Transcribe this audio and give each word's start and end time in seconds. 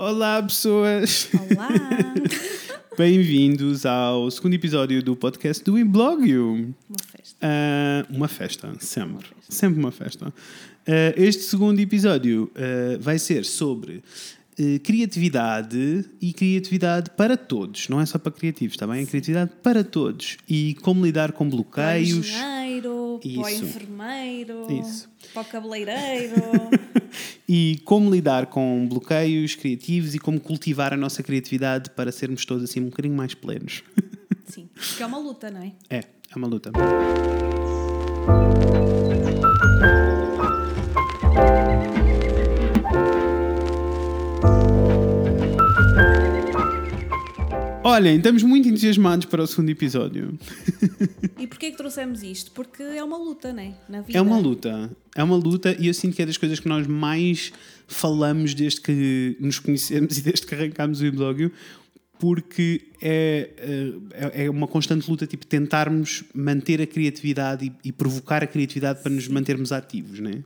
Olá, 0.00 0.40
pessoas! 0.40 1.28
Olá! 1.34 1.68
Bem-vindos 2.96 3.84
ao 3.84 4.30
segundo 4.30 4.54
episódio 4.54 5.02
do 5.02 5.16
podcast 5.16 5.64
do 5.64 5.76
Imblogio. 5.76 6.72
Uma 6.88 6.98
festa. 7.10 7.36
Ah, 7.42 8.06
uma 8.08 8.28
festa, 8.28 8.72
sempre. 8.78 9.26
Sempre 9.48 9.80
uma 9.80 9.90
festa. 9.90 10.32
Ah, 10.86 11.14
este 11.16 11.42
segundo 11.42 11.80
episódio 11.80 12.48
ah, 12.54 12.96
vai 13.00 13.18
ser 13.18 13.44
sobre 13.44 14.04
eh, 14.56 14.80
criatividade 14.80 16.04
e 16.20 16.32
criatividade 16.32 17.10
para 17.16 17.36
todos. 17.36 17.88
Não 17.88 18.00
é 18.00 18.06
só 18.06 18.18
para 18.18 18.32
criativos, 18.32 18.74
está 18.74 18.88
bem? 18.88 19.02
É 19.02 19.06
criatividade 19.06 19.52
para 19.62 19.84
todos. 19.84 20.36
E 20.48 20.74
como 20.82 21.04
lidar 21.04 21.30
com 21.30 21.46
o 21.46 21.50
engenheiro, 23.26 23.42
para 23.42 23.50
o 23.50 23.54
Isso. 23.54 23.64
enfermeiro, 23.64 24.66
Isso. 24.80 25.10
para 25.32 25.42
o 25.42 25.44
cabeleireiro. 25.44 26.34
E 27.48 27.80
como 27.86 28.10
lidar 28.10 28.46
com 28.46 28.86
bloqueios 28.86 29.54
criativos 29.54 30.14
e 30.14 30.18
como 30.18 30.38
cultivar 30.38 30.92
a 30.92 30.96
nossa 30.98 31.22
criatividade 31.22 31.88
para 31.90 32.12
sermos 32.12 32.44
todos 32.44 32.62
assim 32.62 32.80
um 32.80 32.90
bocadinho 32.90 33.14
mais 33.14 33.32
plenos. 33.32 33.82
Sim, 34.44 34.68
porque 34.74 35.02
é 35.02 35.06
uma 35.06 35.18
luta, 35.18 35.50
não 35.50 35.62
é? 35.62 35.72
É, 35.88 36.00
é 36.00 36.36
uma 36.36 36.46
luta. 36.46 36.70
Olhem, 47.88 48.18
estamos 48.18 48.42
muito 48.42 48.68
entusiasmados 48.68 49.24
para 49.24 49.42
o 49.42 49.46
segundo 49.46 49.70
episódio. 49.70 50.38
E 51.38 51.46
porquê 51.46 51.70
que 51.70 51.76
trouxemos 51.78 52.22
isto? 52.22 52.50
Porque 52.50 52.82
é 52.82 53.02
uma 53.02 53.16
luta, 53.16 53.50
não 53.50 53.62
é? 53.62 53.72
Na 53.88 54.02
vida. 54.02 54.18
É 54.18 54.20
uma 54.20 54.36
luta. 54.36 54.90
É 55.16 55.24
uma 55.24 55.36
luta 55.36 55.74
e 55.78 55.86
eu 55.86 55.94
sinto 55.94 56.14
que 56.14 56.20
é 56.20 56.26
das 56.26 56.36
coisas 56.36 56.60
que 56.60 56.68
nós 56.68 56.86
mais 56.86 57.50
falamos 57.86 58.52
desde 58.52 58.82
que 58.82 59.38
nos 59.40 59.58
conhecemos 59.58 60.16
e 60.18 60.20
desde 60.20 60.46
que 60.46 60.54
arrancámos 60.54 61.00
o 61.00 61.06
Iblogio, 61.06 61.50
porque 62.18 62.88
é, 63.00 63.48
é, 64.12 64.44
é 64.44 64.50
uma 64.50 64.68
constante 64.68 65.08
luta, 65.10 65.26
tipo, 65.26 65.46
tentarmos 65.46 66.24
manter 66.34 66.82
a 66.82 66.86
criatividade 66.86 67.72
e, 67.84 67.88
e 67.88 67.90
provocar 67.90 68.44
a 68.44 68.46
criatividade 68.46 69.02
para 69.02 69.10
nos 69.10 69.28
mantermos 69.28 69.72
ativos, 69.72 70.20
não 70.20 70.30
é? 70.30 70.42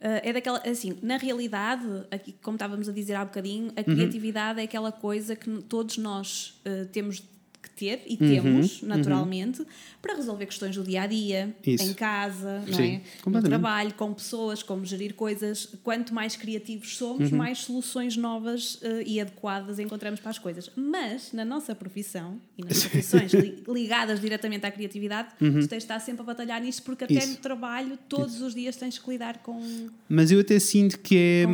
Ah, 0.00 0.20
é 0.22 0.32
daquela, 0.32 0.58
assim, 0.64 0.96
na 1.02 1.16
realidade, 1.16 1.84
aqui, 2.10 2.32
como 2.42 2.54
estávamos 2.56 2.88
a 2.88 2.92
dizer 2.92 3.14
há 3.14 3.24
bocadinho, 3.24 3.66
Uhum. 3.66 3.72
a 3.76 3.82
criatividade 3.84 4.60
é 4.60 4.64
aquela 4.64 4.92
coisa 4.92 5.34
que 5.34 5.50
todos 5.62 5.98
nós 5.98 6.60
ah, 6.64 6.86
temos 6.92 7.22
que 7.62 7.70
ter 7.70 8.02
e 8.06 8.16
temos, 8.16 8.82
naturalmente, 8.82 9.64
para 10.00 10.14
resolver 10.14 10.46
questões 10.46 10.76
do 10.76 10.82
dia 10.84 11.02
a 11.02 11.06
dia, 11.06 11.54
Uhum. 11.66 11.74
Isso. 11.74 11.84
em 11.84 11.92
casa, 11.94 12.62
não 12.66 12.74
Sim, 12.74 13.00
é? 13.26 13.30
no 13.30 13.42
trabalho, 13.42 13.92
com 13.94 14.12
pessoas, 14.14 14.62
como 14.62 14.84
gerir 14.84 15.14
coisas. 15.14 15.68
Quanto 15.82 16.14
mais 16.14 16.36
criativos 16.36 16.96
somos, 16.96 17.30
Uhum. 17.32 17.38
mais 17.38 17.58
soluções 17.58 18.16
novas 18.16 18.78
ah, 18.82 19.02
e 19.04 19.20
adequadas 19.20 19.78
encontramos 19.78 20.20
para 20.20 20.30
as 20.30 20.38
coisas. 20.38 20.70
Mas 20.76 21.32
na 21.32 21.44
nossa 21.44 21.74
profissão 21.74 22.40
e 22.56 22.64
nas 22.64 22.78
profissões 22.86 23.32
li- 23.32 23.62
ligadas 23.68 24.20
diretamente 24.20 24.64
à 24.66 24.70
criatividade, 24.70 25.30
tu 25.38 25.44
tens 25.52 25.68
de 25.68 25.74
estar 25.76 25.98
sempre 26.00 26.22
a 26.22 26.24
batalhar 26.24 26.60
nisto, 26.60 26.82
porque 26.82 27.04
até 27.04 27.14
Uhum. 27.14 27.20
Isso. 27.20 27.30
no 27.30 27.36
trabalho, 27.38 27.98
todos 28.08 28.40
os 28.40 28.54
dias 28.54 28.76
tens 28.76 28.98
que 28.98 29.10
lidar 29.10 29.38
com. 29.38 29.60
Mas 30.08 30.30
eu 30.30 30.40
até 30.40 30.58
sinto 30.58 30.98
que 31.00 31.16
é. 31.16 31.44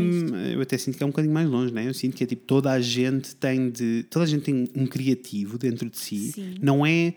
Eu 0.55 0.61
até 0.61 0.77
sinto 0.79 0.97
que 0.99 1.03
é 1.03 1.07
um 1.07 1.11
bocadinho 1.11 1.33
mais 1.35 1.49
longe, 1.49 1.73
não 1.73 1.81
é? 1.81 1.89
Eu 1.89 1.95
sinto 1.95 2.15
que 2.17 2.25
é 2.25 2.27
tipo 2.27 2.43
toda 2.47 2.71
a 2.71 2.81
gente 2.81 3.35
tem 3.37 3.71
de. 3.71 4.05
Toda 4.11 4.25
a 4.25 4.29
gente 4.29 4.43
tem 4.43 4.69
um 4.75 4.87
criativo 4.87 5.57
dentro 5.59 5.89
de 5.95 6.01
si. 6.01 6.33
Sim. 6.33 6.55
Não 6.61 6.85
é. 6.85 7.15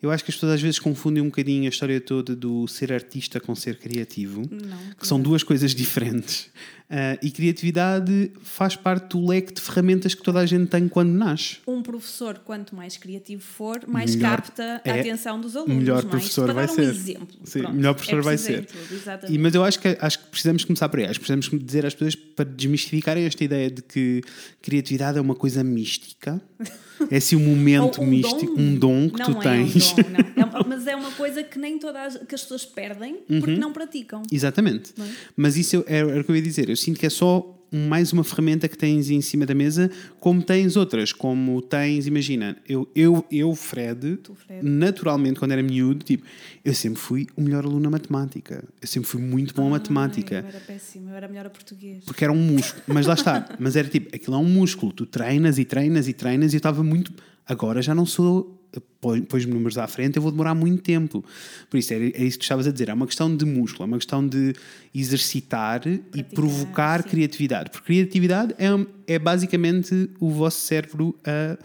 Eu 0.00 0.12
acho 0.12 0.22
que 0.24 0.30
as 0.30 0.36
pessoas 0.36 0.52
às 0.52 0.60
vezes 0.62 0.78
confundem 0.78 1.20
um 1.20 1.26
bocadinho 1.26 1.64
a 1.66 1.68
história 1.70 2.00
toda 2.00 2.36
do 2.36 2.68
ser 2.68 2.92
artista 2.92 3.40
com 3.40 3.52
ser 3.56 3.76
criativo. 3.78 4.42
Não, 4.48 4.78
Que 4.96 5.04
são 5.04 5.20
duas 5.20 5.42
coisas 5.42 5.74
diferentes. 5.74 6.48
Ah, 6.88 7.18
e 7.20 7.32
criatividade 7.32 8.30
faz 8.40 8.76
parte 8.76 9.08
do 9.10 9.26
leque 9.26 9.52
de 9.52 9.60
ferramentas 9.60 10.14
que 10.14 10.22
toda 10.22 10.38
a 10.38 10.46
gente 10.46 10.68
tem 10.70 10.86
quando 10.88 11.10
nasce. 11.10 11.56
um 11.66 11.82
professor, 11.82 12.38
quanto 12.44 12.76
mais 12.76 12.96
criativo 12.96 13.42
for, 13.42 13.80
mais 13.88 14.14
Melhor 14.14 14.36
capta 14.36 14.80
a 14.84 14.88
é- 14.88 15.00
atenção 15.00 15.40
dos 15.40 15.56
alunos. 15.56 15.76
melhor 15.76 16.04
é? 16.04 16.06
professor 16.06 16.52
vai 16.54 16.66
dar 16.68 16.72
ser. 16.72 16.80
Um 16.86 16.90
exemplo. 16.90 17.26
Sim, 17.44 17.58
Pronto, 17.62 17.74
melhor 17.74 17.94
professor 17.94 18.18
é 18.20 18.22
vai 18.22 18.38
ser. 18.38 18.66
tudo. 18.66 19.32
E, 19.34 19.36
mas 19.36 19.54
eu 19.54 19.64
acho 19.64 19.80
que, 19.80 19.98
acho 20.00 20.18
que 20.20 20.26
precisamos 20.30 20.64
começar 20.64 20.88
por 20.88 21.00
aí. 21.00 21.06
Acho 21.06 21.18
que 21.20 21.26
precisamos 21.26 21.64
dizer 21.66 21.84
às 21.84 21.92
pessoas 21.94 22.14
para 22.14 22.44
desmistificarem 22.44 23.24
esta 23.24 23.42
ideia 23.42 23.68
de 23.68 23.82
que 23.82 24.22
criatividade 24.62 25.18
é 25.18 25.20
uma 25.20 25.34
coisa 25.34 25.64
mística. 25.64 26.40
É 27.10 27.16
assim 27.16 27.36
um 27.36 27.40
momento 27.40 28.00
um 28.00 28.06
místico, 28.06 28.54
dom. 28.56 28.60
um 28.62 28.74
dom 28.76 29.10
que 29.10 29.18
não 29.18 29.34
tu 29.34 29.38
é 29.38 29.42
tens. 29.42 29.92
Um 29.92 29.96
dom, 29.96 30.02
não. 30.36 30.60
É 30.60 30.64
mas 30.68 30.86
é 30.86 30.96
uma 30.96 31.10
coisa 31.12 31.42
que 31.42 31.58
nem 31.58 31.78
todas 31.78 32.16
as, 32.16 32.22
que 32.26 32.34
as 32.34 32.42
pessoas 32.42 32.64
perdem 32.64 33.16
porque 33.26 33.56
não 33.56 33.72
praticam. 33.72 34.22
Exatamente. 34.30 34.92
Não 34.96 35.04
é? 35.04 35.08
Mas 35.36 35.56
isso 35.56 35.76
eu- 35.76 35.84
era, 35.86 36.20
o 36.20 36.24
que 36.24 36.30
eu 36.30 36.36
ia 36.36 36.42
dizer. 36.42 36.68
Eu 36.68 36.76
sinto 36.76 36.98
que 37.00 37.06
é 37.06 37.10
só 37.10 37.57
mais 37.70 38.12
uma 38.12 38.24
ferramenta 38.24 38.68
que 38.68 38.76
tens 38.76 39.10
em 39.10 39.20
cima 39.20 39.44
da 39.44 39.54
mesa, 39.54 39.90
como 40.20 40.42
tens 40.42 40.76
outras. 40.76 41.12
Como 41.12 41.60
tens, 41.60 42.06
imagina, 42.06 42.56
eu, 42.68 42.88
eu, 42.94 43.24
eu 43.30 43.54
Fred, 43.54 44.16
Tu, 44.18 44.34
Fred. 44.34 44.64
naturalmente, 44.66 45.38
quando 45.38 45.52
era 45.52 45.62
miúdo, 45.62 46.04
tipo, 46.04 46.24
eu 46.64 46.74
sempre 46.74 46.98
fui 47.00 47.26
o 47.36 47.42
melhor 47.42 47.64
aluno 47.64 47.80
na 47.80 47.90
matemática. 47.90 48.64
Eu 48.80 48.88
sempre 48.88 49.08
fui 49.08 49.20
muito 49.20 49.54
bom 49.54 49.66
a 49.66 49.70
matemática. 49.70 50.36
Ai, 50.36 50.42
eu 50.42 50.48
era 50.48 50.60
péssimo, 50.60 51.10
eu 51.10 51.14
era 51.14 51.28
melhor 51.28 51.46
a 51.46 51.50
português. 51.50 52.04
Porque 52.04 52.24
era 52.24 52.32
um 52.32 52.40
músculo, 52.42 52.82
mas 52.86 53.06
lá 53.06 53.14
está. 53.14 53.48
Mas 53.58 53.76
era 53.76 53.88
tipo, 53.88 54.14
aquilo 54.14 54.36
é 54.36 54.38
um 54.38 54.44
músculo, 54.48 54.92
tu 54.92 55.04
treinas 55.06 55.58
e 55.58 55.64
treinas 55.64 56.08
e 56.08 56.12
treinas 56.12 56.52
e 56.52 56.56
eu 56.56 56.58
estava 56.58 56.82
muito. 56.82 57.12
Agora 57.46 57.80
já 57.82 57.94
não 57.94 58.04
sou. 58.06 58.57
Põe- 59.00 59.22
Pões-me 59.22 59.52
números 59.52 59.78
à 59.78 59.86
frente, 59.86 60.16
eu 60.16 60.22
vou 60.22 60.30
demorar 60.30 60.54
muito 60.54 60.82
tempo. 60.82 61.24
Por 61.70 61.76
isso, 61.78 61.92
é, 61.94 61.96
é 61.96 62.24
isso 62.24 62.38
que 62.38 62.44
estavas 62.44 62.66
a 62.66 62.72
dizer. 62.72 62.88
É 62.88 62.94
uma 62.94 63.06
questão 63.06 63.34
de 63.34 63.44
músculo, 63.44 63.84
é 63.84 63.86
uma 63.86 63.96
questão 63.98 64.26
de 64.26 64.54
exercitar 64.94 65.82
e 65.86 66.22
provocar 66.22 67.02
sim. 67.02 67.08
criatividade. 67.08 67.70
Porque 67.70 67.86
criatividade 67.86 68.54
é, 68.58 69.14
é 69.14 69.18
basicamente 69.18 70.10
o 70.20 70.30
vosso 70.30 70.60
cérebro 70.60 71.14
a 71.24 71.58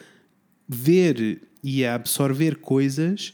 ver 0.67 1.41
e 1.63 1.85
a 1.85 1.95
absorver 1.95 2.57
coisas 2.57 3.33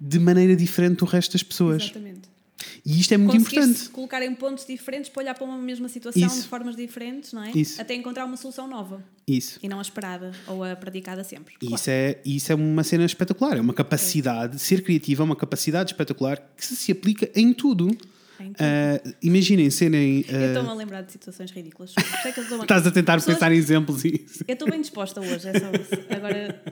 de 0.00 0.18
maneira 0.18 0.56
diferente 0.56 0.98
do 0.98 1.04
resto 1.04 1.32
das 1.32 1.42
pessoas. 1.42 1.82
Exatamente. 1.84 2.31
E 2.84 3.00
isto 3.00 3.12
é 3.12 3.16
muito 3.16 3.36
importante. 3.36 3.88
colocar 3.90 4.22
em 4.22 4.34
pontos 4.34 4.66
diferentes 4.66 5.10
para 5.10 5.22
olhar 5.22 5.34
para 5.34 5.44
uma 5.44 5.58
mesma 5.58 5.88
situação 5.88 6.26
Isso. 6.26 6.42
de 6.42 6.48
formas 6.48 6.76
diferentes, 6.76 7.32
não 7.32 7.42
é? 7.42 7.50
Isso. 7.54 7.80
Até 7.80 7.94
encontrar 7.94 8.24
uma 8.24 8.36
solução 8.36 8.68
nova 8.68 9.04
Isso. 9.26 9.58
e 9.62 9.68
não 9.68 9.78
a 9.78 9.82
esperada 9.82 10.32
ou 10.46 10.64
a 10.64 10.74
praticada 10.76 11.22
sempre. 11.24 11.54
Claro. 11.58 11.74
isso 11.74 11.90
é, 11.90 12.20
isso 12.24 12.52
é 12.52 12.54
uma 12.54 12.82
cena 12.84 13.04
espetacular, 13.04 13.56
é 13.56 13.60
uma 13.60 13.74
capacidade, 13.74 14.58
ser 14.58 14.82
criativo 14.82 15.22
é 15.22 15.24
uma 15.24 15.36
capacidade 15.36 15.92
espetacular 15.92 16.38
que 16.56 16.64
se, 16.64 16.76
se 16.76 16.92
aplica 16.92 17.30
em 17.34 17.52
tudo. 17.52 17.96
Ah, 18.58 19.00
imaginem 19.22 19.70
serem. 19.70 20.24
Eu 20.28 20.38
ah, 20.38 20.46
estou-me 20.46 20.68
a 20.68 20.74
lembrar 20.74 21.02
de 21.02 21.12
situações 21.12 21.50
ridículas. 21.50 21.90
Isso 21.90 22.26
é 22.26 22.30
estás 22.62 22.86
a 22.86 22.90
tentar 22.90 23.14
Pessoas- 23.14 23.36
pensar 23.36 23.52
em 23.52 23.56
exemplos 23.56 24.04
e, 24.04 24.26
Eu 24.46 24.52
estou 24.54 24.68
bem 24.68 24.80
disposta 24.80 25.20
hoje, 25.20 25.48
é 25.48 25.58
só 25.60 25.70
isso. 25.70 26.06
Agora, 26.10 26.62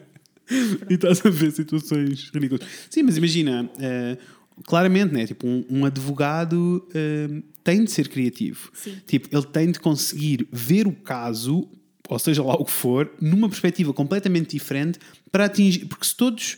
e 0.91 0.95
estás 0.95 1.25
a 1.25 1.31
ver 1.31 1.53
situações 1.53 2.31
ridículas. 2.35 2.67
Sim, 2.89 3.05
mas 3.05 3.17
imagina, 3.17 3.71
ah, 3.79 4.19
claramente, 4.67 5.13
né? 5.13 5.27
tipo, 5.27 5.47
um, 5.47 5.65
um 5.71 5.85
advogado 5.85 6.87
ah, 6.95 7.43
tem 7.65 7.85
de 7.85 7.91
ser 7.91 8.09
criativo. 8.09 8.71
Sim. 8.75 8.97
Tipo, 9.07 9.29
ele 9.35 9.47
tem 9.47 9.71
de 9.71 9.81
conseguir 9.81 10.47
ver 10.53 10.87
o 10.87 10.93
caso, 10.93 11.69
ou 12.09 12.19
seja 12.19 12.43
lá 12.43 12.55
o 12.55 12.65
que 12.65 12.73
for, 12.73 13.11
numa 13.21 13.49
perspectiva 13.49 13.93
completamente 13.93 14.51
diferente 14.51 14.99
para 15.31 15.45
atingir. 15.45 15.87
Porque 15.87 16.07
se 16.07 16.17
todos 16.17 16.57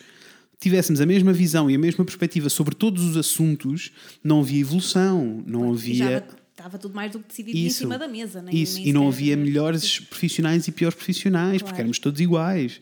tivéssemos 0.61 1.01
a 1.01 1.07
mesma 1.07 1.33
visão 1.33 1.69
e 1.71 1.75
a 1.75 1.79
mesma 1.79 2.05
perspectiva 2.05 2.49
sobre 2.49 2.75
todos 2.75 3.03
os 3.05 3.17
assuntos, 3.17 3.91
não 4.23 4.41
havia 4.41 4.61
evolução, 4.61 5.43
não 5.45 5.73
havia. 5.73 6.25
estava 6.53 6.79
tudo 6.79 6.95
mais 6.95 7.11
do 7.11 7.19
que 7.19 7.29
decidido 7.29 7.59
Isso, 7.59 7.79
em 7.79 7.81
cima 7.81 7.99
da 7.99 8.07
mesa, 8.07 8.41
nem, 8.41 8.55
Isso, 8.57 8.77
nem 8.77 8.89
e 8.89 8.93
não 8.93 9.09
havia 9.09 9.37
melhores 9.37 9.99
profissionais 9.99 10.69
e 10.69 10.73
piores 10.73 10.95
profissionais, 10.95 11.59
porque 11.63 11.71
Claro. 11.71 11.81
éramos 11.83 11.99
todos 11.99 12.21
iguais. 12.21 12.81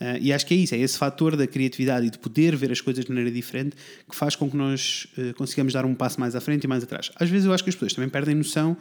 Ah, 0.00 0.18
e 0.18 0.32
acho 0.32 0.46
que 0.46 0.54
é 0.54 0.56
isso, 0.56 0.74
é 0.74 0.78
esse 0.78 0.96
fator 0.96 1.36
da 1.36 1.46
criatividade 1.46 2.06
e 2.06 2.10
de 2.10 2.18
poder 2.18 2.56
ver 2.56 2.72
as 2.72 2.80
coisas 2.80 3.04
de 3.04 3.10
maneira 3.10 3.30
diferente 3.30 3.76
que 4.08 4.16
faz 4.16 4.34
com 4.34 4.50
que 4.50 4.56
nós 4.56 5.06
eh, 5.18 5.34
consigamos 5.34 5.74
dar 5.74 5.84
um 5.84 5.94
passo 5.94 6.18
mais 6.18 6.34
à 6.34 6.40
frente 6.40 6.64
e 6.64 6.66
mais 6.66 6.82
atrás. 6.82 7.12
Às 7.16 7.28
vezes 7.28 7.46
eu 7.46 7.52
acho 7.52 7.62
que 7.62 7.68
as 7.68 7.76
pessoas 7.76 7.92
também 7.92 8.08
perdem 8.08 8.34
noção 8.34 8.76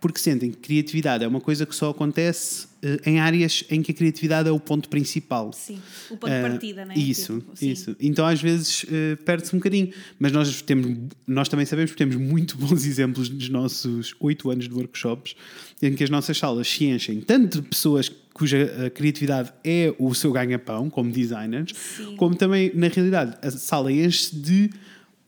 porque 0.00 0.18
sentem 0.18 0.50
que 0.50 0.56
criatividade 0.56 1.22
é 1.22 1.28
uma 1.28 1.40
coisa 1.40 1.66
que 1.66 1.74
só 1.74 1.90
acontece 1.90 2.66
eh, 2.82 2.98
em 3.04 3.20
áreas 3.20 3.62
em 3.70 3.82
que 3.82 3.92
a 3.92 3.94
criatividade 3.94 4.48
é 4.48 4.52
o 4.52 4.58
ponto 4.58 4.88
principal. 4.88 5.52
Sim, 5.52 5.78
o 6.10 6.16
ponto 6.16 6.30
de 6.30 6.36
Ah, 6.38 6.48
partida, 6.48 6.84
né? 6.84 6.94
Isso, 6.96 7.40
Tipo, 7.54 7.64
isso. 7.64 7.96
Então 8.00 8.26
às 8.26 8.40
vezes 8.40 8.86
eh, 8.90 9.16
perde-se 9.24 9.54
um 9.54 9.58
bocadinho. 9.58 9.92
Mas 10.18 10.32
nós, 10.32 10.62
temos, 10.62 10.96
nós 11.26 11.48
também 11.48 11.66
sabemos 11.66 11.90
que 11.90 11.96
temos 11.98 12.16
muito 12.16 12.56
bons 12.56 12.84
exemplos 12.86 13.28
nos 13.28 13.48
nossos 13.50 14.14
oito 14.20 14.50
anos 14.50 14.68
de 14.68 14.74
workshops 14.74 15.34
em 15.82 15.94
que 15.94 16.02
as 16.02 16.10
nossas 16.10 16.38
salas 16.38 16.68
se 16.68 16.84
enchem 16.86 17.20
tanto 17.20 17.60
de 17.60 17.68
pessoas 17.68 18.10
cuja 18.32 18.56
eh, 18.58 18.90
criatividade 18.90 19.52
é 19.62 19.94
o 19.98 20.14
seu 20.14 20.32
ganha-pão, 20.32 20.88
como 20.88 21.10
designers, 21.10 21.72
Sim. 21.74 22.16
como 22.16 22.34
também, 22.34 22.70
na 22.74 22.88
realidade, 22.88 23.36
a 23.42 23.50
sala 23.50 23.92
enche 23.92 24.34
de 24.34 24.70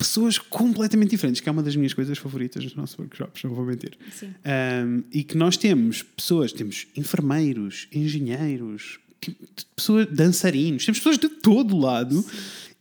pessoas 0.03 0.37
completamente 0.37 1.11
diferentes, 1.11 1.41
que 1.41 1.49
é 1.49 1.53
uma 1.53 1.63
das 1.63 1.77
minhas 1.77 1.95
coisas 1.95 2.19
favoritas 2.19 2.65
nos 2.65 2.75
nossos 2.75 2.99
workshops, 2.99 3.45
não 3.45 3.55
vou 3.55 3.65
mentir. 3.65 3.97
Sim. 4.13 4.35
Um, 4.45 5.05
e 5.13 5.23
que 5.23 5.37
nós 5.37 5.57
temos 5.57 6.03
pessoas, 6.03 6.53
temos 6.53 6.89
enfermeiros, 6.97 7.87
engenheiros, 7.93 8.99
pessoas, 9.77 10.07
dançarinos, 10.11 10.85
temos 10.85 10.99
pessoas 10.99 11.19
de 11.19 11.29
todo 11.29 11.77
lado 11.77 12.25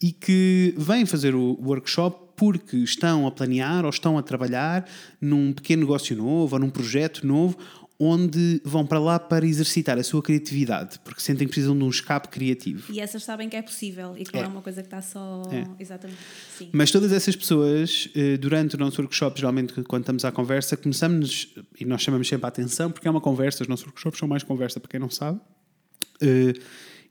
e 0.01 0.11
que 0.11 0.73
vêm 0.75 1.05
fazer 1.05 1.35
o 1.35 1.59
workshop 1.61 2.31
porque 2.35 2.77
estão 2.77 3.27
a 3.27 3.31
planear 3.31 3.85
ou 3.85 3.91
estão 3.91 4.17
a 4.17 4.23
trabalhar 4.23 4.89
num 5.21 5.53
pequeno 5.53 5.83
negócio 5.83 6.15
novo 6.17 6.55
ou 6.55 6.59
num 6.59 6.71
projeto 6.71 7.25
novo 7.25 7.55
onde 8.03 8.59
vão 8.65 8.83
para 8.83 8.99
lá 8.99 9.19
para 9.19 9.45
exercitar 9.45 9.99
a 9.99 10.03
sua 10.03 10.23
criatividade, 10.23 10.99
porque 11.03 11.21
sentem 11.21 11.45
que 11.47 11.53
precisam 11.53 11.77
de 11.77 11.83
um 11.83 11.89
escape 11.89 12.29
criativo. 12.29 12.91
E 12.91 12.99
essas 12.99 13.23
sabem 13.23 13.47
que 13.47 13.55
é 13.55 13.61
possível 13.61 14.15
e 14.17 14.23
que 14.25 14.33
não 14.33 14.43
é 14.43 14.47
uma 14.47 14.61
coisa 14.63 14.81
que 14.81 14.87
está 14.87 15.03
só. 15.03 15.43
É. 15.51 15.67
Exatamente. 15.79 16.19
Sim. 16.57 16.69
Mas 16.73 16.89
todas 16.89 17.11
essas 17.11 17.35
pessoas, 17.35 18.09
eh, 18.15 18.37
durante 18.37 18.75
o 18.75 18.79
nosso 18.79 18.99
workshop, 18.99 19.39
geralmente 19.39 19.73
quando 19.83 20.01
estamos 20.01 20.25
à 20.25 20.31
conversa, 20.31 20.75
começamos, 20.75 21.53
e 21.79 21.85
nós 21.85 22.01
chamamos 22.01 22.27
sempre 22.27 22.45
a 22.45 22.49
atenção, 22.49 22.89
porque 22.89 23.07
é 23.07 23.11
uma 23.11 23.21
conversa, 23.21 23.61
os 23.61 23.67
nossos 23.67 23.85
workshops 23.85 24.17
são 24.17 24.27
mais 24.27 24.41
conversa 24.41 24.79
para 24.79 24.89
quem 24.89 24.99
não 24.99 25.09
sabe. 25.09 25.39
Eh, 26.19 26.53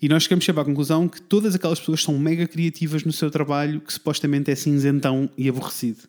E 0.03 0.09
nós 0.09 0.23
chegamos 0.23 0.47
sempre 0.47 0.63
à 0.63 0.65
conclusão 0.65 1.07
que 1.07 1.21
todas 1.21 1.55
aquelas 1.55 1.79
pessoas 1.79 2.03
são 2.03 2.19
mega 2.19 2.49
criativas 2.49 3.05
no 3.05 3.13
seu 3.13 3.31
trabalho, 3.31 3.83
que 3.83 3.93
supostamente 3.93 4.51
é 4.51 4.55
cinzentão 4.55 5.29
e 5.37 5.47
aborrecido. 5.47 6.09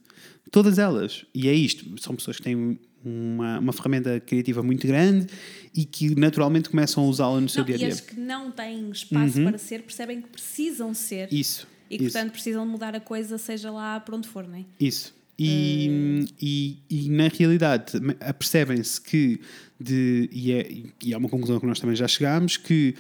Todas 0.50 0.80
elas. 0.80 1.26
E 1.36 1.50
é 1.50 1.54
isto. 1.54 2.02
São 2.02 2.16
pessoas 2.16 2.38
que 2.38 2.44
têm 2.44 2.80
uma, 3.04 3.60
uma 3.60 3.74
ferramenta 3.74 4.20
criativa 4.20 4.62
muito 4.62 4.86
grande 4.88 5.28
e 5.76 5.86
que 5.86 6.14
naturalmente 6.20 6.70
começam 6.70 7.04
a 7.04 7.08
usá-la 7.08 7.40
no 7.40 7.50
seu 7.50 7.62
Não, 7.62 7.66
dia 7.66 7.76
a 7.76 7.78
e 7.78 7.80
dia. 7.80 7.88
as 7.90 8.00
que 8.02 8.20
não 8.20 8.52
têm 8.52 8.90
espaço 8.92 9.42
para 9.44 9.58
ser 9.58 9.82
percebem 9.84 10.22
que 10.22 10.30
precisam 10.30 10.94
ser 10.94 11.32
Isso. 11.32 11.68
e 11.90 11.98
que, 11.98 12.04
isso. 12.06 12.14
portanto, 12.14 12.32
precisam 12.32 12.66
mudar 12.66 12.96
a 12.96 13.00
coisa, 13.00 13.38
seja 13.38 13.72
lá 13.72 14.00
por 14.00 14.16
onde 14.16 14.28
for, 14.28 14.48
não 14.48 14.58
é? 14.58 14.66
Isso. 14.80 15.14
E, 15.44 16.28
e, 16.40 16.78
e 16.88 17.10
na 17.10 17.28
realidade 17.28 17.94
apercebem-se 18.20 19.02
que, 19.02 19.40
de, 19.80 20.30
e, 20.32 20.52
é, 20.52 20.72
e 21.04 21.14
é 21.14 21.18
uma 21.18 21.28
conclusão 21.28 21.60
que 21.60 21.66
nós 21.66 21.80
também 21.80 21.96
já 21.96 22.08
chegámos, 22.08 22.58
que 22.58 22.94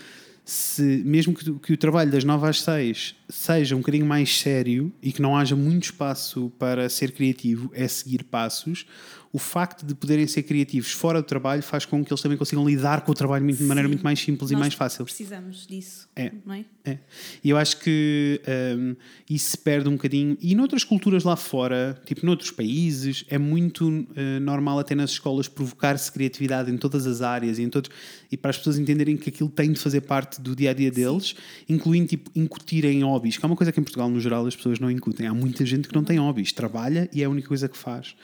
se, 0.43 0.81
mesmo 1.05 1.35
que, 1.35 1.53
que 1.59 1.73
o 1.73 1.77
trabalho 1.77 2.09
das 2.09 2.23
9 2.23 2.47
às 2.47 2.61
6 2.61 3.15
seja 3.29 3.75
um 3.75 3.79
bocadinho 3.79 4.05
mais 4.05 4.39
sério 4.39 4.91
e 5.01 5.11
que 5.11 5.21
não 5.21 5.37
haja 5.37 5.55
muito 5.55 5.83
espaço 5.83 6.51
para 6.57 6.89
ser 6.89 7.11
criativo, 7.11 7.69
é 7.73 7.87
seguir 7.87 8.23
passos, 8.23 8.85
o 9.33 9.39
facto 9.39 9.85
de 9.85 9.95
poderem 9.95 10.27
ser 10.27 10.43
criativos 10.43 10.91
fora 10.91 11.21
do 11.21 11.25
trabalho 11.25 11.63
faz 11.63 11.85
com 11.85 12.03
que 12.03 12.11
eles 12.11 12.21
também 12.21 12.37
consigam 12.37 12.67
lidar 12.67 13.01
com 13.01 13.11
o 13.11 13.15
trabalho 13.15 13.45
de 13.45 13.63
maneira 13.63 13.87
Sim. 13.87 13.93
muito 13.93 14.03
mais 14.03 14.19
simples 14.19 14.51
e 14.51 14.55
mais 14.55 14.73
fácil. 14.73 15.05
Precisamos 15.05 15.65
disso, 15.65 16.09
É. 16.15 16.31
não 16.45 16.53
é? 16.53 16.65
É. 16.83 16.97
E 17.43 17.49
eu 17.49 17.57
acho 17.57 17.77
que 17.79 18.41
hum, 18.77 18.95
isso 19.29 19.51
se 19.51 19.57
perde 19.57 19.87
um 19.87 19.93
bocadinho. 19.93 20.35
E 20.41 20.55
noutras 20.55 20.83
culturas 20.83 21.23
lá 21.23 21.35
fora, 21.35 21.99
tipo 22.05 22.25
noutros 22.25 22.51
países, 22.51 23.23
é 23.29 23.37
muito 23.37 24.05
eh, 24.15 24.39
normal 24.39 24.79
até 24.79 24.95
nas 24.95 25.11
escolas 25.11 25.47
provocar-se 25.47 26.11
criatividade 26.11 26.71
em 26.71 26.77
todas 26.77 27.05
as 27.05 27.21
áreas 27.21 27.59
e, 27.59 27.61
em 27.63 27.69
todos, 27.69 27.89
e 28.31 28.35
para 28.35 28.49
as 28.49 28.57
pessoas 28.57 28.79
entenderem 28.79 29.15
que 29.15 29.29
aquilo 29.29 29.49
tem 29.49 29.71
de 29.71 29.79
fazer 29.79 30.01
parte 30.01 30.41
do 30.41 30.55
dia 30.55 30.71
a 30.71 30.73
dia 30.73 30.89
deles, 30.91 31.35
incluindo 31.69 32.07
tipo, 32.07 32.31
incutirem 32.35 33.03
hobbies, 33.03 33.37
que 33.37 33.45
é 33.45 33.47
uma 33.47 33.55
coisa 33.55 33.71
que 33.71 33.79
em 33.79 33.83
Portugal, 33.83 34.09
no 34.09 34.19
geral, 34.19 34.45
as 34.45 34.55
pessoas 34.55 34.79
não 34.79 34.89
incutem. 34.89 35.27
Há 35.27 35.33
muita 35.33 35.65
gente 35.65 35.87
que 35.87 35.95
não 35.95 36.03
tem 36.03 36.17
hobbies, 36.17 36.51
trabalha 36.51 37.07
e 37.13 37.21
é 37.21 37.25
a 37.25 37.29
única 37.29 37.47
coisa 37.47 37.69
que 37.69 37.77
faz. 37.77 38.15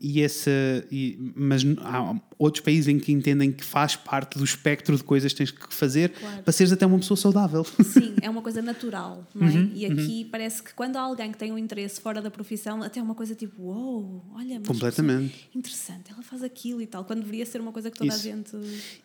E 0.00 0.20
essa, 0.22 0.50
e- 0.90 1.32
mas 1.34 1.62
há 1.80 2.14
outros 2.38 2.62
países 2.64 2.88
em 2.88 2.98
que 2.98 3.12
entendem 3.12 3.50
que 3.52 3.64
faz 3.64 3.94
parte 3.96 4.36
do 4.38 4.44
espectro 4.44 4.96
de 4.96 5.02
coisas 5.04 5.32
que 5.32 5.38
tens 5.38 5.50
que 5.50 5.72
fazer 5.74 6.10
Claro. 6.10 6.42
para 6.42 6.52
seres 6.52 6.72
até 6.72 6.84
uma 6.84 6.98
pessoa 6.98 7.16
saudável. 7.16 7.64
Sim, 7.64 8.14
é 8.20 8.28
uma 8.28 8.42
coisa 8.42 8.60
natural, 8.60 9.26
não 9.34 9.46
é? 9.46 9.50
Uhum, 9.50 9.70
e 9.74 9.86
aqui 9.86 10.24
parece 10.30 10.62
que 10.62 10.74
quando 10.74 10.96
há 10.96 11.00
alguém 11.00 11.30
que 11.32 11.38
tem 11.38 11.52
um 11.52 11.58
interesse 11.58 12.00
fora 12.00 12.20
da 12.20 12.30
profissão, 12.30 12.82
até 12.82 13.00
é 13.00 13.02
uma 13.02 13.14
coisa 13.14 13.34
tipo, 13.34 13.62
uou, 13.62 14.24
olha, 14.34 14.58
mas 14.58 14.66
Completamente. 14.68 15.48
interessante, 15.54 16.10
ela 16.12 16.22
faz 16.22 16.42
aquilo 16.42 16.82
e 16.82 16.86
tal, 16.86 17.04
quando 17.04 17.20
deveria 17.20 17.46
ser 17.46 17.60
uma 17.60 17.72
coisa 17.72 17.90
que 17.90 17.96
toda 17.98 18.14
Isso. 18.14 18.28
a 18.28 18.30
gente. 18.32 18.50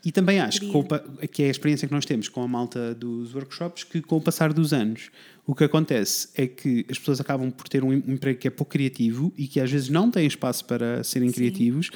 E 0.03 0.11
também 0.11 0.39
acho 0.39 0.59
que, 0.61 1.27
que 1.27 1.43
é 1.43 1.47
a 1.47 1.51
experiência 1.51 1.87
que 1.87 1.93
nós 1.93 2.05
temos 2.05 2.27
com 2.27 2.41
a 2.41 2.47
malta 2.47 2.93
dos 2.95 3.33
workshops, 3.35 3.83
que 3.83 4.01
com 4.01 4.17
o 4.17 4.21
passar 4.21 4.51
dos 4.53 4.73
anos, 4.73 5.09
o 5.49 5.55
que 5.55 5.63
acontece 5.63 6.29
é 6.35 6.45
que 6.45 6.85
as 6.91 6.99
pessoas 6.99 7.19
acabam 7.19 7.49
por 7.49 7.67
ter 7.67 7.83
um 7.83 7.91
em- 7.91 8.03
emprego 8.07 8.37
que 8.37 8.47
é 8.47 8.51
pouco 8.51 8.71
criativo 8.71 9.33
e 9.35 9.47
que 9.47 9.59
às 9.59 9.71
vezes 9.71 9.89
não 9.89 10.11
têm 10.11 10.27
espaço 10.27 10.63
para 10.63 11.03
serem 11.03 11.31
criativos 11.31 11.89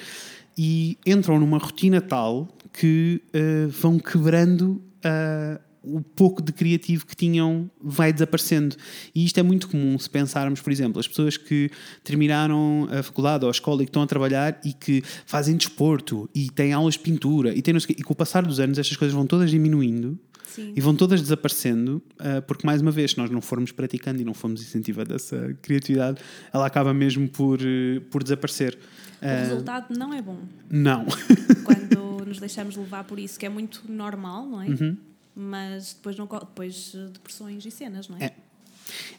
e 0.58 0.98
entram 1.06 1.40
numa 1.40 1.60
rotina 1.60 2.02
tal 2.02 2.48
que 2.74 3.22
eh, 3.32 3.68
vão 3.68 4.00
quebrando 4.00 4.82
ah, 5.04 5.62
o 5.84 6.02
pouco 6.02 6.42
de 6.42 6.52
criativo 6.52 7.06
que 7.06 7.16
tinham 7.16 7.70
vai 7.80 8.12
desaparecendo. 8.12 8.76
E 9.14 9.24
isto 9.24 9.40
é 9.40 9.44
muito 9.44 9.68
comum 9.68 10.00
se 10.00 10.10
pensarmos, 10.10 10.60
por 10.60 10.72
exemplo, 10.72 11.00
as 11.00 11.08
pessoas 11.08 11.38
que 11.38 11.70
terminaram 12.04 12.88
a 12.90 13.04
faculdade 13.04 13.46
ou 13.46 13.50
a 13.50 13.52
escola 13.52 13.84
e 13.84 13.86
que 13.86 13.90
estão 13.90 14.02
a 14.02 14.08
trabalhar 14.08 14.60
e 14.66 14.74
que 14.74 15.04
fazem 15.28 15.56
desporto 15.56 16.28
e 16.34 16.50
têm 16.50 16.74
aulas 16.74 16.96
de 16.96 17.02
pintura 17.02 17.54
e, 17.54 17.62
têm 17.62 17.76
e 17.78 18.02
com 18.02 18.14
o 18.14 18.16
passar 18.16 18.44
dos 18.44 18.60
anos 18.60 18.80
estas 18.80 18.98
coisas 18.98 19.14
vão 19.14 19.28
todas 19.28 19.52
diminuindo 19.52 20.18
Sim. 20.54 20.74
e 20.76 20.82
vão 20.82 20.96
todas 20.96 21.22
desaparecendo, 21.22 22.02
ah, 22.20 22.42
porque 22.42 22.66
mais 22.66 22.82
uma 22.82 22.92
vez, 22.92 23.12
se 23.12 23.18
nós 23.18 23.30
não 23.30 23.42
formos 23.42 23.72
praticando 23.72 24.22
e 24.22 24.26
não 24.26 24.34
formos 24.34 24.62
incentivando 24.62 25.14
essa 25.16 25.56
criatividade, 25.62 26.20
ela 26.54 26.66
acaba 26.68 26.94
mesmo 26.94 27.28
por, 27.28 27.60
eh, 27.62 28.00
por 28.12 28.22
desaparecer. 28.24 28.76
O 28.76 29.26
Ah, 29.26 29.40
resultado 29.44 29.98
não 29.98 30.14
é 30.14 30.22
bom 30.22 30.38
não. 30.70 31.06
quando 31.64 32.26
nos 32.28 32.40
deixamos 32.40 32.76
levar 32.76 33.04
por 33.06 33.18
isso, 33.20 33.40
que 33.40 33.46
é 33.46 33.50
muito 33.50 33.84
normal, 33.90 34.46
não 34.46 34.62
é? 34.62 34.68
Uhum. 34.68 34.98
Mas 35.36 35.94
depois, 35.94 36.16
não, 36.18 36.28
depois 36.28 36.94
depressões 37.14 37.66
e 37.66 37.72
cenas, 37.72 38.08
não 38.08 38.18
é? 38.18 38.26
É. 38.26 38.34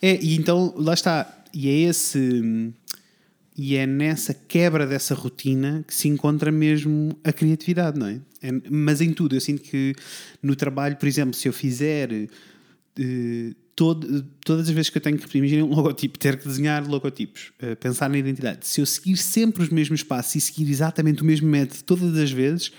É, 0.03 0.23
e 0.23 0.37
então, 0.37 0.73
lá 0.77 0.95
está. 0.95 1.43
E 1.53 1.69
é 1.69 1.73
esse. 1.89 2.73
E 3.57 3.77
é 3.77 3.87
nessa 3.87 4.35
quebra 4.35 4.85
dessa 4.87 5.15
rotina 5.15 5.85
que 5.87 5.95
se 5.95 6.09
encontra 6.09 6.51
mesmo 6.51 7.17
a 7.23 7.33
criatividade, 7.33 7.99
não 7.99 8.07
é? 8.09 8.21
É- 8.43 8.51
mas 8.71 9.01
em 9.01 9.13
tudo, 9.13 9.37
eu 9.37 9.41
sinto 9.41 9.63
que 9.63 9.95
no 10.43 10.57
trabalho, 10.57 10.97
por 10.97 11.07
exemplo, 11.07 11.35
se 11.35 11.47
eu 11.49 11.53
fizer 11.53 12.11
eh, 12.99 13.53
todo- 13.75 14.23
todas 14.45 14.69
as 14.69 14.75
vezes 14.75 14.89
que 14.91 14.99
eu 14.99 15.03
tenho 15.03 15.19
que, 15.19 15.39
imaginem 15.39 15.63
um 15.65 15.75
logotipo, 15.75 16.17
ter 16.19 16.37
que 16.39 16.47
desenhar 16.47 16.87
logotipos, 16.89 17.53
eh, 17.61 17.75
pensar 17.75 18.09
na 18.09 18.17
identidade, 18.19 18.67
se 18.67 18.81
eu 18.81 18.87
seguir 18.87 19.17
sempre 19.17 19.63
os 19.63 19.69
mesmos 19.69 20.03
passos 20.03 20.37
e 20.37 20.41
seguir 20.41 20.71
exatamente 20.71 21.23
o 21.23 21.25
mesmo 21.25 21.49
método 21.49 21.83
todas 21.85 22.17
as 22.19 22.31
vezes, 22.31 22.71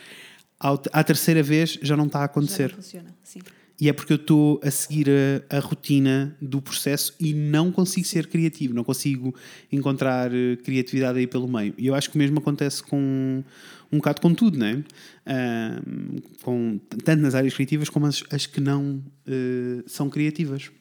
ao- 0.59 0.81
à 0.93 1.03
terceira 1.03 1.43
vez 1.43 1.77
já 1.81 1.97
não 1.97 2.05
está 2.05 2.19
a 2.19 2.21
Já 2.21 2.25
acontecer. 2.25 2.69
não 2.69 2.75
funciona, 2.77 3.15
sim. 3.23 3.39
E 3.79 3.89
é 3.89 3.93
porque 3.93 4.13
eu 4.13 4.17
estou 4.17 4.59
a 4.63 4.71
seguir 4.71 5.07
a, 5.09 5.57
a 5.57 5.59
rotina 5.59 6.35
do 6.41 6.61
processo 6.61 7.13
e 7.19 7.33
não 7.33 7.71
consigo 7.71 8.07
ser 8.07 8.27
criativo, 8.27 8.73
não 8.73 8.85
consigo 8.85 9.35
encontrar 9.69 10.33
eh, 10.33 10.55
criatividade 10.63 11.19
aí 11.19 11.27
pelo 11.27 11.47
meio. 11.47 11.73
E 11.77 11.87
eu 11.87 11.93
acho 11.93 12.09
que 12.09 12.15
o 12.15 12.19
mesmo 12.19 12.39
acontece 12.39 12.81
com 12.81 13.43
um 13.91 13.97
bocado 13.97 14.21
com 14.21 14.33
tudo, 14.33 14.57
não 14.57 14.65
é? 14.65 14.83
Ahm, 15.25 16.19
com, 16.41 16.79
tanto 17.03 17.21
nas 17.21 17.35
áreas 17.35 17.53
criativas 17.53 17.89
como 17.89 18.05
as, 18.05 18.23
as 18.31 18.45
que 18.45 18.61
não 18.61 19.03
eh, 19.27 19.83
são 19.85 20.09
criativas. 20.09 20.71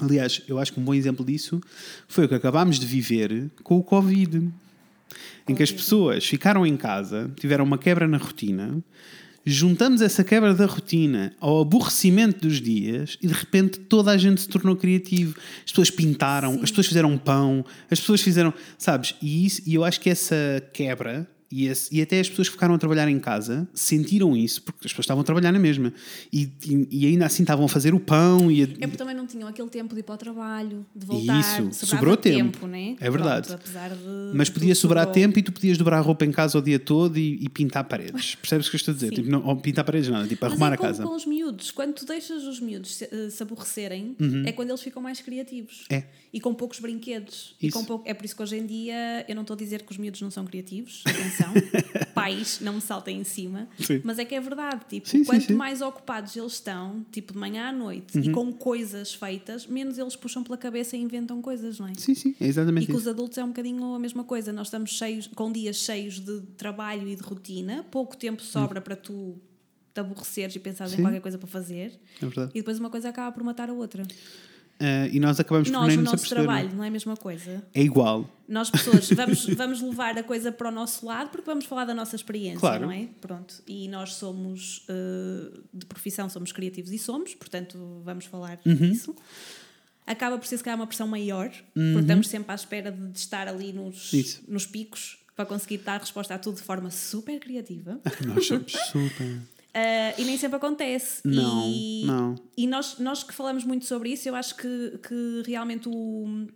Aliás, 0.00 0.42
eu 0.48 0.58
acho 0.58 0.72
que 0.72 0.80
um 0.80 0.84
bom 0.84 0.94
exemplo 0.94 1.24
disso 1.24 1.60
foi 2.08 2.24
o 2.24 2.28
que 2.28 2.34
acabámos 2.34 2.78
de 2.78 2.86
viver 2.86 3.50
com 3.62 3.76
o 3.76 3.82
Covid, 3.82 4.48
em 5.48 5.54
que 5.54 5.62
as 5.62 5.72
pessoas 5.72 6.24
ficaram 6.24 6.66
em 6.66 6.76
casa, 6.76 7.30
tiveram 7.36 7.64
uma 7.64 7.78
quebra 7.78 8.06
na 8.06 8.18
rotina, 8.18 8.82
juntamos 9.50 10.00
essa 10.00 10.22
quebra 10.24 10.54
da 10.54 10.66
rotina 10.66 11.32
ao 11.40 11.60
aborrecimento 11.60 12.46
dos 12.46 12.60
dias 12.60 13.16
e 13.22 13.26
de 13.26 13.32
repente 13.32 13.78
toda 13.78 14.10
a 14.10 14.16
gente 14.16 14.40
se 14.40 14.48
tornou 14.48 14.76
criativo. 14.76 15.36
As 15.64 15.70
pessoas 15.70 15.90
pintaram, 15.90 16.54
Sim. 16.54 16.60
as 16.62 16.70
pessoas 16.70 16.86
fizeram 16.88 17.18
pão, 17.18 17.64
as 17.90 18.00
pessoas 18.00 18.20
fizeram, 18.20 18.52
sabes? 18.76 19.14
E, 19.22 19.46
isso, 19.46 19.62
e 19.66 19.74
eu 19.74 19.84
acho 19.84 20.00
que 20.00 20.10
essa 20.10 20.62
quebra 20.72 21.26
e, 21.50 21.66
esse- 21.66 21.94
e 21.94 22.02
até 22.02 22.20
as 22.20 22.28
pessoas 22.28 22.48
que 22.48 22.52
ficaram 22.54 22.74
a 22.74 22.78
trabalhar 22.78 23.08
em 23.08 23.18
casa 23.18 23.66
sentiram 23.72 24.36
isso, 24.36 24.62
porque 24.62 24.86
as 24.86 24.92
pessoas 24.92 25.04
estavam 25.04 25.22
a 25.22 25.24
trabalhar 25.24 25.50
na 25.52 25.58
mesma 25.58 25.92
e, 26.32 26.50
e- 26.66 26.88
e 26.90 27.06
ainda 27.06 27.26
assim 27.26 27.42
estavam 27.42 27.64
a 27.64 27.68
fazer 27.68 27.94
o 27.94 28.00
pão 28.00 28.50
e 28.50 28.62
a, 28.62 28.64
É 28.64 28.66
porque 28.86 28.96
também 28.96 29.14
não 29.14 29.26
tinham 29.26 29.48
aquele 29.48 29.68
tempo 29.68 29.94
de 29.94 30.00
ir 30.00 30.02
para 30.02 30.14
o 30.14 30.18
trabalho, 30.18 30.84
de 30.94 31.06
voltar. 31.06 31.40
Isso, 31.40 31.86
sobrou 31.86 32.16
tempo. 32.16 32.66
né? 32.66 32.96
É 33.00 33.10
verdade. 33.10 33.48
Pronto, 33.48 33.62
Mas 34.34 34.48
podia 34.50 34.74
sobrar 34.74 35.04
sobrou. 35.06 35.14
tempo 35.22 35.38
e 35.38 35.42
tu 35.42 35.52
podias 35.52 35.78
dobrar 35.78 35.98
a 35.98 36.00
roupa 36.00 36.24
em 36.24 36.32
casa 36.32 36.58
o 36.58 36.62
dia 36.62 36.78
todo 36.78 37.18
e, 37.18 37.42
e 37.42 37.48
pintar 37.48 37.84
paredes. 37.84 38.34
Percebes 38.40 38.66
o 38.66 38.70
que 38.70 38.76
eu 38.76 38.78
estou 38.78 38.92
a 38.92 38.94
dizer? 38.94 39.10
Tipo, 39.12 39.30
não, 39.30 39.44
ou 39.46 39.56
pintar 39.56 39.84
paredes, 39.84 40.08
nada, 40.08 40.26
tipo 40.26 40.38
Mas 40.44 40.52
arrumar 40.52 40.70
é 40.70 40.74
a 40.74 40.76
como 40.76 40.88
casa. 40.88 41.02
com 41.04 41.14
os 41.14 41.26
miúdos. 41.26 41.70
Quando 41.70 41.94
tu 41.94 42.04
deixas 42.06 42.44
os 42.44 42.60
miúdos 42.60 42.94
se, 42.96 43.04
eh, 43.10 43.30
se 43.30 43.42
aborrecerem, 43.42 44.16
é 44.44 44.52
quando 44.52 44.70
eles 44.70 44.82
ficam 44.82 45.02
mais 45.02 45.20
criativos. 45.20 45.84
Uhum. 45.90 45.96
É. 45.96 46.04
E 46.32 46.40
com 46.40 46.52
poucos 46.54 46.78
brinquedos. 46.78 47.54
E 47.60 47.68
Isso. 47.68 47.78
com 47.78 47.84
pouco... 47.84 48.06
É 48.08 48.12
por 48.12 48.24
isso 48.24 48.36
que 48.36 48.42
hoje 48.42 48.56
em 48.56 48.66
dia 48.66 49.24
eu 49.26 49.34
não 49.34 49.42
estou 49.42 49.54
a 49.54 49.56
dizer 49.56 49.82
que 49.82 49.90
os 49.92 49.96
miúdos 49.98 50.20
não 50.20 50.30
são 50.30 50.44
criativos. 50.44 51.02
Atenção. 51.38 51.54
Pais, 52.14 52.58
não 52.60 52.74
me 52.74 52.80
saltem 52.80 53.20
em 53.20 53.24
cima. 53.24 53.68
Sim. 53.78 54.00
Mas 54.04 54.18
é 54.18 54.24
que 54.24 54.34
é 54.34 54.40
verdade. 54.40 54.82
Tipo, 54.88 55.08
Sim, 55.08 55.24
quanto 55.24 55.44
sim. 55.46 55.54
mais 55.54 55.80
ocupados 55.80 56.36
eles 56.36 56.54
estão, 56.54 57.04
tipo 57.12 57.32
de 57.32 57.38
manhã 57.38 57.68
à 57.68 57.72
noite, 57.72 58.18
Uhum. 58.18 58.24
e 58.24 58.30
com 58.32 58.52
coisas 58.52 59.14
feitas, 59.14 59.66
menos 59.66 59.98
eles 59.98 60.16
puxam 60.16 60.42
pela 60.42 60.56
cabeça 60.56 60.96
e 60.96 61.00
inventam 61.00 61.40
coisas, 61.40 61.78
não 61.78 61.86
é? 61.88 61.94
Sim, 61.94 62.14
sim, 62.14 62.34
é 62.40 62.44
E 62.46 62.48
exatamente 62.48 62.86
com 62.86 62.92
isso. 62.92 63.00
os 63.02 63.08
adultos 63.08 63.38
é 63.38 63.44
um 63.44 63.48
bocadinho 63.48 63.94
a 63.94 63.98
mesma 63.98 64.24
coisa. 64.24 64.52
Nós 64.52 64.66
estamos 64.68 64.90
cheios, 64.90 65.26
com 65.28 65.52
dias 65.52 65.76
cheios 65.76 66.18
de 66.20 66.40
trabalho 66.56 67.06
e 67.08 67.14
de 67.14 67.22
rotina, 67.22 67.84
pouco 67.90 68.16
tempo 68.16 68.42
sobra 68.42 68.80
para 68.80 68.96
tu 68.96 69.36
te 69.94 70.00
aborreceres 70.00 70.54
e 70.54 70.58
pensares 70.58 70.92
em 70.94 71.02
qualquer 71.02 71.20
coisa 71.20 71.38
para 71.38 71.48
fazer, 71.48 71.98
É 72.20 72.26
verdade. 72.26 72.50
e 72.54 72.58
depois 72.60 72.78
uma 72.78 72.90
coisa 72.90 73.08
acaba 73.08 73.32
por 73.32 73.42
matar 73.42 73.68
a 73.70 73.72
outra. 73.72 74.02
Ah, 74.80 75.08
e 75.08 75.18
nós 75.18 75.40
acabamos 75.40 75.68
por 75.68 75.74
Nós, 75.74 75.88
nem 75.88 75.96
no 75.96 76.02
nos 76.04 76.12
nosso 76.12 76.24
aperceber. 76.24 76.44
trabalho, 76.44 76.76
não 76.76 76.84
é 76.84 76.88
a 76.88 76.90
mesma 76.90 77.16
coisa. 77.16 77.64
É 77.74 77.82
igual. 77.82 78.28
Nós, 78.48 78.70
pessoas, 78.70 79.10
vamos, 79.10 79.44
vamos 79.56 79.82
levar 79.82 80.16
a 80.16 80.22
coisa 80.22 80.52
para 80.52 80.68
o 80.68 80.70
nosso 80.70 81.04
lado 81.04 81.30
porque 81.30 81.44
vamos 81.46 81.64
falar 81.64 81.84
da 81.84 81.92
nossa 81.94 82.14
experiência, 82.16 82.60
Claro. 82.60 82.86
não 82.86 82.92
é? 82.92 83.08
Pronto. 83.20 83.62
E 83.66 83.88
nós 83.88 84.14
somos, 84.14 84.84
eh, 84.88 85.58
de 85.74 85.84
profissão, 85.86 86.28
somos 86.30 86.52
criativos 86.52 86.92
e 86.92 86.98
somos, 86.98 87.34
portanto, 87.34 88.00
vamos 88.04 88.24
falar 88.26 88.58
Uhum. 88.64 88.74
disso. 88.76 89.14
Acaba 90.06 90.38
por 90.38 90.46
ser, 90.46 90.56
se 90.56 90.64
calhar, 90.64 90.78
uma 90.78 90.86
pressão 90.86 91.06
maior, 91.06 91.50
porque 91.74 92.00
estamos 92.00 92.28
sempre 92.28 92.52
à 92.52 92.54
espera 92.54 92.90
de, 92.90 93.08
de 93.08 93.18
estar 93.18 93.46
ali 93.46 93.72
nos, 93.72 94.12
Isso. 94.12 94.42
nos 94.48 94.64
picos. 94.64 95.18
para 95.36 95.46
conseguir 95.46 95.78
dar 95.78 96.00
resposta 96.00 96.34
a 96.34 96.38
tudo 96.38 96.56
de 96.56 96.62
forma 96.62 96.90
super 96.90 97.38
criativa. 97.38 98.00
Nós 98.26 98.44
somos 98.46 98.72
super. 98.90 99.40
Uh, 99.78 100.20
e 100.20 100.24
nem 100.24 100.36
sempre 100.36 100.56
acontece. 100.56 101.20
Não, 101.24 101.68
e, 101.68 102.04
não. 102.04 102.34
E 102.56 102.66
nós, 102.66 102.98
nós 102.98 103.22
que 103.22 103.32
falamos 103.32 103.64
muito 103.64 103.84
sobre 103.84 104.10
isso, 104.10 104.28
eu 104.28 104.34
acho 104.34 104.56
que, 104.56 104.98
que 105.06 105.42
realmente 105.46 105.88
o, 105.88 106.46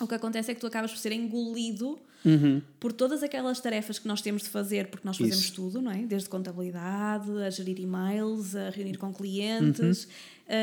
o 0.00 0.06
que 0.06 0.14
acontece 0.14 0.50
é 0.50 0.54
que 0.54 0.60
tu 0.60 0.66
acabas 0.66 0.90
por 0.90 0.98
ser 0.98 1.12
engolido 1.12 1.98
por 2.78 2.92
todas 2.92 3.22
aquelas 3.22 3.60
tarefas 3.60 3.98
que 3.98 4.06
nós 4.06 4.22
temos 4.22 4.42
de 4.42 4.48
fazer, 4.48 4.88
porque 4.88 5.06
nós 5.06 5.16
fazemos 5.16 5.44
Isso. 5.44 5.54
tudo, 5.54 5.82
não 5.82 5.90
é? 5.90 6.02
Desde 6.06 6.28
contabilidade, 6.28 7.30
a 7.42 7.50
gerir 7.50 7.80
e-mails, 7.80 8.54
a 8.54 8.70
reunir 8.70 8.96
com 8.96 9.12
clientes. 9.12 10.04
uh, 10.04 10.08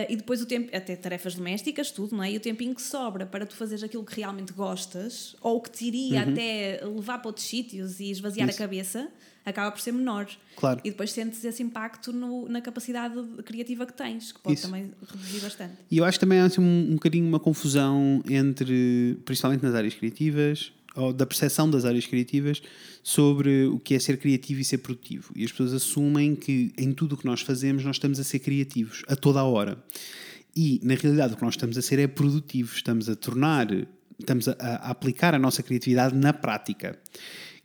e 0.08 0.16
depois 0.16 0.42
o 0.42 0.46
tempo, 0.46 0.76
até 0.76 0.96
tarefas 0.96 1.36
domésticas, 1.36 1.92
tudo, 1.92 2.16
não 2.16 2.24
é? 2.24 2.32
E 2.32 2.38
o 2.38 2.40
tempinho 2.40 2.74
que 2.74 2.82
sobra 2.82 3.26
para 3.26 3.46
tu 3.46 3.56
fazeres 3.56 3.84
aquilo 3.84 4.06
que 4.06 4.16
realmente 4.16 4.54
gostas, 4.54 5.36
ou 5.42 5.62
que 5.62 5.70
te 5.70 5.86
iria 5.86 6.22
até 6.22 6.82
levar 6.84 7.20
para 7.20 7.28
outros 7.28 7.46
sítios 7.46 8.00
e 8.00 8.10
esvaziar 8.10 8.48
Isso. 8.48 8.58
a 8.58 8.60
cabeça, 8.66 9.12
acaba 9.50 9.72
por 9.72 9.82
ser 9.82 9.92
menor. 9.92 10.28
Claro. 10.56 10.80
E 10.84 10.90
depois 10.92 11.12
sentes 11.12 11.44
esse 11.44 11.62
impacto 11.64 12.12
no- 12.14 12.48
na 12.48 12.62
capacidade 12.62 13.16
criativa 13.46 13.86
que 13.86 13.94
tens, 13.94 14.32
que 14.32 14.40
pode 14.40 14.56
Isso. 14.56 14.68
também 14.68 14.92
reduzir 15.12 15.40
bastante. 15.42 15.74
E 15.90 15.98
eu 15.98 16.06
acho 16.06 16.18
que 16.18 16.26
também 16.26 16.40
há 16.40 16.46
assim, 16.46 16.62
um, 16.62 16.92
um 16.92 16.94
bocadinho 16.94 17.28
uma 17.28 17.40
confusão 17.40 18.22
entre, 18.30 19.18
principalmente 19.26 19.64
nas 19.64 19.76
áreas 19.76 19.94
criativas, 19.94 20.72
ou 20.96 21.14
da 21.14 21.26
percepção 21.26 21.70
das 21.70 21.86
áreas 21.86 22.06
criativas, 22.08 22.62
sobre 23.04 23.66
o 23.68 23.80
que 23.80 23.94
é 23.94 24.00
ser 24.00 24.18
criativo 24.18 24.60
e 24.60 24.66
ser 24.66 24.80
produtivo. 24.80 25.32
E 25.36 25.46
as 25.46 25.52
pessoas 25.52 25.74
assumem 25.74 26.36
que 26.36 26.72
em 26.78 26.92
tudo 26.92 27.14
o 27.14 27.18
que 27.18 27.26
nós 27.26 27.42
fazemos 27.42 27.84
nós 27.86 27.96
estamos 27.96 28.20
a 28.20 28.24
ser 28.24 28.40
criativos, 28.40 29.04
a 29.08 29.16
toda 29.16 29.40
a 29.40 29.44
hora. 29.44 29.82
E, 30.56 30.80
na 30.84 30.96
realidade, 30.96 31.34
o 31.34 31.38
que 31.38 31.44
nós 31.44 31.54
estamos 31.54 31.78
a 31.78 31.82
ser 31.82 32.00
é 32.00 32.08
produtivos, 32.08 32.76
estamos 32.76 33.08
a 33.08 33.16
tornar, 33.16 33.68
estamos 34.20 34.48
a, 34.48 34.56
a 34.60 34.90
aplicar 34.90 35.34
a 35.36 35.40
nossa 35.40 35.62
criatividade 35.64 36.16
na 36.16 36.34
prática. 36.34 37.00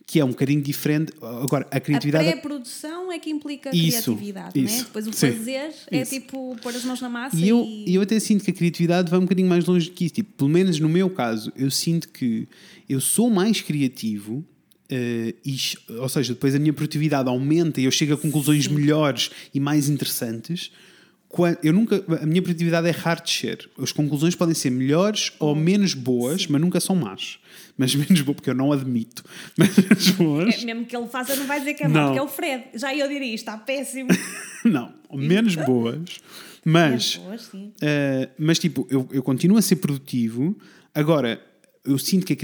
Que 0.06 0.20
é 0.20 0.24
um 0.24 0.28
bocadinho 0.28 0.60
diferente. 0.60 1.12
Agora, 1.20 1.66
a 1.70 1.80
criatividade. 1.80 2.28
A 2.28 2.32
pré-produção 2.32 3.10
é 3.10 3.18
que 3.18 3.30
implica 3.30 3.70
Isso, 3.74 4.02
criatividade, 4.14 4.60
não 4.60 4.68
é? 4.68 4.72
isso, 4.74 4.84
Depois 4.84 5.06
o 5.06 5.12
sim, 5.12 5.32
fazer 5.32 5.72
é 5.90 6.02
isso. 6.02 6.10
tipo 6.14 6.56
pôr 6.62 6.74
as 6.74 6.84
mãos 6.84 7.00
na 7.00 7.08
massa 7.08 7.34
E 7.36 7.48
eu, 7.48 7.64
e... 7.64 7.90
e 7.90 7.94
eu 7.94 8.02
até 8.02 8.20
sinto 8.20 8.44
que 8.44 8.50
a 8.50 8.54
criatividade 8.54 9.10
vai 9.10 9.18
um 9.18 9.22
bocadinho 9.22 9.48
mais 9.48 9.64
longe 9.64 9.88
do 9.88 9.94
que 9.94 10.04
isso. 10.04 10.14
Tipo, 10.14 10.32
pelo 10.34 10.50
menos 10.50 10.78
no 10.78 10.88
meu 10.90 11.08
caso, 11.08 11.50
eu 11.56 11.70
sinto 11.70 12.10
que 12.10 12.46
eu 12.88 13.00
sou 13.00 13.30
mais 13.30 13.62
criativo. 13.62 14.44
eh, 14.90 15.34
e, 15.44 15.56
ou 15.98 16.08
seja, 16.10 16.34
depois 16.34 16.54
a 16.54 16.58
minha 16.58 16.72
produtividade 16.74 17.26
aumenta 17.28 17.80
e 17.80 17.84
eu 17.84 17.90
chego 17.90 18.12
a 18.12 18.18
conclusões 18.18 18.68
melhores 18.68 19.30
e 19.54 19.58
mais 19.58 19.88
interessantes. 19.88 20.70
Eu 21.62 21.72
nunca, 21.72 22.04
a 22.22 22.26
minha 22.26 22.42
produtividade 22.42 22.88
é 22.88 22.90
raro 22.90 23.20
de 23.20 23.26
descer. 23.26 23.70
As 23.78 23.92
conclusões 23.92 24.34
podem 24.34 24.54
ser 24.54 24.70
melhores 24.70 25.32
ou 25.38 25.54
menos 25.54 25.94
boas, 25.94 26.46
mas 26.46 26.60
nunca 26.60 26.80
são 26.80 26.94
más. 26.96 27.38
Mas 27.76 27.94
menos 27.96 28.20
boas, 28.20 28.36
porque 28.36 28.50
eu 28.50 28.54
não 28.54 28.72
admito. 28.72 29.24
Mas 29.56 29.76
menos 29.76 30.10
boas. 30.10 30.62
É, 30.62 30.64
mesmo 30.64 30.86
que 30.86 30.96
ele 30.96 31.08
faça, 31.08 31.34
não 31.36 31.46
vai 31.46 31.58
dizer 31.58 31.74
que 31.74 31.82
é 31.84 31.88
mau, 31.88 32.06
porque 32.06 32.18
é 32.18 32.22
o 32.22 32.28
Fred. 32.28 32.64
Já 32.74 32.94
eu 32.94 33.08
diria, 33.08 33.34
está 33.34 33.56
péssimo. 33.58 34.08
Não, 34.64 34.92
menos 35.12 35.56
boas. 35.56 36.20
Mas. 36.64 37.16
É 37.20 37.26
boas, 37.26 37.42
sim. 37.42 37.72
Uh, 37.76 38.30
mas 38.38 38.58
tipo, 38.58 38.86
eu, 38.90 39.08
eu 39.12 39.22
continuo 39.22 39.58
a 39.58 39.62
ser 39.62 39.76
produtivo. 39.76 40.56
Agora, 40.94 41.40
eu 41.86 41.98
sinto 41.98 42.24
que, 42.24 42.36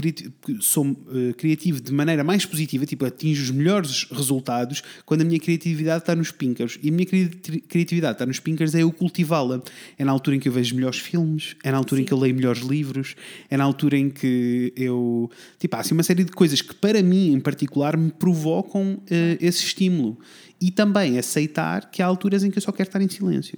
sou 0.59 0.85
uh, 0.85 1.33
criativo 1.35 1.81
de 1.81 1.91
maneira 1.91 2.23
mais 2.23 2.45
positiva, 2.45 2.85
tipo, 2.85 3.03
atinjo 3.05 3.41
os 3.41 3.49
melhores 3.49 4.03
resultados 4.11 4.83
quando 5.03 5.21
a 5.21 5.23
minha 5.23 5.39
criatividade 5.39 6.03
está 6.03 6.15
nos 6.15 6.31
pinkers. 6.31 6.77
E 6.81 6.89
a 6.89 6.91
minha 6.91 7.07
cri- 7.07 7.27
criatividade 7.67 8.13
está 8.13 8.25
nos 8.25 8.39
pinkers 8.39 8.75
é 8.75 8.83
eu 8.83 8.91
cultivá-la. 8.91 9.63
É 9.97 10.05
na 10.05 10.11
altura 10.11 10.35
em 10.35 10.39
que 10.39 10.47
eu 10.47 10.53
vejo 10.53 10.75
melhores 10.75 10.99
filmes, 10.99 11.55
é 11.63 11.71
na 11.71 11.77
altura 11.77 12.01
em 12.01 12.03
Sim. 12.03 12.07
que 12.07 12.13
eu 12.13 12.19
leio 12.19 12.35
melhores 12.35 12.61
livros, 12.61 13.15
é 13.49 13.57
na 13.57 13.63
altura 13.63 13.97
em 13.97 14.11
que 14.11 14.71
eu. 14.75 15.31
Tipo, 15.57 15.75
há 15.75 15.79
assim 15.79 15.95
uma 15.95 16.03
série 16.03 16.23
de 16.23 16.31
coisas 16.31 16.61
que, 16.61 16.75
para 16.75 17.01
mim 17.01 17.33
em 17.33 17.39
particular, 17.39 17.97
me 17.97 18.11
provocam 18.11 18.93
uh, 18.93 19.37
esse 19.39 19.63
estímulo. 19.63 20.19
E 20.59 20.69
também 20.69 21.17
aceitar 21.17 21.89
que 21.89 22.03
há 22.03 22.05
alturas 22.05 22.43
em 22.43 22.51
que 22.51 22.59
eu 22.59 22.61
só 22.61 22.71
quero 22.71 22.89
estar 22.89 23.01
em 23.01 23.09
silêncio. 23.09 23.57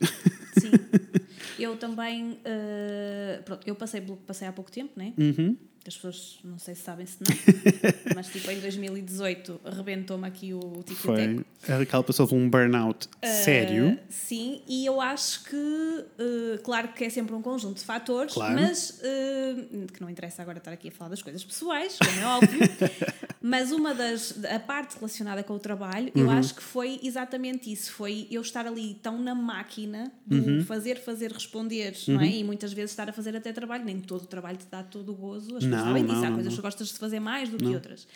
Sim. 0.57 0.71
Eu 1.59 1.77
também. 1.77 2.39
eh, 2.43 3.41
pronto, 3.45 3.67
eu 3.67 3.75
passei 3.75 4.01
passei 4.25 4.47
há 4.47 4.51
pouco 4.51 4.71
tempo, 4.71 4.91
né? 4.95 5.13
Uhum. 5.17 5.57
As 5.85 5.95
pessoas 5.95 6.39
não 6.45 6.57
sei 6.57 6.75
se 6.75 6.81
sabem 6.81 7.05
se 7.05 7.17
não. 7.19 7.35
mas 8.15 8.27
tipo, 8.29 8.49
em 8.49 8.59
2018 8.59 9.59
arrebentou-me 9.65 10.25
aqui 10.27 10.53
o 10.53 10.81
tico 10.85 10.99
Foi. 11.01 11.45
A 11.67 11.77
Raquel 11.77 12.03
passou 12.03 12.27
por 12.27 12.35
um 12.35 12.49
burnout 12.49 13.07
sério. 13.21 13.89
Uh, 13.91 13.97
sim, 14.09 14.61
e 14.67 14.85
eu 14.85 14.99
acho 15.01 15.43
que, 15.45 15.55
uh, 15.55 16.61
claro 16.63 16.89
que 16.89 17.03
é 17.05 17.09
sempre 17.09 17.33
um 17.35 17.41
conjunto 17.41 17.77
de 17.79 17.83
fatores, 17.85 18.33
Claro. 18.33 18.53
mas 18.55 18.99
uh, 19.01 19.87
que 19.91 20.01
não 20.01 20.09
interessa 20.09 20.41
agora 20.41 20.57
estar 20.57 20.71
aqui 20.71 20.87
a 20.89 20.91
falar 20.91 21.09
das 21.09 21.21
coisas 21.21 21.43
pessoais, 21.43 21.97
como 21.99 22.19
é 22.19 22.25
óbvio, 22.27 22.59
mas 23.41 23.71
uma 23.71 23.93
das, 23.93 24.43
a 24.45 24.59
parte 24.59 24.95
relacionada 24.95 25.43
com 25.43 25.53
o 25.53 25.59
trabalho, 25.59 26.11
eu 26.15 26.25
Uhum. 26.25 26.31
acho 26.31 26.55
que 26.55 26.63
foi 26.63 26.99
exatamente 27.03 27.71
isso, 27.71 27.91
foi 27.91 28.27
eu 28.31 28.41
estar 28.41 28.65
ali 28.67 28.93
tão 29.01 29.19
na 29.21 29.35
máquina 29.35 30.11
do 30.25 30.37
Uhum. 30.37 30.63
fazer, 30.65 30.95
fazer, 31.01 31.31
responder, 31.31 31.93
não 32.07 32.21
é? 32.21 32.27
E 32.27 32.43
muitas 32.43 32.71
vezes 32.73 32.91
estar 32.91 33.09
a 33.09 33.13
fazer 33.13 33.35
até 33.35 33.51
trabalho, 33.51 33.83
nem 33.85 33.99
todo 33.99 34.23
o 34.23 34.27
trabalho 34.27 34.57
te 34.57 34.65
dá 34.71 34.81
todo 34.83 35.11
o 35.11 35.15
gozo, 35.15 35.57
as 35.57 35.63
Não, 35.77 35.93
disso, 35.93 36.13
não, 36.13 36.23
há 36.23 36.27
não, 36.27 36.33
coisas 36.35 36.51
não. 36.53 36.57
que 36.57 36.61
gostas 36.61 36.87
de 36.89 36.93
fazer 36.99 37.19
mais 37.19 37.49
do 37.49 37.57
que 37.57 37.65
outras. 37.67 38.07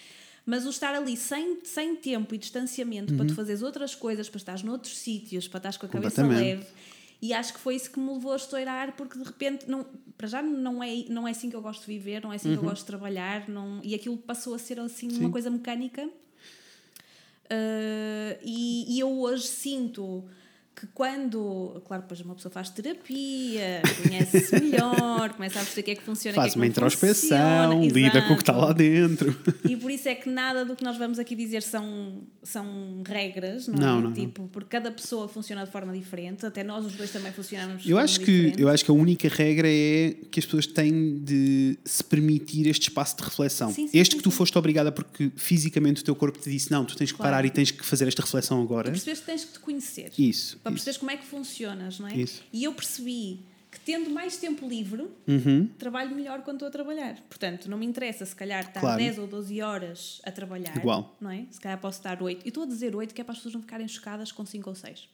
Mas 0.46 0.66
o 0.66 0.70
estar 0.70 0.96
ali 0.96 1.18
sem, 1.18 1.60
sem 1.64 1.96
tempo 1.96 2.34
e 2.34 2.38
distanciamento 2.38 3.14
para 3.16 3.26
tu 3.26 3.34
fazeres 3.36 3.62
outras 3.62 3.94
coisas, 3.94 4.30
para 4.30 4.38
estares 4.38 4.64
noutros 4.64 4.98
sítios, 4.98 5.48
para 5.48 5.58
estares 5.58 5.78
com 5.78 5.86
a 5.86 5.90
cabeça 5.90 6.24
Uhum. 6.24 6.30
Leve. 6.30 6.66
E 7.22 7.34
acho 7.34 7.52
que 7.54 7.60
foi 7.60 7.76
isso 7.76 7.90
que 7.92 8.00
me 8.00 8.14
levou 8.14 8.32
a 8.32 8.36
estourar, 8.36 8.96
porque 8.96 9.18
de 9.18 9.24
repente, 9.26 9.68
não, 9.68 9.86
para 10.18 10.28
já 10.28 10.42
não 10.42 10.82
é, 10.84 11.04
não 11.10 11.28
é 11.28 11.32
assim 11.32 11.50
que 11.50 11.56
eu 11.56 11.62
gosto 11.62 11.82
de 11.82 11.88
viver, 11.88 12.22
não 12.24 12.32
é 12.32 12.36
assim 12.36 12.50
que 12.50 12.56
eu 12.58 12.62
Uhum. 12.62 12.70
gosto 12.70 12.82
de 12.84 12.88
trabalhar, 12.88 13.50
não, 13.50 13.82
e 13.84 13.94
aquilo 13.96 14.16
passou 14.18 14.54
a 14.54 14.60
ser 14.60 14.80
assim 14.80 15.10
uma 15.20 15.30
coisa 15.32 15.50
mecânica. 15.50 16.08
Uh, 17.50 18.38
e, 18.44 18.96
e 18.96 19.00
eu 19.00 19.10
hoje 19.20 19.48
sinto 19.48 20.24
que 20.80 20.86
quando, 20.94 21.82
claro, 21.88 22.04
depois 22.04 22.22
uma 22.22 22.36
pessoa 22.36 22.52
faz 22.52 22.70
terapia, 22.70 23.82
conhece-se 24.04 24.54
melhor, 24.62 25.34
começa 25.34 25.60
a 25.60 25.64
perceber 25.64 25.82
o 25.82 25.84
que 25.86 25.92
é 25.92 25.96
que 25.96 26.04
funciona, 26.04 26.36
Faz 26.36 26.52
o 26.52 26.54
que 26.54 26.60
é 26.60 26.62
uma 26.62 26.72
que 26.72 26.80
não 26.80 26.86
introspeção, 26.88 27.82
lida 27.84 28.22
com 28.22 28.34
o 28.34 28.36
que 28.36 28.44
está 28.44 28.54
Exato. 28.54 28.68
lá 28.68 28.74
dentro. 28.74 29.36
E 29.68 29.76
por 29.76 29.90
isso 29.90 30.08
é 30.08 30.14
que 30.14 30.30
nada 30.30 30.64
do 30.64 30.76
que 30.76 30.84
nós 30.84 30.96
vamos 30.96 31.18
aqui 31.18 31.36
dizer 31.36 31.64
são, 31.64 32.22
são 32.44 33.02
regras, 33.06 33.68
não, 33.68 33.76
Não, 33.76 33.88
é? 33.88 34.02
não, 34.02 34.02
não. 34.10 34.14
tipo, 34.14 34.48
porque 34.52 34.70
cada 34.70 34.92
pessoa 34.92 35.28
funciona 35.28 35.66
de 35.66 35.72
forma 35.72 35.92
diferente, 35.94 36.46
até 36.46 36.64
nós 36.64 36.86
os 36.86 36.94
dois 36.94 37.10
também 37.12 37.32
funcionamos 37.32 37.82
de 37.82 37.90
Eu 37.90 37.96
forma 37.98 38.04
acho, 38.04 38.20
que, 38.20 38.26
diferente. 38.26 38.62
eu 38.62 38.70
acho 38.70 38.86
que 38.86 38.92
a 38.92 38.94
única 38.94 39.28
regra 39.30 39.68
é 39.68 40.16
que 40.30 40.40
as 40.40 40.46
pessoas 40.46 40.68
têm 40.68 41.18
de 41.24 41.78
se 41.84 42.04
permitir 42.04 42.68
este 42.68 42.84
espaço 42.90 43.18
de 43.18 43.24
reflexão. 43.24 43.72
Sim, 43.74 43.88
sim, 43.88 43.98
este 43.98 44.12
sim, 44.12 44.18
que 44.18 44.24
tu 44.24 44.30
foste 44.30 44.56
obrigada 44.58 44.92
porque 44.92 45.32
fisicamente 45.36 46.02
o 46.02 46.06
teu 46.06 46.16
corpo 46.16 46.38
te 46.38 46.50
disse 46.52 46.70
não, 46.72 46.86
tu 46.86 46.96
tens 46.96 47.12
que 47.12 47.18
Claro. 47.18 47.32
parar 47.32 47.46
e 47.46 47.50
tens 47.50 47.72
que 47.72 47.84
fazer 47.84 48.08
esta 48.08 48.22
reflexão 48.22 48.62
agora. 48.62 48.90
Tu 48.92 48.92
percebes 48.92 49.20
que 49.22 49.26
tens 49.26 49.44
que 49.46 49.54
te 49.54 49.60
conhecer. 49.60 50.12
Isso. 50.20 50.60
Para 50.70 50.76
isso. 50.76 50.86
perceberes 50.86 50.98
como 50.98 51.12
é 51.12 51.18
que 51.18 51.26
funcionas, 51.26 52.00
não 52.00 52.08
é? 52.08 52.16
Isso. 52.16 52.44
E 52.54 52.64
eu 52.64 52.74
percebi 52.74 53.40
que 53.70 53.80
tendo 53.82 54.10
mais 54.10 54.38
tempo 54.38 54.68
livre, 54.68 55.08
Uhum. 55.28 55.68
trabalho 55.78 56.16
melhor 56.16 56.42
quando 56.42 56.56
estou 56.58 56.68
a 56.70 56.72
trabalhar. 56.72 57.16
Portanto, 57.30 57.70
não 57.70 57.78
me 57.78 57.86
interessa 57.86 58.26
se 58.26 58.36
calhar 58.36 58.66
estar 58.66 58.80
Claro. 58.80 58.98
10 58.98 59.18
ou 59.20 59.28
12 59.28 59.62
horas 59.62 60.22
a 60.24 60.32
trabalhar. 60.32 60.76
Igual. 60.78 61.16
Não 61.20 61.30
é? 61.30 61.46
Se 61.52 61.60
calhar 61.60 61.78
posso 61.80 62.00
estar 62.00 62.22
8. 62.24 62.46
E 62.46 62.48
estou 62.48 62.64
a 62.64 62.66
dizer 62.66 62.96
8 62.96 63.14
que 63.14 63.20
é 63.22 63.24
para 63.24 63.34
as 63.34 63.40
pessoas 63.40 63.54
não 63.56 63.62
ficarem 63.62 63.88
chocadas 63.88 64.32
com 64.32 64.46
5 64.46 64.70
ou 64.70 64.76
6. 64.76 65.08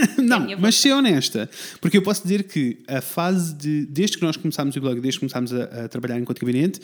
Não, 0.22 0.40
minha 0.40 0.56
mas 0.56 0.76
ser 0.76 0.92
honesta. 0.92 1.48
Porque 1.80 1.96
eu 1.96 2.02
posso 2.02 2.22
dizer 2.22 2.44
que 2.44 2.78
a 2.88 3.00
fase 3.00 3.54
de. 3.54 3.86
Desde 3.86 4.16
que 4.18 4.24
nós 4.24 4.36
começámos 4.36 4.74
o 4.76 4.80
blog, 4.80 5.00
desde 5.00 5.18
que 5.18 5.26
começámos 5.26 5.52
a, 5.52 5.84
a 5.84 5.88
trabalhar 5.88 6.18
enquanto 6.18 6.40
gabinete, 6.40 6.80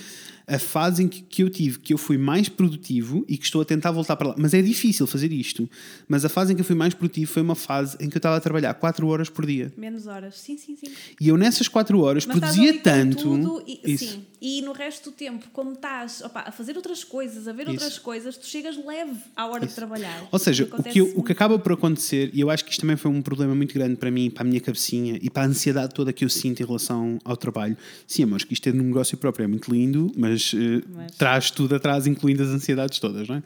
a 0.46 0.58
fase 0.58 1.02
em 1.04 1.08
que, 1.08 1.22
que 1.22 1.42
eu 1.42 1.50
tive, 1.50 1.78
que 1.78 1.92
eu 1.94 1.98
fui 1.98 2.18
mais 2.18 2.48
produtivo 2.48 3.24
e 3.28 3.36
que 3.36 3.44
estou 3.44 3.60
a 3.62 3.64
tentar 3.64 3.90
voltar 3.90 4.16
para 4.16 4.28
lá. 4.28 4.34
Mas 4.36 4.52
é 4.54 4.60
difícil 4.62 5.06
fazer 5.06 5.32
isto. 5.32 5.68
Mas 6.08 6.24
a 6.24 6.28
fase 6.28 6.52
em 6.52 6.56
que 6.56 6.60
eu 6.62 6.64
fui 6.64 6.74
mais 6.76 6.94
produtivo 6.94 7.30
foi 7.30 7.42
uma 7.42 7.54
fase 7.54 7.96
em 8.00 8.08
que 8.08 8.16
eu 8.16 8.18
estava 8.18 8.36
a 8.36 8.40
trabalhar 8.40 8.74
4 8.74 9.06
horas 9.06 9.28
por 9.28 9.46
dia. 9.46 9.72
Menos 9.76 10.06
horas. 10.06 10.38
Sim, 10.38 10.56
sim, 10.58 10.76
sim. 10.76 10.92
E 11.20 11.28
eu 11.28 11.36
nessas 11.36 11.68
4 11.68 11.98
horas 12.00 12.26
Mas 12.26 12.38
produzia 12.38 12.78
tanto. 12.80 13.62
e, 13.66 13.80
isso. 13.92 14.04
Sim. 14.04 14.24
E 14.40 14.60
no 14.62 14.72
resto 14.72 15.10
do 15.10 15.16
tempo, 15.16 15.46
como 15.52 15.72
estás 15.72 16.20
opa, 16.22 16.40
a 16.46 16.50
fazer 16.50 16.76
outras 16.76 17.04
coisas, 17.04 17.46
a 17.46 17.52
ver 17.52 17.62
Isso. 17.62 17.70
outras 17.72 17.98
coisas, 17.98 18.36
tu 18.36 18.44
chegas 18.46 18.76
leve 18.84 19.16
à 19.36 19.46
hora 19.46 19.64
de 19.64 19.72
trabalhar. 19.72 20.26
Ou 20.32 20.38
seja, 20.38 20.68
o 20.76 20.82
que, 20.82 20.98
eu- 21.00 21.12
o 21.14 21.22
que 21.22 21.30
acaba 21.30 21.56
por 21.60 21.72
acontecer, 21.72 22.30
e 22.34 22.40
eu 22.40 22.50
acho 22.50 22.64
que 22.64 22.72
isto 22.72 22.80
também 22.80 22.96
foi 23.02 23.10
um 23.10 23.20
problema 23.20 23.54
muito 23.54 23.74
grande 23.74 23.96
para 23.96 24.10
mim, 24.10 24.30
para 24.30 24.42
a 24.42 24.46
minha 24.46 24.60
cabecinha 24.60 25.18
e 25.20 25.28
para 25.28 25.42
a 25.42 25.46
ansiedade 25.46 25.92
toda 25.92 26.12
que 26.12 26.24
eu 26.24 26.28
sinto 26.28 26.62
em 26.62 26.66
relação 26.66 27.18
ao 27.24 27.36
trabalho. 27.36 27.76
Sim, 28.06 28.22
amor, 28.22 28.38
que 28.40 28.54
isto 28.54 28.68
é 28.68 28.72
num 28.72 28.84
negócio 28.84 29.16
próprio, 29.18 29.44
é 29.44 29.46
muito 29.48 29.70
lindo, 29.72 30.12
mas, 30.16 30.52
eh, 30.54 30.82
Mas- 30.94 31.12
traz 31.16 31.50
tudo 31.50 31.74
atrás, 31.74 32.06
incluindo 32.06 32.42
as 32.42 32.48
ansiedades 32.50 32.98
todas, 32.98 33.26
não 33.28 33.36
é? 33.36 33.42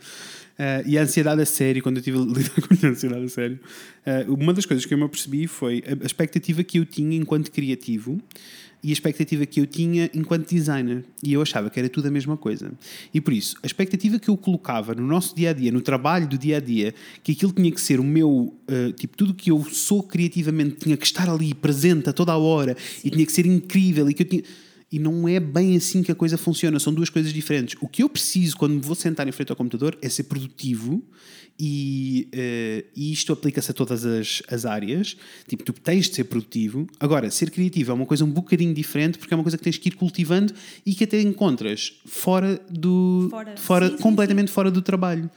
Eh, 0.59 0.85
e 0.87 0.99
a 0.99 1.03
ansiedade 1.03 1.41
a 1.43 1.47
sério, 1.47 1.83
quando 1.83 1.97
eu 1.99 2.03
tive 2.03 2.19
a 2.19 2.21
lidar 2.25 2.51
com 2.69 2.87
a 2.87 2.91
ansiedade 2.91 3.25
a 3.25 3.29
sério, 3.29 3.59
eh, 4.05 4.25
uma 4.29 4.53
das 4.53 4.67
coisas 4.67 4.85
que 4.87 4.93
eu 4.95 4.99
me 4.99 5.05
apercebi 5.05 5.47
foi 5.47 5.83
a 5.87 6.05
expectativa 6.05 6.63
que 6.63 6.79
eu 6.79 6.85
tinha 6.87 7.17
enquanto 7.17 7.51
criativo 7.51 8.21
e 8.87 8.91
a 8.91 8.93
expectativa 8.93 9.45
que 9.45 9.61
eu 9.61 9.67
tinha 9.67 10.09
enquanto 10.15 10.49
designer. 10.49 11.05
E 11.21 11.33
eu 11.33 11.43
achava 11.43 11.69
que 11.69 11.77
era 11.77 11.89
tudo 11.89 12.07
a 12.07 12.11
mesma 12.11 12.37
coisa. 12.37 12.71
E 13.13 13.21
por 13.21 13.33
isso, 13.33 13.57
a 13.61 13.67
expectativa 13.67 14.17
que 14.17 14.29
eu 14.29 14.37
colocava 14.37 14.95
no 14.95 15.05
nosso 15.05 15.35
dia 15.35 15.51
a 15.51 15.53
dia, 15.53 15.73
no 15.73 15.81
trabalho 15.81 16.29
do 16.29 16.39
dia 16.39 16.59
a 16.59 16.61
dia, 16.61 16.95
que 17.25 17.33
aquilo 17.33 17.51
tinha 17.51 17.73
que 17.73 17.81
ser 17.81 17.99
o 17.99 18.05
meu, 18.05 18.55
eh, 18.69 18.93
tipo, 18.93 19.17
tudo 19.17 19.35
que 19.35 19.51
eu 19.51 19.65
sou 19.65 20.05
criativamente 20.05 20.77
tinha 20.77 20.97
que 20.97 21.05
estar 21.05 21.29
ali 21.29 21.53
presente 21.53 22.09
a 22.09 22.13
toda 22.13 22.31
a 22.31 22.37
hora 22.37 22.77
e 23.03 23.11
tinha 23.11 23.27
que 23.27 23.33
ser 23.33 23.45
incrível 23.45 24.09
e 24.09 24.15
que 24.15 24.23
eu 24.23 24.29
tinha. 24.29 24.45
E 24.93 25.01
não 25.01 25.29
é 25.29 25.41
bem 25.41 25.77
assim 25.77 26.01
que 26.01 26.13
a 26.13 26.15
coisa 26.15 26.39
funciona, 26.39 26.79
são 26.79 26.95
duas 26.95 27.11
coisas 27.11 27.33
diferentes. 27.33 27.77
O 27.81 27.89
que 27.89 28.05
eu 28.05 28.09
preciso 28.09 28.57
quando 28.57 28.75
me 28.75 28.81
vou 28.81 28.95
sentar 28.95 29.27
em 29.27 29.33
frente 29.33 29.51
ao 29.51 29.57
computador 29.57 29.99
é 30.01 30.09
ser 30.09 30.23
produtivo 30.23 31.03
e, 31.59 32.29
uh, 32.33 32.87
e 32.95 33.13
isto 33.13 33.33
aplica-se 33.33 33.71
a 33.71 33.75
todas 33.75 34.05
as, 34.05 34.43
as 34.49 34.65
áreas. 34.65 35.17
Tipo, 35.49 35.63
tu 35.65 35.73
tens 35.73 36.09
de 36.09 36.15
ser 36.17 36.25
produtivo. 36.25 36.87
Agora, 37.01 37.31
ser 37.31 37.51
criativo 37.51 37.93
é 37.93 37.95
uma 37.95 38.07
coisa 38.07 38.25
um 38.25 38.31
bocadinho 38.31 38.75
diferente 38.75 39.19
porque 39.19 39.33
é 39.33 39.37
uma 39.37 39.45
coisa 39.45 39.57
que 39.57 39.65
tens 39.65 39.79
que 39.79 39.89
ir 39.89 39.93
cultivando 39.93 40.53
e 40.85 40.95
que 40.95 41.05
até 41.05 41.21
encontras 41.21 41.95
fora 42.05 42.61
do. 42.71 43.29
Fora. 43.31 43.57
fora 43.57 43.89
Sim, 43.89 43.97
sim, 43.97 44.03
completamente 44.03 44.51
fora 44.51 44.71
do 44.71 44.83
trabalho. 44.83 45.31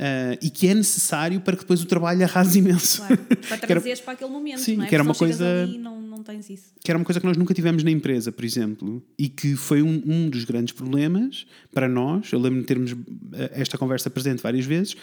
Uh, 0.00 0.32
e 0.40 0.48
que 0.48 0.66
é 0.66 0.72
necessário 0.72 1.42
para 1.42 1.54
que 1.54 1.62
depois 1.62 1.82
o 1.82 1.86
trabalho 1.86 2.22
arrase 2.24 2.58
imenso. 2.58 3.02
Claro, 3.02 3.18
para 3.46 3.58
trazeres 3.68 4.00
para 4.00 4.14
aquele 4.14 4.30
momento, 4.30 4.60
Sim, 4.60 4.76
não 4.76 4.84
é? 4.84 4.88
que 4.88 4.94
era 4.94 5.04
uma 5.04 5.14
coisa- 5.14 5.64
ali 5.64 5.76
não, 5.76 6.00
não 6.00 6.22
tens 6.22 6.48
isso. 6.48 6.72
que 6.82 6.90
era 6.90 6.96
uma 6.96 7.04
coisa 7.04 7.20
que 7.20 7.26
nós 7.26 7.36
nunca 7.36 7.52
tivemos 7.52 7.84
na 7.84 7.90
empresa, 7.90 8.32
por 8.32 8.42
exemplo, 8.42 9.02
e 9.18 9.28
que 9.28 9.54
foi 9.56 9.82
um, 9.82 10.02
um 10.06 10.30
dos 10.30 10.44
grandes 10.44 10.72
problemas 10.72 11.46
para 11.70 11.86
nós. 11.86 12.32
Eu 12.32 12.38
lembro 12.40 12.60
de 12.60 12.66
termos 12.66 12.92
eh, 13.34 13.50
esta 13.56 13.76
conversa 13.76 14.08
presente 14.08 14.42
várias 14.42 14.64
vezes. 14.64 14.96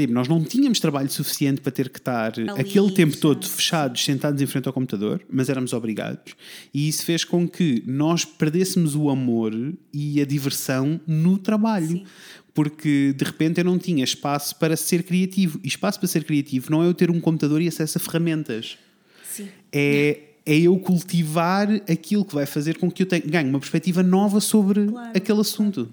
Era, 0.00 0.12
nós 0.12 0.28
não 0.28 0.42
tínhamos 0.42 0.80
trabalho 0.80 1.10
suficiente 1.10 1.60
para 1.60 1.70
ter 1.70 1.88
que 1.88 1.98
estar 1.98 2.32
aquele 2.58 2.90
tempo 2.92 3.16
todo 3.16 3.46
fechado. 3.46 3.56
fechados, 3.56 4.04
sentados 4.04 4.42
em 4.42 4.46
frente 4.46 4.66
ao 4.66 4.72
computador, 4.72 5.20
mas 5.30 5.48
éramos 5.48 5.72
obrigados. 5.72 6.34
E 6.72 6.88
isso 6.88 7.04
fez 7.04 7.24
com 7.24 7.48
que 7.48 7.82
nós 7.86 8.24
perdêssemos 8.24 8.94
o 8.94 9.08
amor 9.08 9.52
e 9.92 10.20
a 10.20 10.24
diversão 10.24 11.00
no 11.06 11.38
trabalho. 11.38 11.88
Sim. 11.88 12.04
Porque 12.52 13.12
de 13.16 13.24
repente 13.24 13.58
eu 13.58 13.64
não 13.64 13.78
tinha 13.78 14.04
espaço 14.04 14.56
para 14.56 14.76
ser 14.76 15.02
criativo. 15.02 15.58
E 15.62 15.68
espaço 15.68 15.98
para 15.98 16.08
ser 16.08 16.24
criativo 16.24 16.70
não 16.70 16.82
é 16.82 16.86
eu 16.86 16.94
ter 16.94 17.10
um 17.10 17.20
computador 17.20 17.60
e 17.60 17.68
acesso 17.68 17.98
a 17.98 18.00
ferramentas 18.00 18.78
Sim. 19.28 19.48
é, 19.72 20.20
é 20.46 20.58
eu 20.58 20.78
cultivar 20.78 21.68
aquilo 21.90 22.24
que 22.24 22.34
vai 22.34 22.46
fazer 22.46 22.78
com 22.78 22.90
que 22.90 23.02
eu 23.02 23.06
tenha, 23.06 23.22
ganhe 23.26 23.48
uma 23.48 23.58
perspectiva 23.58 24.02
nova 24.02 24.40
sobre 24.40 24.86
Claro, 24.86 25.12
aquele 25.16 25.40
assunto. 25.40 25.88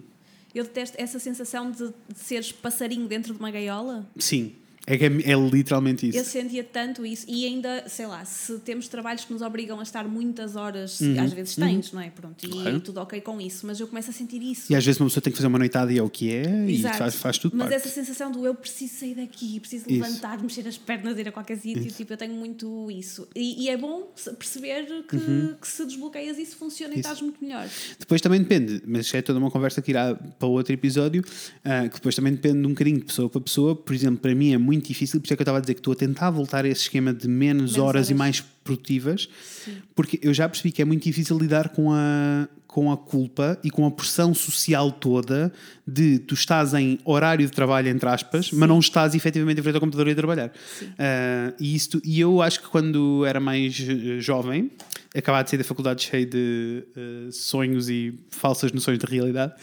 Eu 0.53 0.63
detesto 0.63 0.95
essa 0.99 1.19
sensação 1.19 1.71
de, 1.71 1.93
de 2.09 2.19
seres 2.19 2.51
passarinho 2.51 3.07
dentro 3.07 3.33
de 3.33 3.39
uma 3.39 3.51
gaiola. 3.51 4.05
Sim, 4.17 4.53
é, 4.93 4.97
que 4.97 5.05
é, 5.05 5.31
é 5.31 5.35
literalmente 5.49 6.07
isso. 6.07 6.17
Eu 6.17 6.25
sentia 6.25 6.63
tanto 6.63 7.05
isso 7.05 7.25
e 7.27 7.45
ainda, 7.45 7.83
sei 7.87 8.05
lá, 8.07 8.23
se 8.25 8.57
temos 8.59 8.87
trabalhos 8.87 9.25
que 9.25 9.33
nos 9.33 9.41
obrigam 9.41 9.79
a 9.79 9.83
estar 9.83 10.07
muitas 10.07 10.55
horas, 10.55 10.99
Uhum. 11.01 11.19
às 11.21 11.33
vezes 11.33 11.55
tens, 11.55 11.91
não 11.91 12.01
é? 12.01 12.09
Pronto, 12.09 12.45
e 12.45 12.49
Claro. 12.49 12.79
tudo 12.79 12.99
ok 12.99 13.21
com 13.21 13.39
isso, 13.39 13.65
mas 13.65 13.79
eu 13.79 13.87
começo 13.87 14.09
a 14.09 14.13
sentir 14.13 14.41
isso. 14.41 14.71
E 14.71 14.75
às 14.75 14.85
vezes 14.85 14.99
uma 14.99 15.07
pessoa 15.07 15.21
tem 15.21 15.31
que 15.31 15.37
fazer 15.37 15.47
uma 15.47 15.59
noitada 15.59 15.91
e 15.93 15.97
é 15.97 16.03
o 16.03 16.09
que 16.09 16.31
é, 16.33 16.69
Exato. 16.69 16.95
e 16.95 16.97
faz, 16.99 17.15
faz 17.15 17.37
tudo 17.37 17.55
Mas 17.55 17.69
parte. 17.69 17.85
essa 17.85 17.89
sensação 17.89 18.31
do 18.31 18.45
eu 18.45 18.53
preciso 18.55 18.93
sair 18.95 19.15
daqui, 19.15 19.59
preciso 19.59 19.85
Isso. 19.89 20.01
levantar, 20.03 20.41
mexer 20.41 20.67
as 20.67 20.77
pernas, 20.77 21.17
ir 21.17 21.27
a 21.27 21.31
qualquer 21.31 21.57
sítio, 21.57 21.85
Isso. 21.85 21.97
tipo, 21.97 22.13
eu 22.13 22.17
tenho 22.17 22.33
muito 22.33 22.89
isso. 22.91 23.27
E, 23.35 23.63
e 23.65 23.69
é 23.69 23.77
bom 23.77 24.11
perceber 24.37 24.85
que, 25.07 25.17
que 25.61 25.67
se 25.67 25.85
desbloqueias 25.85 26.37
isso 26.37 26.55
funciona 26.55 26.93
e 26.93 26.95
Uhum. 26.95 26.99
Isso. 26.99 27.07
estás 27.09 27.21
muito 27.21 27.43
melhor. 27.43 27.67
Depois 27.99 28.21
também 28.21 28.39
depende, 28.41 28.81
mas 28.85 29.05
isso 29.05 29.15
é 29.17 29.21
toda 29.21 29.39
uma 29.39 29.49
conversa 29.51 29.81
que 29.81 29.91
irá 29.91 30.13
para 30.15 30.47
outro 30.47 30.73
episódio, 30.73 31.23
ah, 31.63 31.87
que 31.87 31.95
depois 31.95 32.15
também 32.15 32.33
depende 32.33 32.59
de 32.61 32.65
um 32.67 32.69
bocadinho 32.69 32.97
de 32.99 33.05
pessoa 33.05 33.29
para 33.29 33.41
pessoa. 33.41 33.75
Por 33.75 33.93
exemplo, 33.95 34.19
para 34.19 34.33
mim 34.35 34.53
é 34.53 34.57
muito 34.57 34.80
difícil, 34.87 35.19
por 35.19 35.25
isso 35.25 35.33
é 35.33 35.35
que 35.35 35.41
eu 35.41 35.43
estava 35.43 35.57
a 35.57 35.61
dizer 35.61 35.73
que 35.73 35.79
estou 35.79 35.93
a 35.93 35.95
tentar 35.95 36.29
voltar 36.29 36.65
a 36.65 36.67
esse 36.67 36.81
esquema 36.81 37.13
de 37.13 37.27
menos, 37.27 37.71
Menos 37.73 37.77
horas, 37.77 38.07
e 38.09 38.13
horas. 38.13 38.17
mais 38.17 38.41
produtivas, 38.63 39.27
porque 39.95 40.19
eu 40.21 40.33
já 40.33 40.47
percebi 40.47 40.71
que 40.71 40.81
é 40.81 40.85
muito 40.85 41.03
difícil 41.03 41.37
lidar 41.37 41.69
com 41.69 41.91
a, 41.91 42.47
com 42.67 42.91
a 42.91 42.97
culpa 42.97 43.57
e 43.63 43.69
com 43.69 43.85
a 43.85 43.91
pressão 43.91 44.33
social 44.33 44.91
toda 44.91 45.51
de 45.85 46.19
tu 46.19 46.33
estás 46.35 46.73
em 46.73 46.99
horário 47.03 47.45
de 47.45 47.51
trabalho, 47.51 47.89
entre 47.89 48.07
aspas, 48.07 48.51
mas 48.51 48.69
não 48.69 48.79
estás 48.79 49.13
efetivamente 49.15 49.59
em 49.59 49.63
frente 49.63 49.75
ao 49.75 49.81
computador 49.81 50.07
e 50.07 50.11
a 50.11 50.15
trabalhar. 50.15 50.51
Ah, 50.97 51.53
e, 51.59 51.75
isto, 51.75 52.01
e 52.05 52.19
eu 52.19 52.41
acho 52.41 52.61
que 52.61 52.67
quando 52.67 53.25
era 53.25 53.39
mais 53.39 53.77
eh, 53.79 54.19
jovem, 54.19 54.71
acabava 55.13 55.43
de 55.43 55.49
sair 55.49 55.57
da 55.57 55.65
faculdade 55.65 56.03
cheio 56.03 56.25
de 56.25 56.83
eh, 56.95 57.27
sonhos 57.31 57.89
e 57.89 58.13
falsas 58.29 58.71
noções 58.71 58.97
de 58.99 59.05
realidade, 59.05 59.53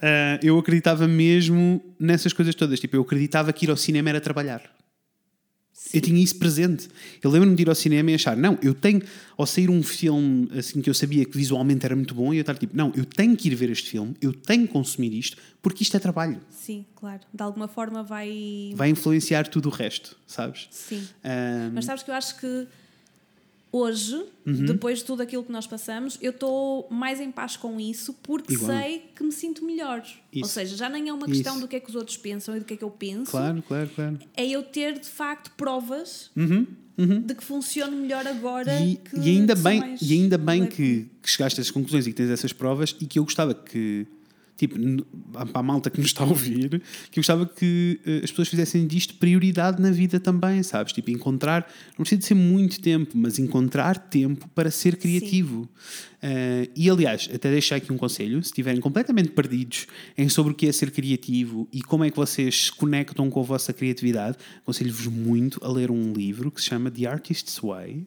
ah, 0.00 0.38
eu 0.42 0.58
acreditava 0.58 1.06
mesmo 1.08 1.82
nessas 1.98 2.32
coisas 2.32 2.54
todas. 2.54 2.80
Tipo, 2.80 2.96
eu 2.96 3.02
acreditava 3.02 3.52
que 3.52 3.66
ir 3.66 3.70
ao 3.70 3.76
cinema 3.76 4.08
era 4.10 4.20
trabalhar. 4.20 4.62
Eu 5.94 6.00
tinha 6.00 6.22
isso 6.22 6.38
presente. 6.38 6.88
Eu 7.22 7.30
lembro-me 7.30 7.54
de 7.56 7.62
ir 7.62 7.68
ao 7.68 7.74
cinema 7.74 8.10
e 8.10 8.14
achar, 8.14 8.36
não, 8.36 8.58
eu 8.60 8.74
tenho, 8.74 9.00
ao 9.36 9.46
sair 9.46 9.70
um 9.70 9.82
filme 9.82 10.48
assim 10.58 10.82
que 10.82 10.90
eu 10.90 10.94
sabia 10.94 11.24
que 11.24 11.36
visualmente 11.36 11.86
era 11.86 11.94
muito 11.96 12.14
bom, 12.14 12.34
e 12.34 12.36
eu 12.36 12.40
estar 12.42 12.56
tipo, 12.56 12.76
não, 12.76 12.92
eu 12.96 13.04
tenho 13.04 13.36
que 13.36 13.48
ir 13.48 13.54
ver 13.54 13.70
este 13.70 13.88
filme, 13.88 14.14
eu 14.20 14.32
tenho 14.32 14.66
que 14.66 14.72
consumir 14.72 15.12
isto, 15.14 15.36
porque 15.62 15.82
isto 15.82 15.96
é 15.96 16.00
trabalho. 16.00 16.40
Sim, 16.50 16.84
claro. 16.94 17.20
De 17.32 17.42
alguma 17.42 17.68
forma 17.68 18.02
vai. 18.02 18.72
Vai 18.74 18.90
influenciar 18.90 19.48
tudo 19.48 19.68
o 19.68 19.72
resto, 19.72 20.16
sabes? 20.26 20.66
Sim. 20.70 21.08
Ahm, 21.24 21.72
Mas 21.74 21.84
sabes 21.84 22.02
que 22.02 22.10
eu 22.10 22.14
acho 22.14 22.38
que 22.38 22.66
hoje, 23.70 24.14
Uhum. 24.46 24.64
depois 24.64 25.00
de 25.00 25.04
tudo 25.04 25.22
aquilo 25.22 25.42
que 25.44 25.52
nós 25.52 25.66
passamos, 25.66 26.16
eu 26.22 26.30
estou 26.30 26.88
mais 26.90 27.20
em 27.20 27.30
paz 27.30 27.54
com 27.56 27.78
isso 27.78 28.14
porque 28.22 28.54
Igual. 28.54 28.70
sei 28.78 29.02
que 29.14 29.22
me 29.22 29.30
sinto 29.30 29.62
melhor. 29.64 29.98
Ou 30.34 30.40
Isso. 30.40 30.50
seja, 30.54 30.74
já 30.76 30.88
nem 30.88 31.08
é 31.08 31.12
uma 31.12 31.26
questão 31.26 31.52
Isso. 31.54 31.62
do 31.62 31.68
que 31.68 31.76
é 31.76 31.80
que 31.80 31.90
os 31.90 31.94
outros 31.94 32.16
pensam 32.16 32.56
e 32.56 32.60
do 32.60 32.64
que 32.64 32.72
é 32.74 32.76
que 32.78 32.84
eu 32.84 32.90
penso. 32.90 33.30
claro, 33.30 33.62
claro, 33.62 33.90
claro. 33.94 34.18
É 34.34 34.46
eu 34.46 34.62
ter 34.62 34.98
de 34.98 35.06
facto 35.08 35.50
provas 35.56 36.30
de 36.96 37.34
que 37.34 37.44
funcione 37.44 37.94
melhor 37.94 38.26
agora. 38.26 38.72
Uhum, 38.72 38.88
E, 38.88 38.96
que, 38.96 39.16
e 39.18 39.28
ainda 39.28 39.54
bem, 39.54 39.80
mais 39.80 40.00
e 40.02 40.12
ainda 40.14 40.38
bem 40.38 40.66
que, 40.66 41.06
que 41.22 41.30
chegaste 41.30 41.60
a 41.60 41.62
essas 41.62 41.70
conclusões 41.70 42.06
e 42.06 42.10
que 42.10 42.16
tens 42.16 42.30
essas 42.30 42.52
provas 42.52 42.96
e 43.00 43.06
que 43.06 43.18
eu 43.18 43.24
gostava 43.24 43.54
que, 43.54 44.06
tipo, 44.58 44.76
para 45.32 45.48
a 45.54 45.62
malta 45.62 45.88
que 45.88 45.98
nos 45.98 46.08
está 46.08 46.24
a 46.24 46.26
ouvir, 46.26 46.82
que 47.10 47.18
eu 47.18 47.22
gostava 47.22 47.46
que 47.46 48.00
eh, 48.04 48.20
as 48.24 48.30
pessoas 48.30 48.48
fizessem 48.48 48.86
disto 48.88 49.14
prioridade 49.14 49.80
na 49.80 49.92
vida 49.92 50.18
também, 50.18 50.64
sabes? 50.64 50.92
Tipo, 50.92 51.10
encontrar, 51.10 51.70
não 51.90 52.02
precisa 52.02 52.18
de 52.18 52.26
ser 52.26 52.34
muito 52.34 52.80
tempo, 52.80 53.16
mas 53.16 53.38
encontrar 53.38 53.96
tempo 53.96 54.48
para 54.48 54.68
ser 54.68 54.96
criativo. 54.96 55.68
Eh, 56.20 56.68
e 56.74 56.90
aliás, 56.90 57.30
até 57.32 57.48
deixar 57.50 57.76
aqui 57.76 57.92
um 57.92 57.96
conselho: 57.96 58.42
se 58.42 58.50
estiverem 58.50 58.80
completamente 58.80 59.30
perdidos 59.30 59.86
em 60.16 60.28
sobre 60.28 60.52
o 60.52 60.54
que 60.56 60.66
é 60.66 60.72
ser 60.72 60.90
criativo 60.90 61.68
e 61.72 61.80
como 61.80 62.04
é 62.04 62.10
que 62.10 62.16
vocês 62.16 62.64
se 62.64 62.72
conectam 62.72 63.30
com 63.30 63.40
a 63.40 63.44
vossa 63.44 63.72
criatividade, 63.72 64.36
aconselho-vos 64.62 65.06
muito 65.06 65.64
a 65.64 65.70
ler 65.70 65.88
um 65.88 66.12
livro 66.12 66.50
que 66.50 66.60
se 66.60 66.66
chama 66.66 66.90
The 66.90 67.06
Artist's 67.06 67.60
Way. 67.60 68.06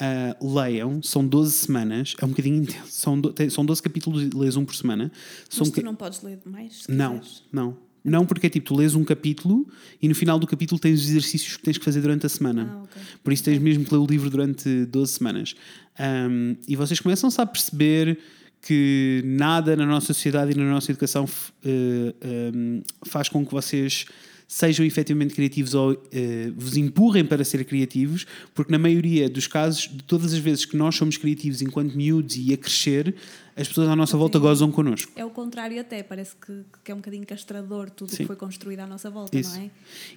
Uh, 0.00 0.54
leiam, 0.54 1.02
são 1.02 1.26
12 1.26 1.52
semanas, 1.52 2.14
é 2.18 2.24
um 2.24 2.28
bocadinho 2.28 2.62
intenso, 2.62 2.86
são, 2.90 3.20
do, 3.20 3.32
tem- 3.34 3.50
são 3.50 3.64
12 3.66 3.82
capítulos 3.82 4.22
e 4.22 4.30
lês 4.34 4.56
um 4.56 4.64
por 4.64 4.74
semana. 4.74 5.12
São 5.48 5.60
Mas 5.60 5.68
tu 5.70 5.74
que- 5.74 5.82
não 5.82 5.94
podes 5.94 6.22
ler 6.22 6.38
mais? 6.46 6.84
não, 6.88 7.18
quiseres. 7.18 7.42
não. 7.52 7.76
Não, 8.02 8.24
porque 8.24 8.46
é 8.46 8.50
tipo, 8.50 8.66
tu 8.68 8.74
lês 8.76 8.94
um 8.94 9.04
capítulo 9.04 9.68
e 10.00 10.08
no 10.08 10.14
final 10.14 10.38
do 10.38 10.46
capítulo 10.46 10.80
tens 10.80 11.02
os 11.02 11.10
exercícios 11.10 11.58
que 11.58 11.62
tens 11.62 11.76
que 11.76 11.84
fazer 11.84 12.00
durante 12.00 12.24
a 12.24 12.30
semana. 12.30 12.70
Ah, 12.72 12.82
ok. 12.84 13.02
Por 13.22 13.30
isso 13.30 13.44
tens 13.44 13.58
mesmo 13.58 13.84
que 13.84 13.92
ler 13.92 14.00
o 14.00 14.06
livro 14.06 14.30
durante 14.30 14.86
12 14.86 15.12
semanas. 15.12 15.54
Um, 16.00 16.56
e 16.66 16.74
vocês 16.76 16.98
começam-se 16.98 17.38
a 17.38 17.44
perceber 17.44 18.18
que 18.62 19.20
nada 19.26 19.76
na 19.76 19.84
nossa 19.84 20.14
sociedade 20.14 20.52
e 20.52 20.54
na 20.54 20.64
nossa 20.64 20.90
educação 20.90 21.26
f- 21.26 21.52
eh, 21.62 22.14
um, 22.54 22.82
faz 23.04 23.28
com 23.28 23.44
que 23.44 23.52
vocês 23.52 24.06
sejam 24.52 24.84
efetivamente 24.84 25.32
criativos 25.32 25.74
ou 25.74 25.92
eh, 26.12 26.50
vos 26.56 26.76
empurrem 26.76 27.24
para 27.24 27.44
ser 27.44 27.64
criativos, 27.64 28.26
porque 28.52 28.72
na 28.72 28.80
maioria 28.80 29.30
dos 29.30 29.46
casos, 29.46 29.82
de 29.82 30.02
todas 30.02 30.32
as 30.32 30.40
vezes 30.40 30.64
que 30.64 30.76
nós 30.76 30.96
somos 30.96 31.16
criativos 31.16 31.62
enquanto 31.62 31.94
miúdos 31.94 32.34
e 32.36 32.52
a 32.52 32.56
crescer, 32.56 33.14
as 33.56 33.68
pessoas 33.68 33.88
à 33.88 33.94
nossa 33.94 34.16
volta 34.16 34.40
gozam 34.40 34.68
connosco. 34.72 35.12
É 35.14 35.24
o 35.24 35.30
contrário 35.30 35.80
até, 35.80 36.02
parece 36.02 36.34
que, 36.34 36.64
que 36.82 36.90
é 36.90 36.94
um 36.94 36.96
bocadinho 36.98 37.24
castrador 37.24 37.90
tudo 37.90 38.08
o 38.08 38.10
Sim. 38.10 38.16
que 38.16 38.26
foi 38.26 38.34
construído 38.34 38.80
à 38.80 38.88
nossa 38.88 39.08
volta, 39.08 39.38
Isso. 39.38 39.54
não 39.54 39.62
é? 39.66 39.70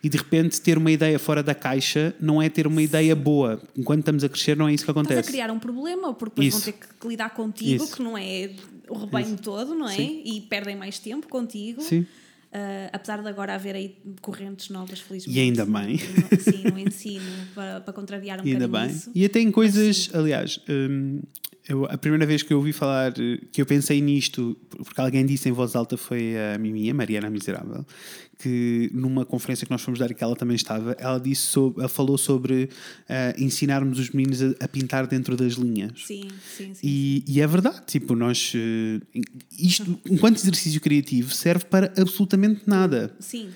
E 0.04 0.10
de 0.10 0.17
repente 0.17 0.60
ter 0.60 0.80
uma 0.80 0.89
ideia 0.89 1.19
fora 1.19 1.43
da 1.43 1.54
caixa 1.54 2.15
não 2.19 2.41
é 2.41 2.50
ter 2.50 2.65
uma 2.65 2.82
ideia 2.82 3.15
boa. 3.15 3.62
Enquanto 3.78 4.00
estamos 4.00 4.24
a 4.24 4.30
crescer, 4.30 4.58
não 4.58 4.67
é 4.67 4.74
isso 4.74 4.84
que 4.84 4.89
Estás 4.89 5.06
a 5.06 5.10
acontece. 5.12 5.32
criar 5.32 5.52
um 5.52 5.60
problema, 5.60 6.12
porque 6.12 6.41
depois 6.41 6.48
Isso. 6.48 6.72
vão 6.72 6.74
ter 6.74 6.88
que 7.00 7.08
lidar 7.08 7.30
contigo, 7.36 7.84
Isso. 7.84 7.96
que 7.96 8.02
não 8.02 8.17
é 8.17 8.50
o 8.89 8.98
rebanho 8.98 9.38
todo, 9.38 9.76
não 9.76 9.88
é? 9.88 9.96
Sim. 9.96 10.24
E 10.26 10.41
perdem 10.41 10.76
mais 10.76 10.98
tempo 10.98 11.28
contigo. 11.28 11.84
Sim. 11.84 12.08
Ah, 12.55 12.89
apesar 12.93 13.21
de 13.21 13.27
agora 13.27 13.55
haver 13.55 13.75
aí 13.75 13.97
correntes 14.21 14.69
novas, 14.69 14.99
felizmente. 14.99 15.37
E 15.37 15.41
ainda 15.41 15.65
bem. 15.65 15.97
No- 16.31 16.39
Sim, 16.39 16.63
no 16.71 16.77
ensino, 16.79 17.25
para, 17.55 17.81
para 17.81 17.93
contrariar 17.93 18.39
um 18.39 18.45
E 18.45 18.51
ainda 18.51 18.67
bocadinho 18.67 18.89
bem. 18.89 18.95
isso. 18.97 19.11
E 19.15 19.25
até 19.25 19.39
em 19.39 19.49
coisas, 19.51 20.09
aliás, 20.13 20.59
hum, 20.69 21.19
eu, 21.67 21.85
a 21.85 21.97
primeira 21.97 22.25
vez 22.27 22.43
que 22.43 22.53
eu 22.53 22.57
ouvi 22.57 22.71
falar, 22.71 23.11
que 23.51 23.59
eu 23.61 23.65
pensei 23.65 23.99
nisto, 24.01 24.55
porque 24.69 25.01
alguém 25.01 25.25
disse 25.25 25.49
em 25.49 25.51
voz 25.51 25.75
alta, 25.75 25.97
foi 25.97 26.33
a 26.37 26.57
Mimi, 26.59 26.89
a 26.89 26.93
Mariana 26.93 27.29
Miserável, 27.29 27.83
que 28.43 28.89
numa 28.93 29.25
conferência 29.25 29.65
que 29.65 29.71
nós 29.71 29.82
fomos 29.82 29.99
dar 29.99 30.12
e 30.12 30.13
que 30.13 30.23
ela 30.23 30.36
também 30.36 30.56
estava, 30.56 30.95
ela, 30.99 31.17
disse 31.19 31.43
sobre, 31.43 31.79
ela 31.82 31.89
falou 31.89 32.17
sobre 32.17 32.69
eh, 33.08 33.34
ensinarmos 33.38 33.99
os 33.99 34.10
meninos 34.12 34.41
a, 34.41 34.65
a 34.65 34.67
pintar 34.67 35.08
dentro 35.08 35.38
das 35.38 35.53
linhas. 35.53 35.91
Sim, 36.06 36.27
sim, 36.58 36.73
sim. 36.73 36.79
E, 36.84 37.23
e 37.27 37.39
é 37.41 37.47
verdade, 37.47 37.82
tipo, 37.88 38.15
nós. 38.15 38.51
eh, 38.56 38.99
isto, 39.58 39.99
enquanto 40.10 40.38
exercício 40.38 40.82
criativo, 40.82 41.32
serve 41.34 41.65
para 41.65 41.93
absolutamente 41.97 42.62
nada. 42.67 43.15
Sim. 43.19 43.49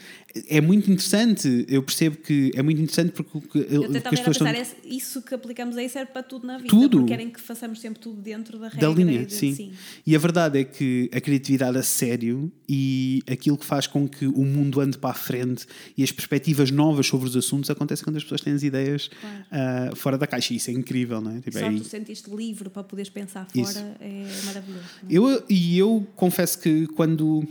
É 0.50 0.62
muito 0.62 0.92
interessante, 0.92 1.66
eu 1.68 1.82
percebo 1.82 2.18
que 2.18 2.52
é 2.54 2.62
muito 2.62 2.80
interessante 2.80 3.12
porque 3.12 3.38
o 3.38 3.42
que, 3.42 3.58
Eu 3.74 3.92
estava 3.92 4.10
a 4.16 4.24
pensar, 4.24 4.32
estão. 4.32 4.48
é 4.48 4.68
isso 4.86 5.22
que 5.24 5.34
aplicamos 5.34 5.76
aí 5.78 5.90
serve 5.90 6.12
para 6.12 6.22
tudo 6.22 6.46
na 6.46 6.58
vida. 6.58 6.70
Tudo. 6.70 6.98
Porque 7.00 7.12
querem 7.12 7.30
que 7.32 7.40
façamos 7.42 7.80
sempre 7.82 8.00
tudo 8.00 8.22
dentro 8.22 8.60
da 8.60 8.68
regra. 8.68 8.88
Da 8.88 8.94
linha, 8.94 9.22
e 9.22 9.26
de- 9.26 9.34
sim. 9.34 9.72
E 10.06 10.16
a 10.16 10.20
verdade 10.20 10.60
é 10.60 10.64
que 10.64 11.10
a 11.12 11.20
criatividade 11.20 11.78
a 11.78 11.82
sério 11.82 12.52
e 12.70 13.24
aquilo 13.28 13.58
que 13.58 13.66
faz 13.66 13.88
com 13.88 14.08
que 14.08 14.28
o 14.28 14.44
mundo 14.46 14.77
ando 14.80 14.98
para 15.00 15.12
a 15.12 15.14
frente 15.14 15.66
e 15.98 16.04
as 16.04 16.12
perspectivas 16.12 16.72
novas 16.72 17.08
sobre 17.08 17.28
os 17.28 17.36
assuntos 17.36 17.70
acontecem 17.70 18.04
quando 18.04 18.18
as 18.18 18.24
pessoas 18.24 18.42
têm 18.42 18.54
as 18.54 18.64
ideias 18.64 19.10
claro. 19.20 19.92
uh, 19.92 19.96
fora 19.96 20.18
da 20.18 20.28
caixa. 20.28 20.54
Isso 20.54 20.70
é 20.70 20.74
incrível, 20.74 21.22
não 21.22 21.32
é? 21.32 21.42
Tipo, 21.42 21.60
Só 21.60 21.66
é... 21.66 21.74
tu 21.74 21.84
sentiste 21.84 22.30
livre 22.30 22.70
para 22.70 22.84
poderes 22.84 23.10
pensar 23.10 23.48
fora 23.48 23.62
isso. 23.62 23.80
é 24.00 24.46
maravilhoso. 24.46 24.86
É? 25.04 25.06
Eu, 25.10 25.44
e 25.50 25.78
eu 25.78 26.08
confesso 26.16 26.60
que 26.60 26.88
quando 26.88 27.48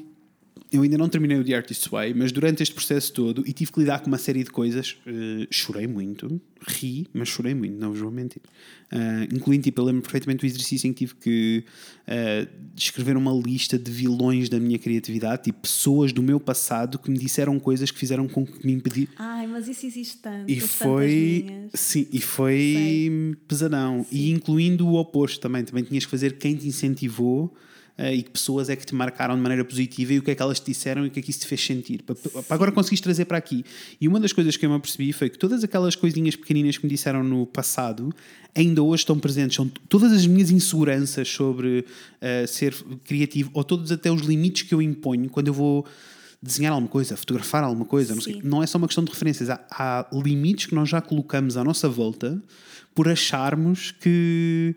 eu 0.71 0.83
ainda 0.83 0.99
não 0.99 1.09
terminei 1.09 1.39
o 1.39 1.45
The 1.45 1.55
Artist's 1.55 1.89
Way, 1.89 2.15
mas 2.15 2.33
durante 2.33 2.63
este 2.63 2.75
processo 2.75 3.13
todo 3.13 3.45
e 3.47 3.53
tive 3.53 3.71
que 3.73 3.81
lidar 3.81 4.01
com 4.01 4.09
uma 4.09 4.19
série 4.19 4.43
de 4.43 4.51
coisas, 4.51 4.97
uh, 5.07 5.47
chorei 5.51 5.87
muito, 5.87 6.41
ri, 6.67 7.07
mas 7.13 7.29
chorei 7.29 7.55
muito, 7.55 7.79
não 7.79 7.91
vos 7.91 8.01
vou 8.01 8.11
mentir. 8.11 8.43
Uh, 8.93 9.35
incluindo, 9.35 9.63
tipo, 9.65 9.81
eu 9.81 9.85
lembro 9.85 10.03
perfeitamente 10.03 10.41
do 10.41 10.47
exercício 10.47 10.89
em 10.89 10.93
que 10.93 11.07
tive 11.07 11.15
que 11.15 11.65
uh, 12.09 12.49
escrever 12.77 13.17
uma 13.17 13.33
lista 13.33 13.79
de 13.79 13.91
vilões 13.91 14.49
da 14.49 14.59
minha 14.59 14.79
criatividade, 14.79 15.45
tipo, 15.45 15.61
pessoas 15.61 16.13
do 16.13 16.23
meu 16.23 16.41
passado 16.41 16.99
que 16.99 17.11
me 17.11 17.19
disseram 17.19 17.59
coisas 17.61 17.91
que 17.91 17.99
fizeram 17.99 18.27
com 18.27 18.45
que 18.45 18.67
me 18.67 18.73
impediram. 18.73 19.13
Ai, 19.19 19.47
mas 19.47 19.69
isso 19.69 19.87
existe 19.87 20.19
tanto. 20.19 20.51
E 20.51 20.61
foi. 20.61 21.69
Sim, 21.75 22.07
e 22.13 22.21
foi 22.21 22.59
Sei. 22.59 23.35
pesadão. 23.47 24.05
Sim. 24.05 24.17
E 24.17 24.31
incluindo 24.31 24.87
o 24.87 24.95
oposto 24.97 25.41
também. 25.41 25.65
Também 25.65 25.85
tinhas 25.85 26.05
que 26.05 26.11
fazer 26.11 26.39
quem 26.39 26.57
te 26.57 26.67
incentivou 26.67 27.55
e 27.99 28.23
que 28.23 28.31
pessoas 28.31 28.69
é 28.69 28.77
que 28.77 28.85
te 28.85 28.95
marcaram 28.95 29.35
de 29.35 29.41
maneira 29.41 29.65
positiva 29.65 30.13
e 30.13 30.19
o 30.19 30.23
que 30.23 30.31
é 30.31 30.35
que 30.35 30.43
elas 30.43 30.61
te 30.61 30.67
disseram 30.67 31.05
e 31.05 31.09
o 31.09 31.11
que 31.11 31.21
é 31.21 31.23
que 31.23 31.31
isso 31.31 31.41
te 31.41 31.47
fez 31.47 31.65
sentir. 31.65 32.03
Para, 32.03 32.15
para 32.15 32.55
agora 32.55 32.73
conseguiste 32.73 33.03
trazer 33.03 33.25
para 33.25 33.39
aqui. 33.39 33.65
E 34.01 34.07
uma 34.07 34.21
das 34.21 34.33
coisas 34.33 34.57
que 34.57 34.67
eu 34.67 34.71
me 34.71 34.77
apercebi 34.77 35.13
foi 35.13 35.31
que 35.31 35.39
todas 35.39 35.65
aquelas 35.65 35.97
coisinhas 35.97 36.37
pequeninas 36.37 36.77
que 36.77 36.85
me 36.85 36.91
disseram 36.91 37.25
no 37.25 37.47
passado 37.47 38.15
ainda 38.55 38.83
hoje 38.83 39.03
estão 39.03 39.19
presentes. 39.19 39.57
São 39.57 39.69
todas 39.89 40.13
as 40.13 40.27
minhas 40.27 40.51
inseguranças 40.51 41.29
sobre 41.29 41.81
uh, 41.81 42.47
ser 42.47 42.75
criativo 43.05 43.51
ou 43.55 43.65
todos 43.65 43.91
até 43.91 44.11
os 44.11 44.23
limites 44.23 44.63
que 44.63 44.75
eu 44.75 44.83
imponho 44.83 45.31
quando 45.31 45.49
eu 45.49 45.55
vou 45.55 45.87
desenhar 46.43 46.73
alguma 46.73 46.89
coisa, 46.89 47.17
fotografar 47.17 47.65
alguma 47.65 47.85
coisa, 47.85 48.15
não, 48.15 48.23
sei, 48.23 48.41
não, 48.45 48.63
é 48.63 48.67
só 48.67 48.79
uma 48.79 48.87
questão 48.87 49.03
de 49.03 49.11
referências. 49.11 49.51
Há, 49.51 49.65
há, 49.71 50.07
limites 50.13 50.67
que 50.67 50.75
nós 50.75 50.89
já 50.89 51.01
colocamos 51.01 51.57
à 51.57 51.65
nossa 51.65 51.89
volta 51.89 52.41
por 52.95 53.09
acharmos 53.09 53.91
que 53.91 54.77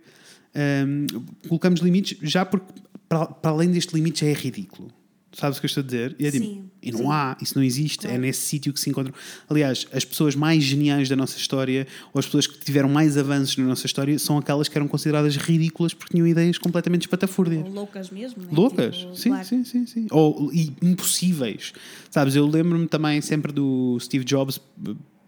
um, 0.55 1.05
colocamos 1.47 1.81
limites 1.81 2.17
já 2.21 2.43
porque 2.45 2.73
para, 3.09 3.25
para 3.25 3.51
além 3.51 3.71
deste 3.71 3.93
limite 3.93 4.21
já 4.21 4.27
é 4.27 4.33
ridículo. 4.33 4.89
Sabes 5.31 5.57
o 5.57 5.61
que 5.61 5.65
eu 5.65 5.67
estou 5.67 5.81
a 5.81 5.85
dizer? 5.85 6.15
E, 6.17 6.25
é 6.25 6.31
tipo, 6.31 6.45
sim, 6.45 6.63
e 6.81 6.91
não 6.91 6.99
sim. 6.99 7.07
há, 7.07 7.37
isso 7.39 7.55
não 7.55 7.63
existe, 7.63 7.99
é 7.99 8.09
claro. 8.09 8.15
é 8.15 8.17
nesse 8.19 8.41
sítio 8.41 8.73
que 8.73 8.79
se 8.79 8.89
encontram. 8.89 9.13
Aliás, 9.47 9.85
as 9.93 10.03
pessoas 10.03 10.35
mais 10.35 10.63
geniais 10.63 11.07
da 11.07 11.15
nossa 11.15 11.37
história, 11.37 11.85
ou 12.11 12.19
as 12.19 12.25
pessoas 12.25 12.47
que 12.47 12.57
tiveram 12.57 12.89
mais 12.89 13.15
avanços 13.15 13.55
na 13.57 13.65
nossa 13.65 13.85
história, 13.85 14.17
são 14.17 14.39
aquelas 14.39 14.67
que 14.67 14.75
eram 14.75 14.87
consideradas 14.87 15.35
ridículas 15.35 15.93
porque 15.93 16.13
tinham 16.13 16.25
ideias 16.25 16.57
completamente 16.57 17.01
espatafúrdias. 17.01 17.63
Ou 17.63 17.71
loucas 17.71 18.09
mesmo, 18.09 18.41
né? 18.41 18.49
Loucas, 18.51 18.97
tipo, 18.97 19.15
sim, 19.15 19.29
claro. 19.29 19.45
sim, 19.45 19.63
sim, 19.63 19.85
sim. 19.85 20.07
Ou 20.09 20.51
e 20.51 20.73
impossíveis. 20.81 21.73
Sabes, 22.09 22.35
eu 22.35 22.47
lembro-me 22.47 22.87
também 22.87 23.21
sempre 23.21 23.51
do 23.51 23.99
Steve 23.99 24.25
Jobs 24.25 24.59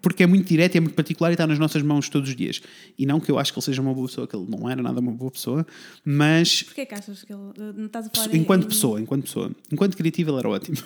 porque 0.02 0.24
é 0.24 0.28
muito 0.28 0.48
direto 0.48 0.76
e 0.76 0.78
é 0.78 0.82
muito 0.82 0.96
particular 0.96 1.30
e 1.30 1.34
está 1.34 1.46
nas 1.46 1.60
nossas 1.60 1.82
mãos 1.82 2.10
todos 2.10 2.30
os 2.30 2.36
dias. 2.36 2.62
E 2.98 3.06
não 3.06 3.20
que 3.20 3.32
eu 3.32 3.38
acho 3.38 3.54
que 3.54 3.60
ele 3.60 3.66
seja 3.66 3.82
uma 3.82 3.94
boa 3.94 4.08
pessoa, 4.08 4.28
que 4.28 4.36
ele 4.36 4.48
não 4.50 4.70
era 4.70 4.82
nada 4.82 5.00
uma 5.00 5.12
boa 5.12 5.32
pessoa, 5.32 5.66
mas. 6.04 6.64
Porquê 6.64 6.86
que 6.86 6.96
achas 6.96 7.24
que 7.24 7.32
ele. 7.32 7.74
Não 7.76 7.86
estás 7.86 8.08
a 8.08 8.10
falar 8.10 8.36
enquanto 8.36 8.66
em... 8.66 8.68
pessoa, 8.68 9.00
enquanto 9.02 9.24
pessoa. 9.24 9.52
Enquanto 9.72 9.96
criativo, 9.96 10.32
ele 10.32 10.40
era 10.40 10.50
ótimo. 10.50 10.78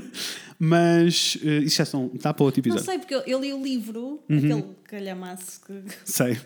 mas 0.58 1.36
uh, 1.36 1.62
isso 1.62 1.76
já 1.76 1.84
são, 1.84 2.10
está 2.14 2.32
para 2.32 2.44
outro 2.44 2.60
episódio. 2.60 2.84
Não 2.84 2.92
sei, 2.92 2.98
porque 2.98 3.14
eu, 3.14 3.20
eu 3.26 3.40
li 3.40 3.52
o 3.52 3.62
livro, 3.62 4.20
uhum. 4.28 4.38
aquele 4.38 4.64
calhamaço 4.84 5.60
que. 5.66 5.82
Sei. 6.04 6.38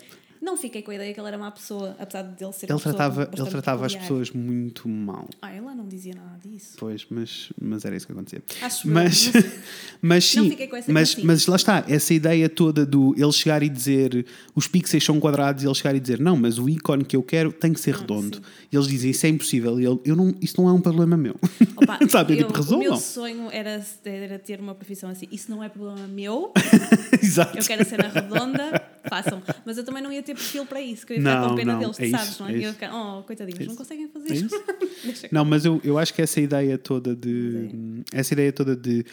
Não 0.49 0.57
fiquei 0.57 0.81
com 0.81 0.91
a 0.91 0.95
ideia 0.95 1.13
que 1.13 1.21
ele 1.21 1.29
era 1.29 1.37
má 1.37 1.51
pessoa, 1.51 1.95
apesar 1.99 2.23
de 2.23 2.43
ele 2.43 2.53
ser 2.55 2.71
ele 2.71 2.81
tratava 2.81 3.31
Ele 3.37 3.51
tratava 3.51 3.85
as 3.85 3.95
pessoas 3.95 4.31
muito 4.31 4.89
mal. 4.89 5.29
Ah, 5.43 5.53
ele 5.53 5.61
não 5.61 5.87
dizia 5.87 6.15
nada 6.15 6.39
disso. 6.43 6.75
Pois, 6.79 7.07
mas, 7.11 7.53
mas 7.61 7.85
era 7.85 7.95
isso 7.95 8.07
que 8.07 8.13
acontecia. 8.13 8.43
Acho 8.63 8.89
mas, 8.89 9.31
mas 10.01 10.25
sim, 10.25 10.41
não 10.41 10.49
fiquei 10.49 10.67
com 10.67 10.77
essa 10.77 10.91
mas, 10.91 11.17
mas 11.17 11.47
lá 11.47 11.57
está, 11.57 11.85
essa 11.87 12.15
ideia 12.15 12.49
toda 12.49 12.87
do 12.87 13.15
ele 13.15 13.31
chegar 13.31 13.63
e 13.63 13.69
dizer 13.69 14.25
os 14.55 14.67
pixels 14.67 15.05
são 15.05 15.21
quadrados 15.21 15.65
e 15.65 15.67
ele 15.67 15.75
chegar 15.75 15.95
e 15.95 16.01
dizer 16.01 16.19
não, 16.19 16.35
mas 16.35 16.59
o 16.59 16.67
ícone 16.67 17.05
que 17.05 17.15
eu 17.15 17.23
quero 17.23 17.53
tem 17.53 17.75
que 17.75 17.81
ser 17.81 17.95
ah, 17.95 17.99
redondo. 17.99 18.41
E 18.73 18.77
eles 18.77 18.89
dizem 18.89 19.11
isso 19.11 19.27
é 19.27 19.29
impossível. 19.29 19.79
E 19.79 19.85
ele, 19.85 20.01
eu 20.03 20.17
não, 20.17 20.35
isso 20.41 20.59
não 20.59 20.67
é 20.67 20.73
um 20.73 20.81
problema 20.81 21.15
meu. 21.15 21.37
Opa, 21.77 21.99
Sabe, 22.09 22.41
eu, 22.41 22.47
tipo, 22.47 22.75
o 22.75 22.79
meu 22.79 22.97
sonho 22.97 23.51
era, 23.51 23.85
era 24.03 24.39
ter 24.39 24.61
uma 24.61 24.75
profissão 24.75 25.11
assim. 25.11 25.29
Isso 25.31 25.51
não 25.51 25.63
é 25.63 25.69
problema 25.69 26.09
meu. 26.09 26.55
Exato. 27.23 27.59
Eu 27.59 27.65
quero 27.65 27.83
a 27.83 27.85
cena 27.85 28.09
redonda, 28.09 28.83
façam. 29.09 29.43
Mas 29.65 29.79
eu 29.79 29.85
também 29.85 30.03
não 30.03 30.13
ia 30.13 30.23
ter 30.23 30.35
perfil 30.35 30.67
para 30.67 30.81
isso, 30.81 31.07
que 31.07 31.13
eu 31.13 31.17
ia 31.17 31.23
ficar 31.23 31.41
não, 31.41 31.49
com 31.51 31.57
pena 31.57 31.73
não, 31.73 31.81
deles, 31.81 32.01
é 32.01 32.09
sabes, 32.11 32.29
isso, 32.29 32.43
não 32.43 32.51
é? 32.51 32.63
é 32.63 32.73
ficar, 32.73 32.95
oh, 32.95 33.23
coitadinhos, 33.23 33.61
é 33.61 33.65
não 33.65 33.77
conseguem 33.77 34.09
fazer 34.09 34.33
é 34.33 34.37
isso. 34.37 35.29
não, 35.33 35.45
mas 35.45 35.65
eu, 35.65 35.81
eu 35.85 35.99
acho 35.99 36.13
que 36.15 36.23
essa 36.23 36.41
ideia 36.41 36.79
toda 36.79 37.15
de. 37.15 37.69
Sim. 37.71 38.05
Essa 38.13 38.35
ideia 38.35 38.53
toda 38.53 38.77
de 38.77 39.05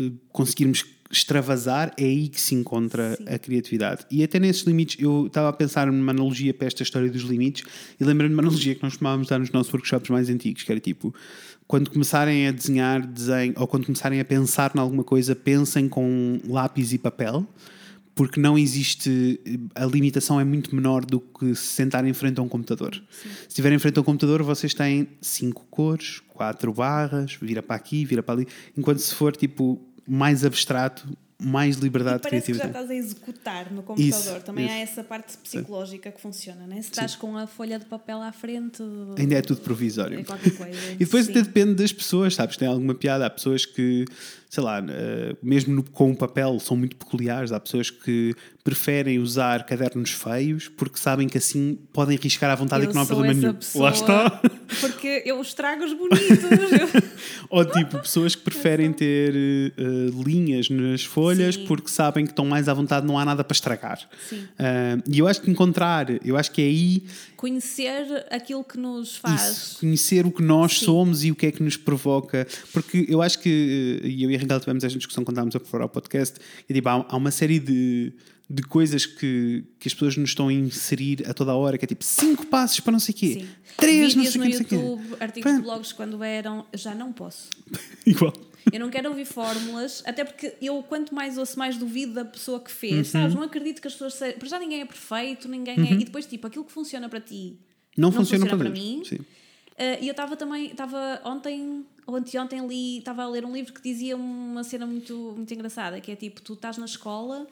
uh, 0.00 0.12
conseguirmos 0.30 0.84
extravasar 1.10 1.92
é 1.96 2.04
aí 2.04 2.28
que 2.28 2.40
se 2.40 2.54
encontra 2.54 3.16
Sim. 3.16 3.24
a 3.28 3.38
criatividade. 3.38 4.04
E 4.10 4.22
até 4.22 4.38
nesses 4.38 4.62
limites, 4.62 4.96
eu 5.00 5.26
estava 5.26 5.48
a 5.48 5.52
pensar 5.52 5.86
numa 5.86 6.12
analogia 6.12 6.52
para 6.52 6.66
esta 6.66 6.82
história 6.82 7.10
dos 7.10 7.22
limites 7.22 7.64
e 7.98 8.04
lembrei-me 8.04 8.34
de 8.34 8.40
uma 8.40 8.42
analogia 8.42 8.74
que 8.74 8.82
nós 8.82 8.92
costumávamos 8.94 9.28
dar 9.28 9.38
nos 9.38 9.50
nossos 9.50 9.72
workshops 9.72 10.10
mais 10.10 10.28
antigos, 10.28 10.62
que 10.62 10.70
era 10.70 10.80
tipo, 10.80 11.14
quando 11.66 11.90
começarem 11.90 12.48
a 12.48 12.52
desenhar 12.52 13.06
desenho, 13.06 13.54
ou 13.56 13.66
quando 13.66 13.86
começarem 13.86 14.20
a 14.20 14.24
pensar 14.24 14.72
em 14.74 14.78
alguma 14.78 15.04
coisa, 15.04 15.34
pensem 15.34 15.88
com 15.88 16.40
lápis 16.48 16.92
e 16.92 16.98
papel 16.98 17.46
porque 18.16 18.40
não 18.40 18.58
existe. 18.58 19.38
A 19.74 19.84
limitação 19.84 20.40
é 20.40 20.44
muito 20.44 20.74
menor 20.74 21.04
do 21.04 21.20
que 21.20 21.54
se 21.54 21.66
sentar 21.66 22.04
em 22.04 22.14
frente 22.14 22.40
a 22.40 22.42
um 22.42 22.48
computador. 22.48 22.94
Sim. 22.94 23.28
Se 23.28 23.48
estiver 23.48 23.70
em 23.70 23.78
frente 23.78 23.98
a 23.98 24.00
um 24.00 24.04
computador, 24.04 24.42
vocês 24.42 24.72
têm 24.72 25.06
cinco 25.20 25.66
cores, 25.70 26.20
quatro 26.26 26.72
barras, 26.72 27.36
vira 27.40 27.62
para 27.62 27.76
aqui, 27.76 28.06
vira 28.06 28.22
para 28.22 28.34
ali. 28.34 28.48
Enquanto 28.76 28.98
se 29.00 29.14
for 29.14 29.36
tipo 29.36 29.78
mais 30.08 30.46
abstrato, 30.46 31.06
mais 31.38 31.76
liberdade 31.76 32.22
de 32.22 32.28
criatividade. 32.28 32.72
que 32.72 32.78
já 32.78 32.82
estás 32.82 32.90
a 32.90 32.94
executar 32.94 33.70
no 33.70 33.82
computador. 33.82 34.08
Isso, 34.08 34.40
Também 34.46 34.64
isso. 34.64 34.74
há 34.74 34.78
essa 34.78 35.04
parte 35.04 35.36
psicológica 35.36 36.10
que 36.10 36.20
funciona, 36.20 36.66
né? 36.66 36.76
Se 36.76 36.88
estás 36.88 37.12
Sim. 37.12 37.18
com 37.18 37.36
a 37.36 37.46
folha 37.46 37.78
de 37.78 37.84
papel 37.84 38.22
à 38.22 38.32
frente. 38.32 38.82
Ainda 39.18 39.34
é 39.34 39.42
tudo 39.42 39.60
provisório. 39.60 40.20
É 40.20 40.24
qualquer 40.24 40.56
coisa. 40.56 40.80
e 40.92 40.96
depois 40.96 41.28
até 41.28 41.42
depende 41.42 41.74
das 41.74 41.92
pessoas, 41.92 42.34
sabes? 42.34 42.56
Tem 42.56 42.66
alguma 42.66 42.94
piada. 42.94 43.26
Há 43.26 43.30
pessoas 43.30 43.66
que 43.66 44.06
sei 44.56 44.64
lá, 44.64 44.80
uh, 44.80 45.36
mesmo 45.42 45.74
no, 45.74 45.82
com 45.82 46.10
o 46.10 46.16
papel, 46.16 46.58
são 46.60 46.76
muito 46.76 46.96
peculiares. 46.96 47.52
Há 47.52 47.60
pessoas 47.60 47.90
que 47.90 48.34
preferem 48.64 49.18
usar 49.18 49.64
cadernos 49.64 50.10
feios 50.10 50.66
porque 50.66 50.98
sabem 50.98 51.28
que 51.28 51.38
assim 51.38 51.78
podem 51.92 52.16
riscar 52.16 52.50
à 52.50 52.54
vontade 52.54 52.82
eu 52.82 52.86
e 52.86 52.88
que 52.88 52.94
não 52.94 53.02
há 53.02 53.06
problema 53.06 53.32
nenhum. 53.32 53.56
Lá 53.76 53.90
está. 53.90 54.42
Porque 54.80 55.22
eu 55.24 55.40
estrago 55.40 55.84
os 55.84 55.92
bonitos. 55.92 56.26
Ou 57.48 57.64
tipo, 57.64 58.00
pessoas 58.00 58.34
que 58.34 58.42
preferem 58.42 58.92
ter 58.92 59.32
uh, 59.32 60.22
linhas 60.22 60.68
nas 60.68 61.04
folhas 61.04 61.54
Sim. 61.54 61.64
porque 61.66 61.88
sabem 61.88 62.24
que 62.24 62.32
estão 62.32 62.44
mais 62.44 62.68
à 62.68 62.74
vontade, 62.74 63.06
não 63.06 63.16
há 63.16 63.24
nada 63.24 63.44
para 63.44 63.54
estragar. 63.54 64.00
Uh, 64.32 65.00
e 65.08 65.20
eu 65.20 65.28
acho 65.28 65.40
que 65.40 65.48
encontrar, 65.48 66.06
eu 66.26 66.36
acho 66.36 66.50
que 66.50 66.60
é 66.60 66.64
aí. 66.64 67.04
Conhecer 67.36 68.26
aquilo 68.28 68.64
que 68.64 68.76
nos 68.76 69.16
faz. 69.16 69.40
Isso, 69.40 69.78
conhecer 69.78 70.26
o 70.26 70.32
que 70.32 70.42
nós 70.42 70.80
Sim. 70.80 70.86
somos 70.86 71.22
e 71.22 71.30
o 71.30 71.36
que 71.36 71.46
é 71.46 71.52
que 71.52 71.62
nos 71.62 71.76
provoca. 71.76 72.44
Porque 72.72 73.06
eu 73.08 73.22
acho 73.22 73.38
que, 73.38 74.00
e 74.02 74.24
eu 74.24 74.30
e 74.32 74.34
a 74.34 74.38
Raquel 74.46 74.60
tivemos 74.60 74.84
esta 74.84 74.98
discussão 74.98 75.24
quando 75.24 75.34
estávamos 75.34 75.56
a 75.56 75.60
preparar 75.60 75.86
o 75.86 75.90
podcast, 75.90 76.38
e 76.68 76.74
tipo, 76.74 76.88
há, 76.88 77.06
há 77.08 77.16
uma 77.16 77.30
série 77.30 77.58
de 77.58 78.12
de 78.48 78.62
coisas 78.62 79.04
que, 79.04 79.64
que 79.78 79.88
as 79.88 79.92
pessoas 79.92 80.16
nos 80.16 80.30
estão 80.30 80.46
a 80.46 80.52
inserir 80.52 81.28
a 81.28 81.34
toda 81.34 81.50
a 81.50 81.56
hora, 81.56 81.76
que 81.76 81.84
é 81.84 81.88
tipo 81.88 82.04
5 82.04 82.46
passos 82.46 82.78
para 82.78 82.92
não 82.92 83.00
sei 83.00 83.12
o 83.12 83.18
quê, 83.18 83.46
3 83.76 84.14
não 84.14 84.24
sei 84.24 84.40
no 84.40 84.46
YouTube, 84.46 85.16
artigos 85.18 85.52
de 85.52 85.62
blogs 85.62 85.92
quando 85.92 86.22
eram, 86.22 86.64
já 86.72 86.94
não 86.94 87.12
posso. 87.12 87.50
Igual. 88.06 88.32
Eu 88.72 88.80
não 88.80 88.88
quero 88.88 89.08
ouvir 89.08 89.24
fórmulas, 89.24 90.02
até 90.06 90.24
porque 90.24 90.54
eu, 90.62 90.80
quanto 90.82 91.14
mais 91.14 91.38
ouço, 91.38 91.58
mais 91.58 91.76
duvido 91.76 92.14
da 92.14 92.24
pessoa 92.24 92.60
que 92.60 92.70
fez, 92.70 92.94
uhum. 92.94 93.04
sabes? 93.04 93.34
Não 93.34 93.42
acredito 93.42 93.80
que 93.80 93.88
as 93.88 93.94
pessoas 93.94 94.14
sejam. 94.14 94.38
Para 94.38 94.48
já 94.48 94.58
ninguém 94.58 94.80
é 94.80 94.84
perfeito, 94.84 95.48
ninguém 95.48 95.74
é, 95.74 95.80
uhum. 95.80 95.86
é. 95.86 95.92
E 95.92 96.04
depois, 96.04 96.26
tipo, 96.26 96.46
aquilo 96.46 96.64
que 96.64 96.72
funciona 96.72 97.08
para 97.08 97.20
ti 97.20 97.58
não, 97.96 98.10
não 98.10 98.12
funciona, 98.12 98.44
funciona, 98.44 98.64
para, 98.64 98.70
para 98.70 98.80
mim. 98.80 99.02
Sim. 99.04 99.16
Uh, 99.16 100.02
e 100.02 100.08
eu 100.08 100.12
estava 100.12 100.36
também, 100.36 100.66
estava 100.66 101.20
ontem 101.24 101.84
ou 102.06 102.14
anteontem 102.14 102.66
li, 102.66 102.98
estava 102.98 103.22
a 103.22 103.28
ler 103.28 103.44
um 103.44 103.52
livro 103.52 103.72
que 103.72 103.82
dizia 103.82 104.16
uma 104.16 104.62
cena 104.62 104.86
muito, 104.86 105.34
muito 105.36 105.52
engraçada, 105.52 106.00
que 106.00 106.12
é 106.12 106.16
tipo, 106.16 106.40
tu 106.40 106.54
estás 106.54 106.78
na 106.78 106.84
escola 106.84 107.46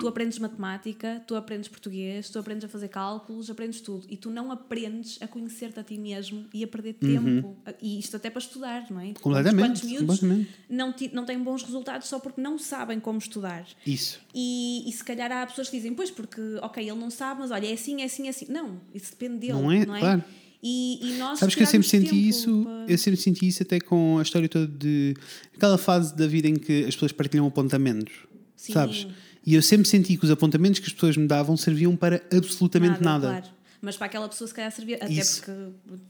tu 0.00 0.08
aprendes 0.08 0.38
matemática, 0.38 1.22
tu 1.26 1.36
aprendes 1.36 1.68
português, 1.68 2.30
tu 2.30 2.38
aprendes 2.38 2.64
a 2.64 2.68
fazer 2.68 2.88
cálculos, 2.88 3.50
aprendes 3.50 3.82
tudo. 3.82 4.06
E 4.08 4.16
tu 4.16 4.30
não 4.30 4.50
aprendes 4.50 5.18
a 5.20 5.28
conhecer-te 5.28 5.78
a 5.78 5.84
ti 5.84 5.98
mesmo 5.98 6.46
e 6.54 6.64
a 6.64 6.66
perder 6.66 6.96
uhum. 7.02 7.42
tempo. 7.42 7.56
E 7.82 7.98
isto 7.98 8.16
até 8.16 8.30
para 8.30 8.40
estudar, 8.40 8.90
não 8.90 8.98
é? 8.98 9.12
Completamente. 9.20 9.82
completamente. 9.98 10.50
Não, 10.68 10.94
não 11.12 11.24
têm 11.26 11.38
bons 11.38 11.62
resultados 11.62 12.08
só 12.08 12.18
porque 12.18 12.40
não 12.40 12.58
sabem 12.58 12.98
como 12.98 13.18
estudar. 13.18 13.66
Isso. 13.86 14.20
E, 14.34 14.88
e 14.88 14.92
se 14.92 15.04
calhar 15.04 15.30
há 15.30 15.46
pessoas 15.46 15.68
que 15.68 15.76
dizem, 15.76 15.92
pois, 15.92 16.10
porque, 16.10 16.40
ok, 16.62 16.82
ele 16.82 16.98
não 16.98 17.10
sabe, 17.10 17.40
mas 17.40 17.50
olha, 17.50 17.66
é 17.66 17.74
assim, 17.74 18.00
é 18.00 18.06
assim, 18.06 18.26
é 18.26 18.30
assim. 18.30 18.46
Não, 18.48 18.80
isso 18.94 19.10
depende 19.10 19.38
dele. 19.38 19.52
Não 19.52 19.70
é? 19.70 19.84
Não 19.84 19.96
é? 19.96 20.00
Claro. 20.00 20.24
E, 20.62 20.98
e 21.02 21.18
nós 21.18 21.38
Sabes 21.38 21.54
que 21.54 21.62
eu 21.62 21.66
sempre 21.66 21.88
senti 21.88 22.28
isso, 22.28 22.64
para... 22.64 22.92
eu 22.92 22.98
sempre 22.98 23.20
senti 23.20 23.48
isso 23.48 23.62
até 23.62 23.80
com 23.80 24.18
a 24.18 24.22
história 24.22 24.48
toda 24.48 24.66
de 24.66 25.14
aquela 25.56 25.78
fase 25.78 26.14
da 26.14 26.26
vida 26.26 26.48
em 26.48 26.56
que 26.56 26.84
as 26.84 26.94
pessoas 26.94 27.12
partilham 27.12 27.46
apontamentos. 27.46 28.12
Sim. 28.56 28.74
Sabes? 28.74 29.06
E 29.44 29.54
eu 29.54 29.62
sempre 29.62 29.88
senti 29.88 30.16
que 30.16 30.24
os 30.24 30.30
apontamentos 30.30 30.80
que 30.80 30.86
as 30.86 30.92
pessoas 30.92 31.16
me 31.16 31.26
davam 31.26 31.56
serviam 31.56 31.96
para 31.96 32.22
absolutamente 32.30 33.02
nada. 33.02 33.28
nada. 33.28 33.40
Claro. 33.40 33.60
Mas 33.80 33.96
para 33.96 34.06
aquela 34.06 34.28
pessoa 34.28 34.46
se 34.46 34.52
calhar 34.52 34.70
servia, 34.70 34.96
até 34.96 35.10
isso. 35.10 35.42
porque 35.42 35.52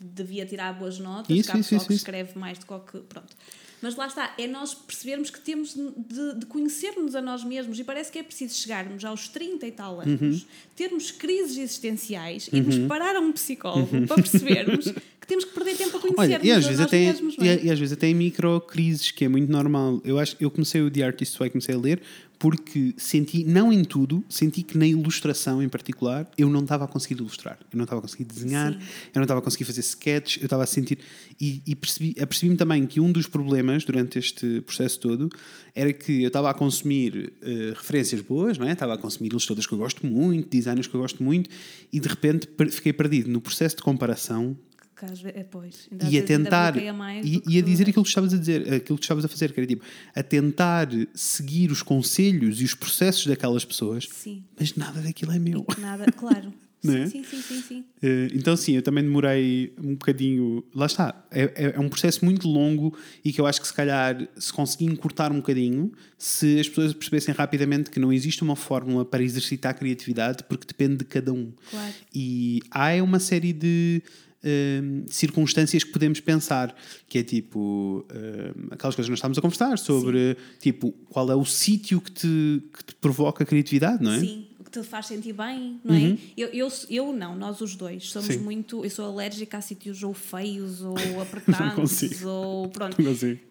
devia 0.03 0.45
tirar 0.45 0.73
boas 0.73 0.99
notas, 0.99 1.31
isso, 1.31 1.57
isso, 1.57 1.69
pessoal 1.71 1.87
que 1.87 1.95
escreve 1.95 2.39
mais 2.39 2.59
do 2.59 2.67
que. 2.67 2.99
Pronto. 2.99 3.37
Mas 3.83 3.97
lá 3.97 4.07
está, 4.07 4.35
é 4.39 4.47
nós 4.47 4.75
percebermos 4.75 5.31
que 5.31 5.41
temos 5.41 5.75
de, 5.75 6.35
de 6.39 6.47
conhecermos 6.47 7.15
a 7.15 7.23
nós 7.23 7.43
mesmos 7.43 7.79
e 7.79 7.85
parece 7.85 8.13
que 8.13 8.19
é 8.19 8.23
preciso 8.23 8.55
chegarmos 8.55 9.05
aos 9.05 9.29
30 9.29 9.67
e 9.67 9.73
tal 9.73 10.01
anos, 10.01 10.21
Uhum. 10.21 10.41
termos 10.77 11.11
crises 11.11 11.57
existenciais 11.57 12.49
e 12.53 12.61
nos 12.61 12.79
parar 12.87 13.17
a 13.17 13.21
um 13.21 13.33
psicólogo 13.33 14.07
para 14.07 14.17
percebermos 14.17 14.87
que 15.21 15.27
temos 15.27 15.45
que 15.45 15.53
perder 15.55 15.77
tempo 15.77 15.97
a 15.97 16.01
Olha, 16.19 16.39
conhecermos 16.39 16.47
e 16.47 16.51
às 16.53 16.65
a 16.65 16.69
vezes 16.69 16.79
nós 16.79 16.87
até 16.89 16.99
mesmos. 17.07 17.37
não 17.39 17.45
e, 17.45 17.49
é? 17.49 17.65
e 17.65 17.71
às 17.71 17.79
vezes 17.79 17.93
até 17.93 18.07
em 18.09 18.15
micro 18.15 18.61
crises, 18.61 19.11
que 19.11 19.25
é 19.25 19.29
muito 19.29 19.51
normal. 19.51 20.01
Eu 20.05 20.19
acho 20.19 20.37
eu 20.41 20.51
comecei 20.51 20.81
o 20.83 20.91
The 20.91 21.03
Artist 21.03 21.39
Way, 21.39 21.51
comecei 21.51 21.75
a 21.75 21.79
ler 21.79 22.03
porque 22.41 22.95
senti, 22.97 23.45
não 23.45 23.71
em 23.71 23.85
tudo, 23.85 24.25
senti 24.27 24.63
que 24.63 24.79
na 24.79 24.87
ilustração 24.87 25.63
em 25.63 25.69
particular, 25.69 26.27
eu 26.39 26.49
não 26.49 26.61
estava 26.61 26.87
a 26.87 26.89
conseguir 26.89 27.21
ilustrar. 27.21 27.59
Eu 27.71 27.77
não 27.77 27.85
estava 27.85 27.99
a 27.99 28.03
conseguir 28.03 28.25
desenhar, 28.25 28.73
Sim. 28.73 28.79
eu 28.79 29.17
não 29.17 29.25
estava 29.25 29.41
a 29.41 29.43
conseguir 29.43 29.67
fazer 29.67 29.81
sketches, 29.81 30.43
eu 30.43 30.47
estava 30.47 30.63
a 30.63 30.67
sentir. 30.67 31.01
E, 31.39 31.63
e 31.67 31.77
percebi, 31.77 32.17
apercebi-me 32.19 32.57
também 32.57 32.87
que 32.87 32.99
um 32.99 33.13
dos 33.13 33.27
problemas 33.27 33.85
durante 33.85 34.19
este 34.19 34.63
processo 34.63 34.99
todo 35.01 35.29
era 35.75 35.93
que 35.93 36.23
eu 36.23 36.29
estava 36.29 36.49
a 36.49 36.55
consumir 36.55 37.35
eh, 37.43 37.75
referências 37.77 38.23
boas, 38.23 38.57
não 38.57 38.67
é? 38.67 38.73
estava 38.73 38.95
a 38.95 38.99
consumir 38.99 39.29
ilustradores 39.29 39.67
que 39.67 39.75
eu 39.75 39.79
gosto 39.79 40.07
muito, 40.07 40.49
designers 40.49 40.87
que 40.87 40.95
eu 40.95 41.01
gosto 41.03 41.23
muito, 41.23 41.51
e 41.93 42.01
de 42.01 42.09
repente 42.09 42.49
fiquei 42.71 42.95
perdido 42.95 43.31
no 43.31 43.43
processo 43.43 43.77
de 43.77 43.83
comparação 43.83 44.57
Que 45.01 45.07
às 45.07 45.21
ve- 45.21 45.31
é, 45.35 45.43
pois, 45.43 45.89
ainda 45.91 46.05
e 46.05 46.09
a 46.09 46.11
vezes 46.11 46.27
tentar 46.27 46.77
e, 46.77 47.43
e 47.49 47.59
a 47.59 47.63
dizer 47.63 47.89
aquilo 47.89 48.03
que 48.05 48.11
estavas 48.11 48.35
a 48.35 48.37
dizer, 48.37 48.61
aquilo 48.75 48.99
que 48.99 49.05
estavas 49.05 49.25
a 49.25 49.29
fazer, 49.29 49.51
que 49.53 49.59
era 49.61 49.67
tipo 49.67 49.83
a 50.15 50.23
tentar 50.23 50.89
seguir 51.15 51.71
os 51.73 51.83
conselhos 51.83 52.61
e 52.61 52.65
os 52.65 52.75
processos 52.75 53.27
daquelas 53.27 53.65
pessoas, 53.65 54.07
Sim, 54.13 54.45
mas 54.59 54.75
nada 54.77 55.01
daquilo 55.01 55.33
é 55.33 55.39
meu. 55.39 55.65
nada, 55.79 56.05
claro. 56.13 56.53
É? 56.83 57.07
sim, 57.07 57.23
sim, 57.23 57.43
sim, 57.43 57.61
sim. 57.61 57.85
Eh, 58.03 58.29
Então, 58.33 58.57
sim, 58.57 58.73
eu 58.75 58.81
também 58.81 59.05
demorei 59.05 59.71
um 59.79 59.91
bocadinho. 59.91 60.65
Lá 60.75 60.87
está, 60.87 61.27
é, 61.31 61.43
é- 61.55 61.73
é 61.77 61.79
um 61.79 61.91
processo 61.91 62.25
muito 62.25 62.49
longo 62.49 62.97
e 63.23 63.35
que 63.35 63.39
eu 63.39 63.47
acho 63.47 63.61
que 63.61 63.67
se 63.67 63.75
calhar, 63.75 64.27
se 64.39 64.51
conseguir 64.51 64.87
encurtar 64.87 65.31
um 65.31 65.37
bocadinho, 65.37 65.93
se 66.17 66.59
as 66.59 66.67
pessoas 66.71 66.95
percebessem 66.95 67.35
rapidamente 67.35 67.91
que 67.91 68.01
não 68.01 68.11
existe 68.11 68.43
uma 68.43 68.57
fórmula 68.57 69.05
para 69.05 69.23
exercitar 69.23 69.73
a 69.73 69.75
criatividade, 69.75 70.43
porque 70.45 70.67
depende 70.67 70.97
de 70.97 71.05
cada 71.05 71.35
um. 71.35 71.53
Claro. 71.71 71.93
E 72.15 72.63
há 72.71 72.93
uma 73.03 73.19
série 73.21 73.53
de 73.53 74.03
hum, 74.45 75.05
circunstâncias 75.09 75.85
que 75.85 75.91
podemos 75.93 76.21
pensar, 76.21 76.75
que 77.09 77.19
é 77.19 77.23
tipo 77.23 78.05
hum, 78.11 78.69
aquelas 78.71 78.95
coisas 78.95 79.07
que 79.07 79.11
nós 79.11 79.19
estávamos 79.19 79.39
a 79.39 79.43
conversar 79.43 79.79
sobre 79.79 80.37
tipo 80.61 80.93
qual 81.09 81.31
é 81.31 81.35
o 81.35 81.45
sítio 81.45 82.01
que 82.01 82.11
te, 82.11 82.63
que 82.73 82.85
te 82.85 82.95
provoca 82.97 83.45
criatividade, 83.45 84.03
não 84.03 84.13
é? 84.13 84.17
Uhum. 84.17 84.21
Sim, 84.21 84.47
o 84.59 84.65
que 84.65 84.71
te 84.71 84.83
faz 84.83 85.07
sentir 85.07 85.33
bem, 85.33 85.81
não 85.85 85.95
é? 85.95 86.19
Eu, 86.37 86.49
eu, 86.49 86.69
eu 86.89 87.13
não, 87.13 87.37
nós 87.37 87.61
os 87.61 87.75
dois 87.77 88.11
somos 88.11 88.35
Sim. 88.35 88.39
muito. 88.39 88.85
Eu 88.85 88.91
sou 88.91 89.07
alérgica 89.07 89.59
a 89.59 89.61
sítios 89.61 90.03
ou 90.03 90.15
feios 90.15 90.81
ou 90.83 90.97
apertados 91.21 92.23
ou 92.25 92.69
pronto. 92.69 92.97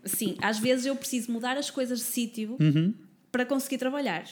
Sim, 0.05 0.35
às 0.41 0.59
vezes 0.59 0.85
eu 0.85 0.95
preciso 0.95 1.31
mudar 1.31 1.57
as 1.57 1.69
coisas 1.69 1.99
de 1.99 2.05
sítio 2.05 2.55
Uhum. 2.59 2.93
para 3.31 3.45
conseguir 3.45 3.77
trabalhar. 3.77 4.25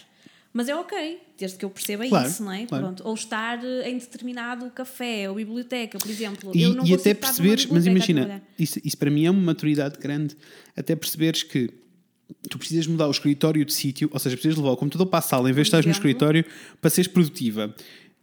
Mas 0.54 0.70
é 0.70 0.76
ok, 0.76 1.20
desde 1.38 1.58
que 1.58 1.66
eu 1.66 1.70
perceba 1.70 2.08
Claro, 2.08 2.28
isso, 2.28 2.44
não 2.44 2.52
é? 2.52 2.66
claro. 2.66 2.86
Pronto. 2.86 3.04
Ou 3.06 3.14
estar 3.14 3.64
eh, 3.64 3.90
em 3.90 3.98
determinado 3.98 4.70
café 4.72 5.30
ou 5.30 5.36
biblioteca, 5.36 6.00
por 6.00 6.10
exemplo. 6.10 6.52
E, 6.56 6.64
eu 6.64 6.74
não 6.74 6.86
e 6.86 6.94
até 6.94 7.14
perceberes, 7.14 7.66
mas 7.68 7.86
imagina, 7.86 8.42
isso, 8.58 8.80
isso 8.84 8.98
para 8.98 9.12
mim 9.12 9.26
é 9.26 9.32
uma 9.32 9.42
maturidade 9.42 10.00
grande, 10.00 10.36
até 10.76 10.96
perceberes 10.96 11.44
que 11.44 11.70
tu 12.50 12.58
precisas 12.58 12.88
mudar 12.88 13.08
o 13.08 13.12
escritório 13.12 13.64
de 13.64 13.74
sítio, 13.74 14.10
ou 14.12 14.20
seja, 14.20 14.36
precisas 14.36 14.58
levar 14.58 14.72
o 14.72 14.78
computador 14.78 15.08
para 15.08 15.20
a 15.20 15.22
sala 15.22 15.50
em 15.50 15.54
vez 15.54 15.68
de 15.68 15.76
estar 15.76 15.86
no 15.86 15.92
escritório 15.92 16.46
para 16.82 16.90
seres 16.90 17.08
produtiva. 17.08 17.74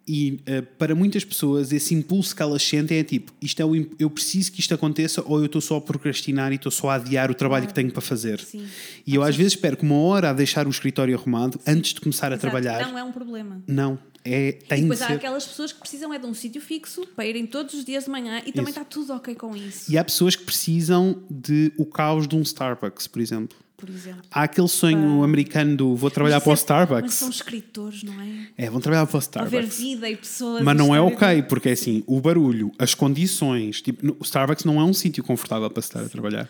E 0.07 0.40
eh, 0.45 0.61
para 0.61 0.95
muitas 0.95 1.25
pessoas, 1.25 1.73
esse 1.73 1.95
impulso 1.95 2.37
que 2.37 2.43
elas 2.43 2.62
sentem 2.62 2.99
é 2.99 3.05
tipo: 3.05 3.33
isto 3.40 3.61
é 3.61 3.64
o, 3.64 3.75
eu 3.99 4.11
preciso 4.11 4.53
que 4.53 4.61
isto 4.61 4.75
aconteça, 4.75 5.23
ou 5.27 5.38
eu 5.38 5.47
estou 5.47 5.61
só 5.62 5.77
a 5.77 5.81
procrastinar 5.81 6.53
e 6.53 6.57
estou 6.57 6.71
só 6.71 6.90
a 6.90 6.95
adiar 6.97 7.31
o 7.31 7.35
trabalho 7.35 7.67
que 7.67 7.73
tenho 7.73 7.90
para 7.90 8.03
fazer. 8.03 8.38
Sim. 8.40 8.67
E 9.07 9.14
eu 9.14 9.23
às 9.23 9.35
vezes 9.35 9.55
espero 9.55 9.77
que 9.79 9.83
uma 9.83 9.97
hora 9.99 10.31
a 10.31 10.33
deixar 10.35 10.67
o 10.67 10.71
escritório 10.71 11.17
arrumado 11.17 11.59
antes 11.67 11.95
de 11.95 12.01
começar 12.03 12.27
a 12.27 12.37
Exato, 12.37 12.40
trabalhar. 12.43 12.87
Não 12.87 12.99
é 12.99 13.03
um 13.03 13.12
problema. 13.12 13.62
Não, 13.67 13.99
é, 14.23 14.49
E 14.49 14.53
tem 14.53 14.77
de 14.79 14.83
depois 14.83 15.01
há 15.03 15.07
ser. 15.07 15.12
aquelas 15.14 15.47
pessoas 15.47 15.73
que 15.73 15.81
precisam 15.81 16.12
é 16.12 16.19
de 16.19 16.27
um 16.27 16.35
sítio 16.35 16.61
fixo 16.61 17.07
para 17.17 17.25
irem 17.25 17.47
todos 17.47 17.73
os 17.73 17.85
dias 17.85 18.05
de 18.05 18.11
manhã 18.11 18.38
e 18.45 18.53
também 18.53 18.71
Isso. 18.71 18.81
está 18.81 18.85
tudo 18.85 19.12
ok 19.14 19.35
com 19.35 19.57
isso, 19.57 19.90
E 19.90 19.97
há 19.97 20.05
pessoas 20.05 20.37
que 20.37 20.45
precisam 20.45 21.23
de 21.31 21.73
o 21.79 21.87
caos 21.87 22.29
de 22.29 22.37
um 22.37 22.43
Starbucks, 22.43 23.07
por 23.07 23.23
exemplo. 23.23 23.57
Por 23.85 23.94
exemplo. 23.94 24.23
Há 24.31 24.42
aquele 24.44 24.68
sonho 24.68 25.23
americano 25.23 25.77
do 25.77 25.94
vou 25.97 26.11
trabalhar 26.11 26.37
Mas 26.37 26.42
para 26.44 26.51
o 26.51 26.53
é- 26.53 26.55
Mas 26.55 26.61
Starbucks. 26.61 27.14
são 27.14 27.31
escritores, 27.31 28.03
não 28.03 28.20
é? 28.20 28.49
É, 28.57 28.70
vão 28.70 28.81
trabalhar 28.81 29.07
para 29.07 29.18
o 29.18 29.23
Para 29.23 29.44
ver 29.44 29.64
Starbucks. 29.64 29.79
vida 29.79 30.09
e 30.11 30.16
pessoas. 30.16 30.62
Mas 30.62 30.77
não 30.77 30.94
é 30.94 31.01
ok, 31.01 31.42
porque 31.42 31.68
é 31.68 31.73
assim, 31.73 32.03
o 32.07 32.20
barulho, 32.20 32.73
as 32.79 32.94
condições, 32.94 33.81
tipo, 33.83 34.16
o 34.18 34.23
Starbucks 34.25 34.64
não 34.64 34.81
é 34.81 34.85
um 34.85 34.92
sítio 34.94 35.23
confortável 35.23 35.68
para 35.70 35.83
se 35.83 35.88
estar 35.88 36.01
a 36.03 36.09
trabalhar. 36.09 36.49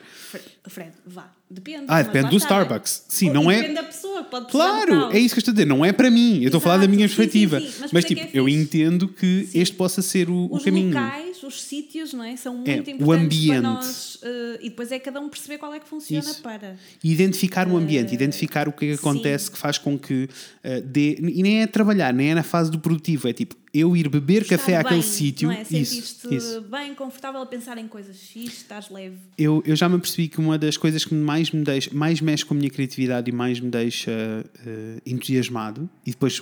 Fre- 0.67 0.71
Fred, 0.85 0.93
vá. 1.07 1.31
Depende. 1.51 1.85
Ah, 1.89 2.03
depende 2.03 2.31
do 2.31 2.37
está, 2.37 2.63
Starbucks. 2.63 3.05
Sim, 3.09 3.31
não 3.31 3.53
e 3.53 3.55
é- 3.55 3.59
Depende 3.61 3.75
da 3.75 3.83
pessoa, 3.85 4.25
pode 4.25 4.51
Claro, 4.51 5.13
é 5.13 5.19
isso 5.19 5.35
que 5.35 5.39
eu 5.39 5.41
estou 5.43 5.53
a 5.53 5.55
dizer, 5.55 5.67
não 5.67 5.85
é 5.85 5.93
para 5.93 6.11
mim, 6.11 6.39
eu 6.41 6.47
estou 6.47 6.59
a 6.59 6.61
falar 6.61 6.79
da 6.79 6.89
minha 6.89 7.07
sim, 7.07 7.13
sim, 7.13 7.17
perspectiva. 7.17 7.61
sim, 7.61 7.71
mas 7.81 7.93
Mas, 7.93 8.05
é 8.05 8.09
tipo, 8.09 8.21
é 8.23 8.31
eu 8.33 8.49
entendo 8.49 9.07
que 9.07 9.49
este 9.55 9.77
possa 9.77 10.01
ser 10.03 10.29
o, 10.31 10.35
o 10.51 10.57
Os 10.57 10.65
caminho. 10.65 10.89
locais, 10.89 11.43
os 11.43 11.63
sítios, 11.63 12.13
não 12.15 12.25
é? 12.25 12.35
São 12.37 12.55
muito 12.57 12.69
É, 12.71 12.77
o 12.77 12.81
importantes 12.95 13.25
ambiente. 13.27 13.61
para 13.61 13.61
nós. 13.61 14.19
eh, 14.23 14.59
e 14.63 14.71
depois 14.71 14.91
é 14.91 14.99
cada 14.99 15.21
um 15.21 15.29
perceber 15.29 15.59
qual 15.59 15.73
é 15.75 15.79
que 15.79 15.87
funciona 15.89 16.25
Isso. 16.31 16.43
para. 16.43 16.77
E 17.05 17.13
identificar 17.13 17.69
o 17.69 17.77
ambiente, 17.77 18.15
identificar 18.15 18.67
o 18.67 18.73
que 18.73 18.87
é 18.87 18.89
que 18.89 18.95
acontece 18.95 19.51
que 19.51 19.59
faz 19.59 19.77
com 19.79 19.99
que 19.99 20.29
eh, 20.65 20.81
dê. 20.81 21.17
E 21.21 21.43
nem 21.43 21.61
é 21.63 21.67
trabalhar, 21.67 22.13
nem 22.15 22.31
é 22.31 22.35
na 22.35 22.43
fase 22.43 22.71
do 22.71 22.79
produtivo, 22.79 23.29
é 23.29 23.33
tipo 23.35 23.55
eu 23.75 23.97
ir 23.97 24.09
beber 24.09 24.43
Estar 24.43 24.57
café 24.57 24.77
àquele 24.77 25.01
bem, 25.01 25.03
sítio. 25.03 25.51
É? 25.51 25.63
Isso, 25.69 26.33
isso. 26.33 26.61
bem, 26.63 26.95
confortável 26.95 27.41
a 27.41 27.47
pensar 27.47 27.77
em 27.77 27.89
coisas 27.89 28.17
fixe, 28.17 28.59
estás 28.59 28.89
leve. 28.89 29.17
Eu, 29.37 29.63
eu 29.67 29.75
já 29.75 29.89
me 29.89 29.97
apercebi 29.97 30.29
que 30.29 30.39
uma 30.39 30.57
das 30.57 30.77
coisas 30.77 31.05
que 31.05 31.15
mais 31.15 31.51
me 31.51 31.65
deixa, 31.65 31.91
mais 31.93 32.21
mexe 32.21 32.45
com 32.45 32.55
a 32.55 32.57
minha 32.57 32.71
criatividade 32.71 33.29
e 33.29 33.35
mais 33.35 33.59
me 33.59 33.69
deixa 33.69 34.13
eh, 34.13 35.01
entusiasmado 35.05 35.91
e 36.07 36.13
depois, 36.13 36.41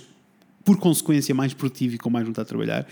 por 0.63 0.77
consequência, 0.77 1.33
mais 1.33 1.53
produtivo 1.53 1.95
e 1.95 1.97
com 1.97 2.09
mais 2.09 2.25
vontade 2.25 2.45
de 2.45 2.49
trabalhar 2.49 2.87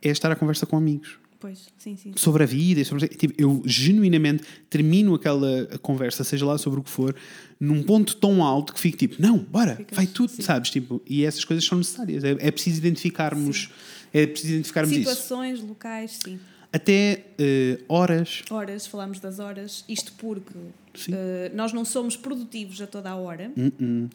é 0.00 0.08
estar 0.08 0.30
à 0.30 0.36
conversa 0.36 0.64
com 0.64 0.76
amigos 0.76 1.18
Pois, 1.42 1.66
sim, 1.76 1.96
sim. 1.96 2.12
sobre 2.16 2.44
a 2.44 2.46
vida. 2.46 2.80
e 2.80 2.84
Sobre, 2.84 3.08
tipo, 3.08 3.34
eu 3.36 3.60
genuinamente 3.66 4.44
termino 4.70 5.12
aquela 5.12 5.66
conversa, 5.82 6.22
seja 6.22 6.46
lá 6.46 6.56
sobre 6.56 6.78
o 6.78 6.82
que 6.84 6.88
for, 6.90 7.14
num 7.58 7.82
ponto 7.82 8.14
tão 8.16 8.44
alto 8.44 8.72
que 8.72 8.78
fico 8.78 8.96
tipo, 8.96 9.20
não, 9.20 9.38
bora, 9.38 9.74
Ficas- 9.74 9.96
vai 9.96 10.06
tudo, 10.06 10.30
sim. 10.30 10.40
sabes? 10.42 10.70
Tipo, 10.70 11.02
e 11.04 11.24
essas 11.24 11.44
coisas 11.44 11.64
são 11.64 11.76
necessárias. 11.78 12.22
É, 12.22 12.30
é 12.38 12.50
preciso 12.52 12.78
identificarmos, 12.78 13.70
é 14.14 14.24
preciso 14.24 14.52
identificarmos 14.54 14.92
isso. 14.96 15.10
Situações, 15.10 15.60
locais, 15.60 16.18
sim. 16.24 16.38
Até 16.72 17.24
eh, 17.38 17.80
horas. 17.88 18.42
Horas, 18.48 18.86
falamos 18.86 19.18
das 19.20 19.38
horas, 19.40 19.84
isto 19.88 20.12
porque 20.16 20.54
Sim. 20.94 21.12
eh, 21.14 21.50
nós 21.54 21.72
não 21.72 21.84
somos 21.84 22.16
produtivos 22.16 22.80
a 22.80 22.86
toda 22.86 23.10
a 23.10 23.16
hora, 23.16 23.52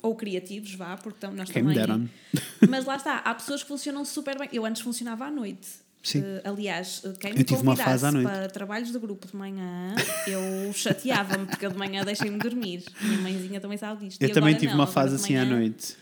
ou 0.01 0.15
criativos, 0.15 0.73
vá, 0.73 0.95
porque 0.97 1.19
tam- 1.19 1.33
nós 1.33 1.51
Quem 1.51 1.63
também. 1.63 2.09
Mas 2.67 2.85
lá 2.85 2.95
está, 2.95 3.17
há 3.17 3.35
pessoas 3.35 3.61
que 3.61 3.67
funcionam 3.67 4.03
super 4.05 4.39
bem. 4.39 4.49
Eu 4.53 4.65
antes 4.65 4.81
funcionava 4.81 5.25
à 5.25 5.29
noite. 5.29 5.67
Sim. 6.07 6.23
Eh, 6.25 6.41
aliás, 6.45 7.01
eh, 7.03 7.11
quem 7.19 7.31
Eu 7.31 7.37
me 7.37 7.43
tive 7.43 7.61
uma 7.61 7.75
fase 7.75 8.05
à 8.05 8.11
noite. 8.13 8.25
para 8.29 8.47
trabalhos 8.47 8.91
de 8.93 8.97
grupo 8.97 9.27
de 9.27 9.35
manhã, 9.35 9.93
eu 10.25 10.71
chateava-me, 10.73 11.45
porque 11.45 11.65
eu 11.65 11.69
de 11.71 11.77
manhã 11.77 12.05
deixei-me 12.05 12.37
dormir. 12.39 12.83
Minha 13.01 13.17
mãezinha 13.19 13.59
também 13.59 13.77
sabe 13.77 14.05
disto. 14.05 14.21
Eu 14.21 14.31
também 14.31 14.55
tive 14.55 14.67
não, 14.67 14.75
uma 14.75 14.87
fase 14.87 15.15
assim 15.15 15.35
à 15.35 15.43
manhã- 15.43 15.57
noite. 15.59 15.97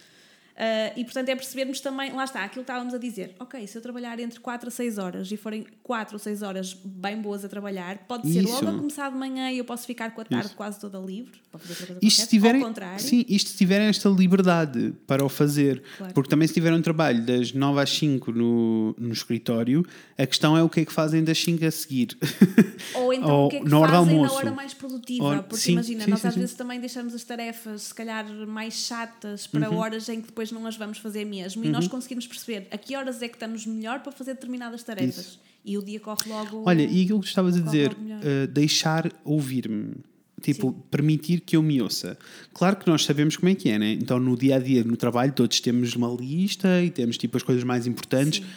Uh, 0.56 0.98
e 0.98 1.04
portanto 1.04 1.28
é 1.28 1.36
percebermos 1.36 1.82
também, 1.82 2.14
lá 2.14 2.24
está, 2.24 2.40
aquilo 2.40 2.64
que 2.64 2.72
estávamos 2.72 2.94
a 2.94 2.98
dizer, 2.98 3.36
ok, 3.42 3.68
se 3.68 3.78
eu 3.78 3.82
trabalhar 3.82 4.18
entre 4.22 4.40
4 4.40 4.70
a 4.70 4.72
6 4.72 4.98
horas 4.98 5.30
e 5.30 5.36
forem 5.36 5.66
4 5.84 6.16
ou 6.16 6.20
6 6.20 6.42
horas 6.44 6.74
bem 6.74 7.18
boas 7.22 7.44
a 7.44 7.50
trabalhar, 7.50 7.98
pode 8.08 8.32
ser 8.32 8.42
Isso. 8.42 8.54
logo 8.64 8.70
a 8.70 8.74
começar 8.80 9.12
de 9.12 9.18
manhã 9.18 9.52
e 9.52 9.58
eu 9.58 9.66
posso 9.66 9.86
ficar 9.86 10.12
com 10.12 10.22
a 10.22 10.24
tarde 10.24 10.56
quase 10.56 10.80
toda 10.80 10.98
livre 10.98 11.42
para 11.52 11.60
fazer 11.60 11.74
outra 11.74 11.88
coisa 11.88 12.00
Isto 12.02 12.20
qualquer. 12.22 12.30
tiverem, 12.30 12.62
Ao 12.62 12.68
contrário, 12.70 13.00
sim, 13.02 13.26
isto 13.28 13.50
se 13.50 13.58
tiverem 13.58 13.88
esta 13.88 14.08
liberdade 14.08 14.94
para 15.06 15.26
o 15.26 15.28
fazer, 15.28 15.84
Claro. 15.98 16.14
porque 16.14 16.30
também 16.30 16.48
se 16.48 16.54
tiver 16.54 16.72
um 16.74 16.82
trabalho 16.82 17.22
das 17.26 17.52
9 17.52 17.82
às 17.82 17.90
5 17.90 18.32
no, 18.32 18.96
no 18.98 19.12
escritório, 19.12 19.86
a 20.18 20.26
questão 20.26 20.56
é 20.56 20.64
o 20.64 20.70
que 20.70 20.80
é 20.80 20.86
que 20.86 20.94
fazem 20.94 21.22
das 21.22 21.38
5 21.38 21.66
a 21.66 21.72
seguir. 21.72 22.18
ou 22.96 23.14
então 23.14 23.30
ou 23.30 23.46
o 23.48 23.50
que 23.50 23.58
é 23.58 23.60
que 23.60 23.66
na 23.70 23.80
fazem 23.82 23.92
na 23.92 23.98
almoço. 23.98 24.36
hora 24.36 24.52
mais 24.52 24.74
produtiva, 24.74 25.26
Ou- 25.38 25.44
porque 25.44 25.58
sim, 25.58 25.74
imagina, 25.74 26.06
sim, 26.06 26.12
nós 26.12 26.22
sim, 26.22 26.28
às 26.30 26.36
vezes 26.36 26.56
também 26.56 26.80
deixamos 26.80 27.14
as 27.14 27.26
tarefas 27.26 27.82
se 27.82 27.94
calhar 27.94 28.26
mais 28.48 28.74
chatas 28.74 29.48
para 29.48 29.70
Uhum. 29.70 29.78
horas 29.80 30.08
em 30.08 30.22
que 30.22 30.28
depois 30.28 30.45
não 30.52 30.66
as 30.66 30.76
vamos 30.76 30.98
fazer 30.98 31.26
mesmo 31.26 31.64
e 31.64 31.70
nós 31.70 31.88
conseguimos 31.88 32.28
perceber 32.28 32.68
a 32.72 32.78
que 32.78 32.96
horas 32.96 33.22
é 33.22 33.28
que 33.28 33.36
estamos 33.36 33.66
melhor 33.66 34.02
para 34.02 34.12
fazer 34.12 34.34
determinadas 34.34 34.84
tarefas 34.84 35.40
e 35.66 35.78
o 35.78 35.82
dia 35.82 36.00
corre 36.00 36.30
logo 36.30 36.64
Olha, 36.66 36.84
e 36.84 37.04
aquilo 37.04 37.20
que 37.20 37.28
estavas 37.28 37.58
a 37.58 37.60
dizer, 37.60 37.92
uh, 37.92 38.48
deixar 38.48 39.12
ouvir-me. 39.24 39.96
Tipo, 40.42 40.74
permitir 40.92 41.40
que 41.40 41.56
eu 41.56 41.64
me 41.64 41.82
ouça. 41.82 42.16
Claro 42.54 42.76
que 42.76 42.88
nós 42.88 43.04
sabemos 43.04 43.36
como 43.36 43.50
é 43.50 43.56
que 43.56 43.68
é, 43.68 43.80
né? 43.80 43.94
Então, 43.94 44.20
no 44.20 44.38
dia 44.38 44.58
a 44.58 44.60
dia, 44.60 44.84
no 44.84 44.96
trabalho, 44.96 45.32
todos 45.32 45.60
temos 45.60 45.96
uma 45.96 46.08
lista 46.10 46.84
e 46.84 46.92
temos 46.92 47.18
tipo 47.18 47.36
as 47.36 47.42
coisas 47.42 47.64
mais 47.64 47.88
importantes. 47.88 48.42
Sim. 48.42 48.52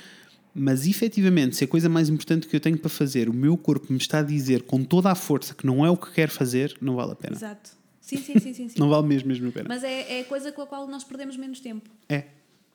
Mas 0.55 0.87
efetivamente, 0.87 1.57
se 1.57 1.64
a 1.64 1.68
coisa 1.68 1.88
mais 1.88 2.11
importante 2.11 2.46
que 2.46 2.55
eu 2.55 2.61
tenho 2.61 2.77
para 2.77 2.90
fazer, 2.90 3.29
o 3.29 3.33
meu 3.33 3.57
corpo 3.57 3.90
me 3.90 3.98
está 3.98 4.18
a 4.18 4.22
dizer 4.22 4.64
com 4.64 4.85
toda 4.85 5.11
a 5.11 5.14
força 5.14 5.55
que 5.55 5.64
não 5.64 5.87
é 5.87 5.88
o 5.88 5.96
que 5.96 6.12
quer 6.12 6.29
fazer, 6.29 6.77
não 6.81 6.96
vale 6.96 7.12
a 7.12 7.14
pena. 7.14 7.37
Exato. 7.37 7.77
Sim, 8.08 8.16
sim, 8.16 8.38
sim, 8.38 8.54
sim. 8.54 8.68
sim. 8.70 8.78
Não 8.80 8.88
vale 8.88 9.06
mesmo, 9.06 9.28
mesmo 9.28 9.48
a 9.48 9.52
pena. 9.52 9.66
Mas 9.68 9.84
é, 9.84 10.18
é 10.18 10.20
a 10.20 10.24
coisa 10.24 10.50
com 10.50 10.62
a 10.62 10.66
qual 10.66 10.86
nós 10.88 11.04
perdemos 11.04 11.36
menos 11.36 11.60
tempo. 11.60 11.90
É, 12.08 12.24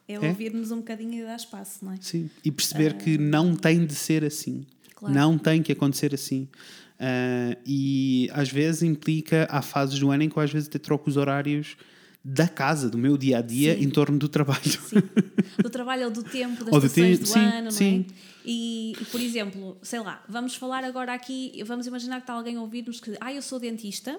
É, 0.07 0.13
É? 0.15 0.19
ouvir-nos 0.19 0.69
um 0.71 0.77
bocadinho 0.77 1.13
e 1.21 1.23
dar 1.23 1.35
espaço, 1.37 1.83
não 1.83 1.93
é? 1.93 1.97
sim. 2.01 2.29
E 2.45 2.51
perceber 2.51 2.91
Ah. 2.91 2.97
que 2.97 3.17
não 3.17 3.55
tem 3.55 3.85
de 3.85 3.95
ser 3.95 4.23
assim. 4.23 4.65
Claro. 4.95 5.15
Não 5.15 5.37
tem 5.37 5.63
que 5.63 5.71
acontecer 5.71 6.13
assim. 6.13 6.47
Uh, 6.99 7.57
e 7.65 8.29
às 8.33 8.49
vezes 8.49 8.83
implica, 8.83 9.47
há 9.49 9.61
fases 9.61 9.97
do 9.99 10.11
ano 10.11 10.23
em 10.23 10.29
que 10.29 10.37
eu 10.37 10.43
às 10.43 10.51
vezes 10.51 10.67
até 10.69 10.77
troco 10.77 11.09
os 11.09 11.17
horários 11.17 11.75
da 12.23 12.47
casa, 12.47 12.89
do 12.89 12.97
meu 12.97 13.17
dia 13.17 13.39
a 13.39 13.41
dia, 13.41 13.75
Sim. 13.75 13.83
em 13.83 13.89
torno 13.89 14.17
do 14.17 14.29
trabalho. 14.29 14.61
Sim. 14.63 15.01
Do 15.61 15.69
trabalho 15.71 16.05
ou 16.05 16.11
do 16.11 16.23
tempo, 16.23 16.63
das 16.63 16.73
Ou 16.73 16.79
do 16.79 16.89
tempo, 16.89 17.19
do 17.21 17.27
sim, 17.27 17.39
ano, 17.39 17.71
sim. 17.71 17.97
não 17.97 18.15
é? 18.15 18.33
E, 18.45 18.93
e, 19.01 19.05
por 19.05 19.19
exemplo, 19.19 19.77
sei 19.81 19.99
lá, 19.99 20.23
vamos 20.29 20.55
falar 20.55 20.83
agora 20.85 21.13
aqui, 21.13 21.61
vamos 21.65 21.87
imaginar 21.87 22.17
que 22.17 22.23
está 22.23 22.33
alguém 22.33 22.55
a 22.55 22.61
ouvir-nos 22.61 22.99
que, 23.01 23.13
ah, 23.19 23.33
eu 23.33 23.41
sou 23.41 23.59
dentista, 23.59 24.17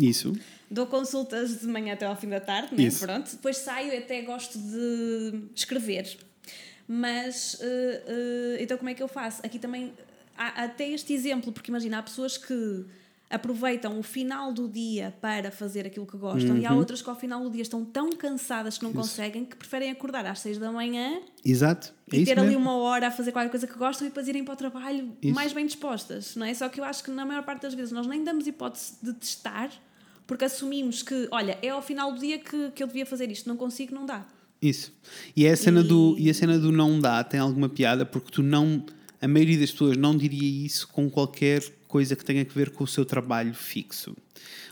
Isso. 0.00 0.32
dou 0.70 0.86
consultas 0.86 1.60
de 1.60 1.66
manhã 1.66 1.94
até 1.94 2.06
ao 2.06 2.16
fim 2.16 2.28
da 2.28 2.40
tarde, 2.40 2.74
né? 2.74 2.84
Isso. 2.84 3.04
Pronto. 3.04 3.30
Depois 3.30 3.56
saio 3.58 3.92
e 3.92 3.98
até 3.98 4.22
gosto 4.22 4.58
de 4.58 5.42
escrever. 5.54 6.16
Mas, 6.88 7.56
eh, 7.60 8.02
eh, 8.06 8.62
então 8.62 8.76
como 8.78 8.90
é 8.90 8.94
que 8.94 9.02
eu 9.02 9.08
faço? 9.08 9.40
Aqui 9.44 9.58
também 9.58 9.92
há 10.36 10.64
até 10.64 10.88
este 10.88 11.12
exemplo, 11.12 11.52
porque 11.52 11.70
imagina, 11.70 11.98
há 11.98 12.02
pessoas 12.02 12.36
que 12.36 12.84
aproveitam 13.28 13.96
o 13.96 14.02
final 14.02 14.52
do 14.52 14.68
dia 14.68 15.14
para 15.20 15.52
fazer 15.52 15.86
aquilo 15.86 16.04
que 16.04 16.16
gostam 16.16 16.56
e 16.58 16.66
há 16.66 16.72
Uhum. 16.72 16.78
outras 16.78 17.00
que 17.00 17.08
ao 17.08 17.14
final 17.14 17.40
do 17.44 17.48
dia 17.50 17.62
estão 17.62 17.84
tão 17.84 18.10
cansadas 18.10 18.76
que 18.76 18.82
não 18.82 18.92
conseguem 18.92 19.44
que 19.44 19.54
preferem 19.54 19.88
acordar 19.88 20.26
às 20.26 20.40
seis 20.40 20.58
da 20.58 20.72
manhã 20.72 21.20
Exato. 21.44 21.92
É 22.12 22.16
e 22.16 22.22
isso 22.22 22.26
ter 22.32 22.40
ali 22.40 22.48
mesmo. 22.48 22.62
uma 22.62 22.76
hora 22.78 23.06
a 23.06 23.10
fazer 23.12 23.30
qualquer 23.30 23.50
coisa 23.50 23.68
que 23.68 23.78
gostam 23.78 24.04
e 24.08 24.10
depois 24.10 24.26
irem 24.26 24.42
para 24.42 24.54
o 24.54 24.56
trabalho 24.56 25.16
Isso. 25.22 25.32
mais 25.32 25.52
bem 25.52 25.64
dispostas, 25.64 26.34
não 26.34 26.44
é? 26.44 26.52
Só 26.54 26.68
que 26.68 26.80
eu 26.80 26.84
acho 26.84 27.04
que 27.04 27.10
na 27.12 27.24
maior 27.24 27.44
parte 27.44 27.62
das 27.62 27.72
vezes 27.74 27.92
nós 27.92 28.04
nem 28.08 28.24
damos 28.24 28.48
hipótese 28.48 28.94
de 29.00 29.12
testar 29.12 29.70
porque 30.30 30.44
assumimos 30.44 31.02
que, 31.02 31.26
olha, 31.32 31.58
é 31.60 31.70
ao 31.70 31.82
final 31.82 32.12
do 32.12 32.20
dia 32.20 32.38
que, 32.38 32.70
que 32.70 32.80
eu 32.84 32.86
devia 32.86 33.04
fazer 33.04 33.28
isto, 33.32 33.48
não 33.48 33.56
consigo, 33.56 33.92
não 33.92 34.06
dá. 34.06 34.24
Isso. 34.62 34.92
E, 35.34 35.44
é 35.44 35.50
a 35.50 35.56
cena 35.56 35.80
E- 35.80 35.82
Do, 35.82 36.14
e 36.16 36.30
a 36.30 36.34
cena 36.34 36.56
do 36.56 36.70
não 36.70 37.00
dá 37.00 37.24
tem 37.24 37.40
alguma 37.40 37.68
piada 37.68 38.06
porque 38.06 38.30
tu 38.30 38.40
não. 38.40 38.86
A 39.20 39.26
maioria 39.26 39.58
das 39.58 39.72
pessoas 39.72 39.96
não 39.96 40.16
diria 40.16 40.64
isso 40.64 40.86
com 40.86 41.10
qualquer 41.10 41.64
coisa 41.88 42.14
que 42.14 42.24
tenha 42.24 42.42
a 42.42 42.54
ver 42.54 42.70
com 42.70 42.84
o 42.84 42.86
seu 42.86 43.04
trabalho 43.04 43.52
fixo. 43.52 44.10
Ou 44.10 44.16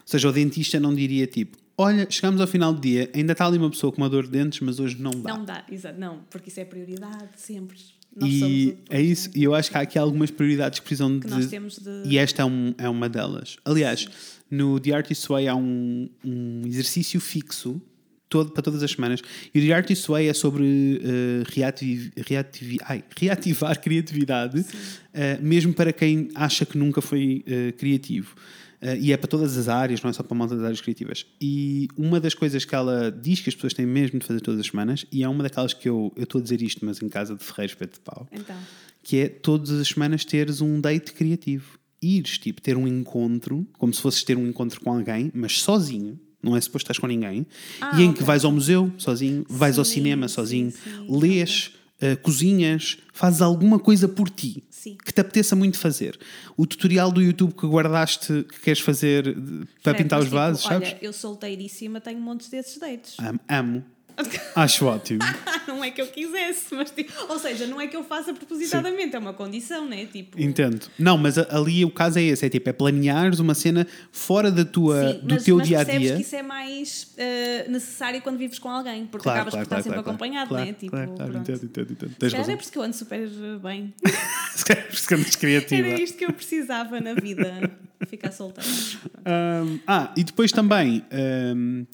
seja, 0.06 0.28
o 0.28 0.32
dentista 0.32 0.78
não 0.78 0.94
diria 0.94 1.26
tipo: 1.26 1.58
Olha, 1.76 2.06
chegamos 2.08 2.40
ao 2.40 2.46
final 2.46 2.72
do 2.72 2.80
dia, 2.80 3.10
ainda 3.12 3.32
está 3.32 3.44
ali 3.44 3.58
uma 3.58 3.68
pessoa 3.68 3.90
com 3.90 4.00
uma 4.00 4.08
dor 4.08 4.26
de 4.26 4.30
dentes, 4.30 4.60
mas 4.60 4.78
hoje 4.78 4.96
não 5.02 5.10
dá. 5.10 5.36
Não 5.36 5.44
dá, 5.44 5.64
exato, 5.68 5.98
não, 5.98 6.20
porque 6.30 6.50
isso 6.50 6.60
é 6.60 6.64
prioridade 6.64 7.30
sempre. 7.36 7.78
Nós 8.16 8.30
e 8.30 8.78
é 8.88 9.00
isso. 9.00 9.28
E 9.34 9.42
eu 9.44 9.54
acho 9.54 9.70
que 9.70 9.76
há 9.76 9.80
aqui 9.80 9.98
algumas 9.98 10.30
prioridades 10.30 10.78
que 10.78 10.84
precisam 10.84 11.18
que 11.18 11.26
de. 11.26 11.34
nós 11.34 11.46
temos 11.46 11.78
de. 11.78 12.02
E 12.04 12.16
esta 12.16 12.42
é, 12.42 12.44
um, 12.44 12.74
é 12.78 12.88
uma 12.88 13.08
delas. 13.08 13.56
Aliás, 13.64 14.08
no 14.50 14.78
The 14.80 14.92
Artist 14.92 15.26
Way 15.28 15.48
há 15.48 15.54
um, 15.54 16.08
um 16.24 16.62
exercício 16.66 17.20
fixo 17.20 17.80
todo, 18.28 18.50
para 18.50 18.62
todas 18.62 18.82
as 18.82 18.90
semanas. 18.90 19.20
E 19.54 19.58
o 19.58 19.66
The 19.66 19.72
Artist 19.72 20.06
Way 20.08 20.28
é 20.28 20.34
sobre 20.34 20.64
reativi- 22.28 22.78
ai, 22.82 23.02
reativar 23.16 23.80
criatividade, 23.80 24.64
eh, 25.12 25.38
mesmo 25.40 25.72
para 25.72 25.92
quem 25.92 26.28
acha 26.34 26.64
que 26.66 26.76
nunca 26.76 27.00
foi 27.00 27.42
eh, 27.46 27.72
criativo. 27.72 28.34
E 29.00 29.12
é 29.12 29.16
para 29.16 29.26
todas 29.26 29.56
as 29.58 29.66
áreas, 29.68 30.00
não 30.02 30.10
é 30.10 30.12
só 30.12 30.22
para 30.22 30.36
a 30.36 30.38
malta 30.38 30.54
das 30.54 30.62
áreas 30.64 30.80
criativas. 30.80 31.26
E 31.40 31.88
uma 31.96 32.20
das 32.20 32.32
coisas 32.32 32.64
que 32.64 32.72
ela 32.76 33.10
diz 33.10 33.40
que 33.40 33.48
as 33.48 33.54
pessoas 33.56 33.74
têm 33.74 33.84
mesmo 33.84 34.20
de 34.20 34.24
fazer 34.24 34.40
todas 34.40 34.60
as 34.60 34.66
semanas, 34.68 35.04
e 35.10 35.24
é 35.24 35.28
uma 35.28 35.42
daquelas 35.42 35.74
que 35.74 35.88
eu 35.88 36.12
eu 36.14 36.22
estou 36.22 36.38
a 36.38 36.42
dizer 36.42 36.62
isto, 36.62 36.86
mas 36.86 37.02
em 37.02 37.08
casa 37.08 37.34
de 37.34 37.42
Ferreiros 37.42 37.74
Pedro 37.74 37.94
de 37.94 38.00
Pau, 38.02 38.28
Então, 38.30 38.56
que 39.02 39.16
é 39.16 39.28
todas 39.28 39.72
as 39.72 39.88
semanas 39.88 40.24
teres 40.24 40.60
um 40.60 40.80
date 40.80 41.12
criativo. 41.12 41.76
Ires, 42.00 42.38
tipo, 42.38 42.60
ter 42.62 42.76
um 42.76 42.86
encontro, 42.86 43.66
como 43.78 43.92
se 43.92 44.00
fosses 44.00 44.22
ter 44.22 44.36
um 44.36 44.46
encontro 44.46 44.80
com 44.80 44.92
alguém, 44.92 45.30
mas 45.34 45.60
sozinho, 45.60 46.18
não 46.42 46.56
é 46.56 46.60
suposto 46.60 46.84
estás 46.84 46.98
com 46.98 47.06
ninguém, 47.06 47.44
Ah, 47.80 47.98
e 47.98 48.02
em 48.02 48.10
ok. 48.10 48.18
que 48.18 48.22
vais 48.24 48.44
ao 48.44 48.52
museu 48.52 48.92
sozinho, 48.96 49.44
vais 49.48 49.78
ao 49.78 49.84
Sim, 49.84 49.94
cinema 49.94 50.28
sim, 50.28 50.34
sozinho, 50.34 50.70
sim, 50.70 51.06
lês, 51.18 51.72
eh, 52.00 52.14
cozinhas, 52.14 52.98
fazes 53.12 53.42
alguma 53.42 53.78
coisa 53.80 54.06
por 54.06 54.30
ti. 54.30 54.62
Sim. 54.70 54.96
Que 55.04 55.12
te 55.12 55.20
apeteça 55.20 55.56
muito 55.56 55.76
fazer. 55.76 56.16
O 56.56 56.64
tutorial 56.64 57.10
do 57.10 57.20
YouTube 57.20 57.52
que 57.54 57.66
guardaste, 57.66 58.44
que 58.48 58.60
queres 58.60 58.78
fazer 58.80 59.34
de- 59.34 59.66
para 59.82 59.92
Fred, 59.92 60.04
pintar 60.04 60.20
os 60.20 60.28
vasos, 60.28 60.62
tipo, 60.62 60.72
sabes? 60.74 60.88
Olha, 60.90 60.98
eu 61.02 61.12
solteiríssima, 61.12 62.00
tenho 62.00 62.20
montes 62.20 62.48
desses 62.48 62.78
dates. 62.78 63.16
Amo. 63.18 63.40
amo. 63.48 63.84
Acho 64.54 64.86
ótimo. 64.86 65.20
não 65.66 65.82
é 65.84 65.90
que 65.90 66.00
eu 66.00 66.06
quisesse, 66.06 66.74
mas 66.74 66.90
tipo, 66.90 67.12
ou 67.28 67.38
seja, 67.38 67.66
não 67.66 67.80
é 67.80 67.86
que 67.86 67.96
eu 67.96 68.02
faça 68.02 68.32
propositadamente, 68.34 69.14
é 69.14 69.18
uma 69.18 69.32
condição, 69.32 69.86
né? 69.88 70.06
Tipo, 70.06 70.40
Entendo. 70.40 70.86
Não, 70.98 71.16
mas 71.16 71.38
ali 71.38 71.84
o 71.84 71.90
caso 71.90 72.18
é 72.18 72.22
esse: 72.22 72.44
é 72.44 72.48
tipo, 72.48 72.68
é 72.68 72.72
planeares 72.72 73.38
uma 73.38 73.54
cena 73.54 73.86
fora 74.10 74.50
da 74.50 74.64
tua, 74.64 75.12
Sim, 75.12 75.18
do 75.20 75.34
mas, 75.34 75.44
teu 75.44 75.56
mas 75.56 75.68
dia 75.68 75.80
a 75.80 75.84
dia. 75.84 76.16
que 76.16 76.22
isso 76.22 76.36
é 76.36 76.42
mais 76.42 77.12
eh, 77.16 77.66
necessário 77.68 78.20
quando 78.22 78.38
vives 78.38 78.58
com 78.58 78.68
alguém, 78.68 79.06
porque 79.06 79.22
Claro, 79.22 79.38
acabas 79.40 79.54
claro, 79.54 79.66
por 79.68 79.74
estar 79.74 79.76
claro, 79.76 79.82
sempre 79.84 80.02
claro, 80.02 80.10
acompanhado, 80.10 80.48
claro, 80.48 80.64
né? 80.66 80.72
Tipo, 80.72 80.90
claro, 80.90 81.12
claro, 81.14 81.32
pronto. 81.32 81.50
entendo, 81.50 81.64
entendo, 81.64 81.92
entendo. 81.92 82.10
Se 82.10 82.16
Tens 82.16 82.32
calhar 82.32 82.34
é 82.34 82.38
razão. 82.38 82.56
por 82.56 82.62
isso 82.62 82.72
que 82.72 82.78
eu 82.78 82.82
ando 82.82 82.96
super 82.96 83.20
eh, 83.20 83.58
bem. 83.62 83.94
Se 84.54 84.64
calhar 84.64 84.84
é 84.84 84.86
por 84.86 84.94
isso 84.94 85.08
que 85.08 85.14
andas 85.14 85.36
criativa. 85.36 85.88
Era 85.88 86.00
isto 86.02 86.16
que 86.18 86.24
eu 86.24 86.32
precisava 86.32 87.00
na 87.00 87.14
vida, 87.14 87.70
ficar 88.08 88.32
solteira. 88.32 88.68
Um, 89.26 89.78
ah, 89.86 90.12
e 90.16 90.24
depois 90.24 90.50
também 90.50 91.04
um, 91.12 91.86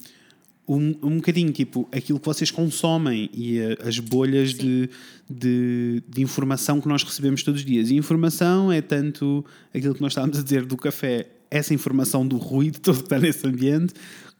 um, 0.67 0.95
um 1.01 1.15
bocadinho 1.17 1.51
tipo 1.51 1.87
aquilo 1.91 2.19
que 2.19 2.25
vocês 2.25 2.49
consomem 2.49 3.29
e 3.33 3.59
eh, 3.59 3.77
as 3.85 3.99
bolhas 3.99 4.53
de, 4.53 4.89
de, 5.29 6.01
de 6.07 6.21
informação 6.21 6.81
que 6.81 6.87
nós 6.87 7.03
recebemos 7.03 7.43
todos 7.43 7.61
os 7.61 7.65
dias. 7.65 7.89
E 7.89 7.95
informação 7.95 8.71
é 8.71 8.81
tanto 8.81 9.45
aquilo 9.73 9.93
que 9.93 10.01
nós 10.01 10.11
estávamos 10.11 10.39
a 10.39 10.43
dizer 10.43 10.65
do 10.65 10.75
café, 10.75 11.27
essa 11.51 11.73
informação 11.73 12.27
do 12.27 12.37
ruído 12.37 12.79
todo 12.81 12.97
que 12.97 13.03
está 13.03 13.19
nesse 13.19 13.45
ambiente, 13.45 13.93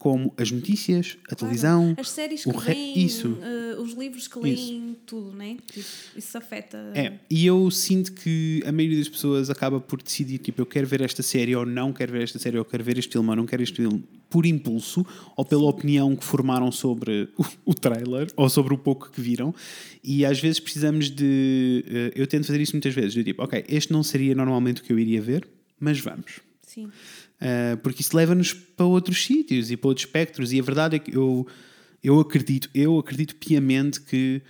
como 0.05 0.31
as 0.37 0.51
notícias, 0.51 1.17
a 1.27 1.33
televisão, 1.33 1.95
As 1.97 2.09
séries 2.11 2.45
o 2.45 2.51
que 2.51 2.59
re- 2.59 2.73
vêm, 2.75 2.99
isso. 3.03 3.35
eh, 3.41 3.75
os 3.81 3.93
livros 3.93 4.27
que 4.27 4.37
leem, 4.37 4.95
tudo, 5.03 5.31
né? 5.35 5.57
Tipo, 5.65 5.87
isso 6.15 6.37
afeta. 6.37 6.77
É, 6.93 7.13
e 7.27 7.43
eu 7.43 7.71
sinto 7.71 8.11
que 8.13 8.61
a 8.67 8.71
maioria 8.71 8.99
das 8.99 9.09
pessoas 9.09 9.49
acaba 9.49 9.79
por 9.79 9.99
decidir, 10.03 10.37
tipo, 10.37 10.61
eu 10.61 10.65
quero 10.67 10.85
ver 10.85 11.01
esta 11.01 11.23
série 11.23 11.55
ou 11.55 11.65
não 11.65 11.91
quero 11.91 12.11
ver 12.11 12.21
esta 12.21 12.37
série, 12.37 12.55
ou 12.55 12.63
quero 12.63 12.83
ver 12.83 12.99
este 12.99 13.13
filme 13.13 13.27
ou 13.31 13.35
não 13.35 13.47
quero 13.47 13.63
este 13.63 13.77
filme, 13.77 14.03
por 14.29 14.45
impulso, 14.45 15.03
ou 15.35 15.43
pela 15.43 15.63
opinião 15.63 16.15
que 16.15 16.23
formaram 16.23 16.71
sobre 16.71 17.27
o, 17.65 17.71
o 17.71 17.73
trailer, 17.73 18.27
ou 18.35 18.47
sobre 18.47 18.75
o 18.75 18.77
pouco 18.77 19.09
que 19.09 19.19
viram, 19.19 19.55
e 20.03 20.23
às 20.23 20.39
vezes 20.39 20.59
precisamos 20.59 21.09
de... 21.09 21.83
eh, 21.87 22.11
Eu 22.15 22.27
tento 22.27 22.45
fazer 22.45 22.61
isso 22.61 22.73
muitas 22.73 22.93
vezes, 22.93 23.13
de 23.15 23.23
tipo, 23.23 23.41
ok, 23.41 23.65
este 23.67 23.91
não 23.91 24.03
seria 24.03 24.35
normalmente 24.35 24.81
o 24.81 24.83
que 24.83 24.93
eu 24.93 24.99
iria 24.99 25.19
ver, 25.19 25.47
mas 25.79 25.99
vamos. 25.99 26.41
Sim. 26.61 26.89
Uh, 27.35 27.77
porque 27.77 28.01
isso 28.01 28.15
leva-nos 28.15 28.53
para 28.53 28.85
outros 28.85 29.23
sítios 29.23 29.69
e 29.69 29.77
para 29.77 29.89
outros 29.89 30.05
espectros. 30.05 30.53
E 30.53 30.59
a 30.59 30.63
verdade 30.63 30.95
é 30.95 30.99
que 30.99 31.15
eu, 31.15 31.45
eu 32.03 32.19
acredito, 32.19 32.69
eu 32.73 32.97
acredito 32.97 33.35
piamente 33.35 34.01
que 34.01 34.41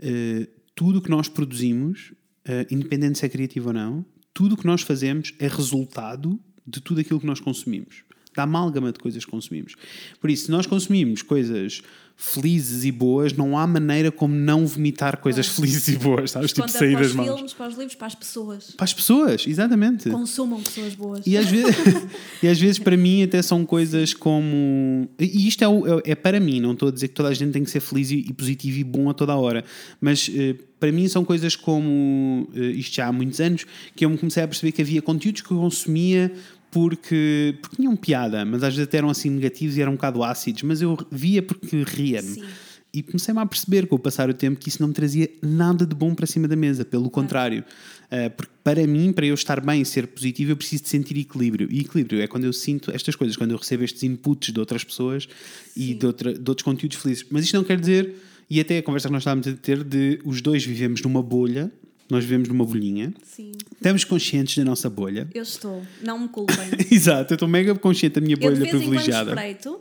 uh, 0.00 0.46
tudo 0.74 0.98
o 0.98 1.02
que 1.02 1.10
nós 1.10 1.28
produzimos, 1.28 2.12
uh, 2.46 2.66
independente 2.70 3.18
se 3.18 3.26
é 3.26 3.28
criativo 3.28 3.68
ou 3.68 3.74
não, 3.74 4.04
tudo 4.32 4.54
o 4.54 4.56
que 4.56 4.66
nós 4.66 4.82
fazemos 4.82 5.32
é 5.38 5.48
resultado 5.48 6.38
de 6.66 6.80
tudo 6.80 7.00
aquilo 7.00 7.20
que 7.20 7.26
nós 7.26 7.40
consumimos. 7.40 8.03
Da 8.34 8.42
amálgama 8.44 8.90
de 8.92 8.98
coisas 8.98 9.24
que 9.24 9.30
consumimos. 9.30 9.74
Por 10.20 10.28
isso, 10.30 10.46
se 10.46 10.50
nós 10.50 10.66
consumimos 10.66 11.22
coisas 11.22 11.82
felizes 12.16 12.84
e 12.84 12.92
boas, 12.92 13.32
não 13.32 13.58
há 13.58 13.66
maneira 13.66 14.10
como 14.12 14.34
não 14.36 14.64
vomitar 14.66 15.16
coisas 15.18 15.48
felizes 15.48 15.88
e 15.88 15.96
boas, 15.98 16.30
sabes? 16.30 16.52
Tipo, 16.52 16.62
Conta 16.68 16.78
sair 16.78 16.92
para 16.92 17.00
das 17.00 17.10
os 17.10 17.16
mãos. 17.16 17.26
filmes, 17.34 17.52
para 17.52 17.68
os 17.68 17.74
livros, 17.76 17.94
para 17.96 18.06
as 18.06 18.14
pessoas. 18.14 18.70
Para 18.76 18.84
as 18.84 18.94
pessoas, 18.94 19.44
exatamente. 19.48 20.08
Consumam 20.10 20.62
pessoas 20.62 20.94
boas. 20.94 21.26
E 21.26 21.36
às, 21.36 21.46
vezes, 21.46 21.74
e 22.42 22.46
às 22.46 22.60
vezes 22.60 22.78
para 22.78 22.96
mim 22.96 23.24
até 23.24 23.42
são 23.42 23.66
coisas 23.66 24.14
como. 24.14 25.08
E 25.18 25.48
isto 25.48 25.64
é, 25.64 25.68
o- 25.68 25.98
é, 25.98 26.02
é 26.12 26.14
para 26.14 26.38
mim, 26.38 26.60
não 26.60 26.72
estou 26.72 26.88
a 26.88 26.92
dizer 26.92 27.08
que 27.08 27.14
toda 27.14 27.30
a 27.30 27.34
gente 27.34 27.50
tem 27.50 27.64
que 27.64 27.70
ser 27.70 27.80
feliz 27.80 28.10
e, 28.12 28.18
e 28.18 28.32
positivo 28.32 28.78
e 28.78 28.84
bom 28.84 29.10
a 29.10 29.14
toda 29.14 29.32
a 29.32 29.36
hora. 29.36 29.64
Mas 30.00 30.30
eh, 30.32 30.54
para 30.78 30.92
mim 30.92 31.08
são 31.08 31.24
coisas 31.24 31.56
como. 31.56 32.48
eh, 32.54 32.60
isto 32.76 32.94
já 32.94 33.08
há 33.08 33.12
muitos 33.12 33.40
anos, 33.40 33.66
que 33.96 34.04
eu 34.04 34.10
me 34.10 34.16
comecei 34.18 34.42
a 34.44 34.46
perceber 34.48 34.70
que 34.70 34.82
havia 34.82 35.02
conteúdos 35.02 35.40
que 35.40 35.50
eu 35.50 35.58
consumia 35.58 36.32
porque, 36.74 37.56
porque 37.62 37.76
tinham 37.76 37.94
piada, 37.94 38.44
mas 38.44 38.64
às 38.64 38.74
vezes 38.74 38.88
até 38.88 38.98
eram 38.98 39.08
assim 39.08 39.30
negativos 39.30 39.76
e 39.76 39.80
eram 39.80 39.92
um 39.92 39.94
bocado 39.94 40.24
ácidos, 40.24 40.64
mas 40.64 40.82
eu 40.82 40.98
via 41.08 41.40
porque 41.40 41.84
ria-me. 41.84 42.34
Sim. 42.34 42.44
E 42.92 43.00
comecei-me 43.00 43.38
a 43.40 43.46
perceber 43.46 43.86
com 43.86 43.94
o 43.94 43.98
passar 43.98 44.26
do 44.26 44.34
tempo 44.34 44.58
que 44.58 44.68
isso 44.68 44.82
não 44.82 44.88
me 44.88 44.94
trazia 44.94 45.30
nada 45.40 45.86
de 45.86 45.94
bom 45.94 46.16
para 46.16 46.26
cima 46.26 46.48
da 46.48 46.56
mesa, 46.56 46.84
pelo 46.84 47.08
contrário. 47.08 47.64
Uh, 48.06 48.28
porque 48.36 48.52
para 48.64 48.84
mim, 48.88 49.12
para 49.12 49.24
eu 49.24 49.34
estar 49.34 49.60
bem 49.60 49.82
e 49.82 49.84
ser 49.84 50.08
positivo, 50.08 50.50
eu 50.50 50.56
preciso 50.56 50.82
de 50.82 50.88
sentir 50.88 51.16
equilíbrio. 51.16 51.68
E 51.70 51.80
equilíbrio 51.80 52.20
é 52.20 52.26
quando 52.26 52.44
eu 52.44 52.52
sinto 52.52 52.90
estas 52.90 53.14
coisas, 53.14 53.36
quando 53.36 53.52
eu 53.52 53.56
recebo 53.56 53.84
estes 53.84 54.02
inputs 54.02 54.52
de 54.52 54.58
outras 54.58 54.82
pessoas 54.82 55.28
e 55.76 55.94
de, 55.94 56.06
outra, 56.06 56.34
de 56.34 56.50
outros 56.50 56.64
conteúdos 56.64 56.96
felizes. 56.98 57.24
Mas 57.30 57.44
isto 57.44 57.56
não 57.56 57.62
quer 57.62 57.78
dizer, 57.78 58.14
e 58.50 58.60
até 58.60 58.78
a 58.78 58.82
conversa 58.82 59.08
que 59.08 59.12
nós 59.12 59.22
estávamos 59.22 59.46
a 59.46 59.52
ter, 59.52 59.84
de 59.84 60.20
os 60.24 60.40
dois 60.40 60.64
vivemos 60.64 61.00
numa 61.02 61.22
bolha, 61.22 61.72
nós 62.10 62.24
vivemos 62.24 62.48
numa 62.48 62.64
bolhinha, 62.64 63.12
Sim. 63.22 63.52
estamos 63.72 64.04
conscientes 64.04 64.56
da 64.58 64.64
nossa 64.64 64.88
bolha. 64.90 65.28
Eu 65.34 65.42
estou. 65.42 65.82
Não 66.02 66.18
me 66.18 66.28
culpem. 66.30 66.56
Exato, 66.90 67.32
eu 67.32 67.36
estou 67.36 67.48
mega 67.48 67.74
consciente 67.74 68.14
da 68.16 68.20
minha 68.20 68.34
Eu 68.34 68.38
de 68.38 68.44
bolha 68.44 68.56
vez 68.60 68.74
em 68.74 68.78
privilegiada. 68.78 69.30
espreito 69.30 69.80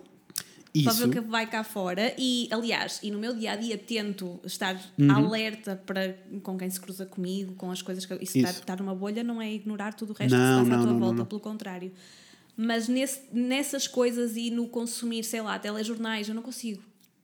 para 0.84 0.94
ver 0.94 1.06
o 1.06 1.10
que 1.12 1.20
vai 1.22 1.46
cá 1.48 1.64
fora 1.64 2.16
e, 2.18 2.48
aliás, 2.50 3.00
e 3.04 3.12
no 3.12 3.20
meu 3.20 3.36
dia 3.36 3.52
a 3.52 3.56
dia 3.56 3.78
tento 3.78 4.40
estar 4.44 4.76
Uhum. 4.98 5.12
alerta 5.12 5.76
para 5.86 6.18
com 6.42 6.58
quem 6.58 6.68
se 6.70 6.80
cruza 6.80 7.06
comigo, 7.06 7.54
com 7.54 7.70
as 7.70 7.82
coisas 7.84 8.06
que. 8.06 8.14
Isso, 8.16 8.24
Isso. 8.24 8.38
Estar, 8.40 8.52
estar 8.52 8.78
numa 8.80 8.96
bolha 8.96 9.24
não 9.24 9.40
é 9.42 9.54
ignorar 9.54 9.94
tudo 9.94 10.12
o 10.12 10.14
resto 10.14 10.36
Não, 10.36 10.60
que 10.60 10.66
se 10.66 10.70
passa 10.72 10.82
à 10.82 10.84
tua 10.84 10.94
não, 10.94 11.00
volta, 11.00 11.18
não. 11.20 11.26
pelo 11.26 11.42
contrário. 11.42 11.92
Mas 12.58 12.88
nesse, 12.88 13.22
nessas 13.32 13.88
coisas 13.88 14.36
e 14.36 14.50
no 14.50 14.68
consumir, 14.68 15.24
sei 15.24 15.42
lá, 15.42 15.58
telejornais, 15.60 16.28
eu 16.30 16.34
não 16.36 16.42
consigo. 16.42 16.82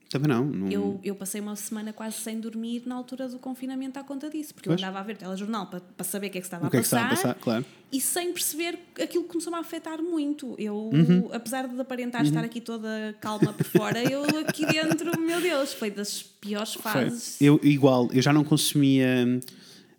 Também 0.09 0.27
não. 0.27 0.43
não... 0.43 0.71
Eu, 0.71 0.99
eu 1.03 1.13
passei 1.15 1.39
uma 1.39 1.55
semana 1.55 1.93
quase 1.93 2.17
sem 2.17 2.39
dormir 2.39 2.81
na 2.85 2.95
altura 2.95 3.27
do 3.29 3.37
confinamento 3.37 3.99
à 3.99 4.03
conta 4.03 4.27
disso, 4.29 4.53
porque 4.55 4.67
Pois. 4.67 4.81
eu 4.81 4.87
andava 4.87 4.99
a 4.99 5.03
ver 5.03 5.15
telejornal 5.17 5.67
para, 5.67 5.81
para 5.81 6.03
saber 6.03 6.27
o 6.27 6.29
que 6.31 6.39
é 6.39 6.41
que 6.41 6.47
estava, 6.47 6.65
O 6.65 6.69
que 6.69 6.77
a, 6.77 6.79
é 6.79 6.81
que 6.81 6.85
está 6.87 6.97
passar, 7.07 7.13
a 7.13 7.15
passar, 7.15 7.35
claro. 7.35 7.65
e 7.91 8.01
sem 8.01 8.33
perceber 8.33 8.79
aquilo 8.99 9.25
começou-me 9.25 9.57
a 9.57 9.61
afetar 9.61 10.01
muito. 10.01 10.55
Eu, 10.57 10.89
Uhum. 10.91 11.29
apesar 11.31 11.67
de 11.67 11.79
aparentar 11.79 12.23
estar 12.23 12.43
aqui 12.43 12.59
toda 12.59 13.15
calma 13.21 13.53
por 13.53 13.65
fora, 13.65 14.01
eu 14.03 14.23
aqui 14.47 14.65
dentro, 14.65 15.19
meu 15.21 15.39
Deus, 15.39 15.73
foi 15.73 15.91
das 15.91 16.23
piores 16.23 16.73
Foi. 16.73 16.81
fases. 16.91 17.39
Eu, 17.39 17.59
igual, 17.61 18.09
eu 18.11 18.21
já 18.21 18.33
não 18.33 18.43
consumia. 18.43 19.39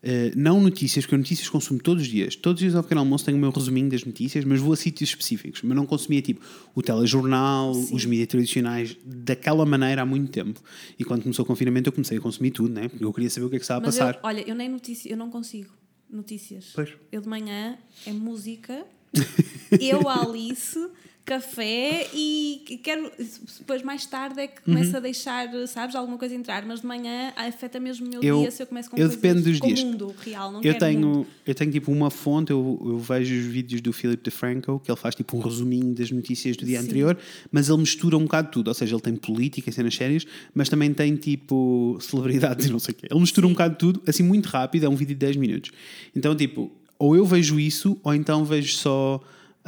Eh, 0.03 0.32
não 0.34 0.61
notícias, 0.61 1.05
porque 1.05 1.14
eu 1.14 1.18
notícias 1.18 1.48
consumo 1.48 1.80
todos 1.80 2.03
os 2.03 2.09
dias. 2.09 2.34
Todos 2.36 2.59
os 2.59 2.61
dias 2.61 2.74
ao 2.74 2.82
pequeno 2.82 3.01
almoço 3.01 3.24
tenho 3.24 3.36
o 3.36 3.40
meu 3.40 3.51
resuminho 3.51 3.88
das 3.90 4.05
notícias, 4.05 4.44
mas 4.44 4.61
vou 4.61 4.72
a 4.72 4.76
sítios 4.76 5.11
específicos. 5.11 5.61
Mas 5.62 5.76
não 5.76 5.84
consumia 5.86 6.22
tipo 6.22 6.40
o 6.74 6.82
telejornal, 6.82 7.74
Sim. 7.74 7.94
os 7.94 8.05
mídias 8.05 8.28
tradicionais, 8.28 8.96
daquela 9.05 9.66
maneira 9.66 10.03
há 10.03 10.07
muito 10.07 10.30
tempo. 10.30 10.61
E 10.98 11.05
quando 11.05 11.22
começou 11.22 11.44
o 11.44 11.46
confinamento 11.46 11.88
eu 11.88 11.92
comecei 11.92 12.18
a 12.18 12.20
consumir 12.20 12.51
tudo, 12.51 12.72
né? 12.72 12.88
Porque 12.88 13.05
eu 13.05 13.12
queria 13.12 13.30
saber 13.30 13.46
o 13.46 13.51
que 13.51 13.57
é 13.57 13.59
que 13.59 13.64
estava 13.64 13.80
a 13.84 13.86
Mas 13.86 13.96
eu, 13.98 14.07
passar. 14.07 14.20
olha, 14.22 14.40
eu 14.48 14.55
nem 14.55 14.68
notícia, 14.68 15.11
eu 15.11 15.16
não 15.16 15.30
consigo 15.30 15.70
notícias. 16.09 16.72
Pois. 16.74 16.90
Eu 17.12 17.20
de 17.20 17.28
manhã 17.28 17.76
é 18.07 18.12
música, 18.12 18.84
eu 19.80 20.08
Alice, 20.08 20.78
café 21.24 22.08
e 22.12 22.62
que 22.66 22.76
quero. 22.78 23.10
Depois 23.58 23.82
mais 23.82 24.04
tarde 24.04 24.40
é 24.40 24.48
que 24.48 24.62
começo 24.62 24.96
a 24.96 25.00
deixar, 25.00 25.48
sabes, 25.68 25.94
alguma 25.94 26.18
coisa 26.18 26.34
entrar, 26.34 26.64
mas 26.66 26.80
de 26.80 26.86
manhã 26.86 27.32
afeta 27.36 27.78
mesmo 27.78 28.06
o 28.06 28.10
meu 28.10 28.22
Eu- 28.22 28.40
dia 28.40 28.50
se 28.50 28.60
eu 28.62 28.66
começo 28.66 28.90
com 28.90 28.96
eu 28.96 29.08
dependo 29.08 29.40
dos 29.42 29.60
com 29.60 29.66
dias. 29.68 29.80
mundo 29.84 30.12
real, 30.24 30.50
não 30.50 30.58
Eu 30.60 30.74
quero 30.74 30.92
mundo. 30.98 31.02
tenho, 31.22 31.26
eu 31.46 31.54
tenho 31.54 31.70
tipo 31.70 31.92
uma 31.92 32.10
fonte, 32.10 32.50
eu, 32.50 32.80
eu 32.84 32.98
vejo 32.98 33.32
os 33.38 33.44
vídeos 33.44 33.80
do 33.80 33.92
Philip 33.92 34.20
DeFranco, 34.24 34.80
que 34.80 34.90
ele 34.90 34.98
faz 34.98 35.14
tipo 35.14 35.36
um 35.36 35.40
resuminho 35.40 35.94
das 35.94 36.10
notícias 36.10 36.56
do 36.56 36.64
dia 36.64 36.80
Sim. 36.80 36.86
anterior, 36.86 37.16
mas 37.52 37.68
ele 37.68 37.78
mistura 37.78 38.16
um 38.16 38.22
bocado 38.24 38.50
tudo, 38.50 38.68
ou 38.68 38.74
seja, 38.74 38.94
ele 38.96 39.02
tem 39.02 39.14
política, 39.14 39.70
cenas 39.70 39.94
sérias, 39.94 40.26
mas 40.52 40.68
também 40.68 40.92
tem 40.92 41.14
tipo 41.14 41.96
celebridades 42.00 42.66
e 42.66 42.70
não 42.72 42.80
sei 42.80 42.92
o 42.92 42.96
quê. 42.96 43.06
Ele 43.08 43.20
mistura 43.20 43.46
um 43.46 43.50
bocado 43.50 43.76
tudo, 43.76 44.02
assim 44.06 44.24
muito 44.24 44.46
rápido, 44.46 44.84
é 44.84 44.88
um 44.88 44.96
vídeo 44.96 45.14
de 45.14 45.20
10 45.20 45.36
minutos. 45.36 45.70
Então, 46.16 46.34
tipo, 46.34 46.72
ou 46.98 47.14
eu 47.14 47.24
vejo 47.24 47.60
isso, 47.60 48.00
ou 48.02 48.12
então 48.12 48.44
vejo 48.44 48.74
só 48.74 49.20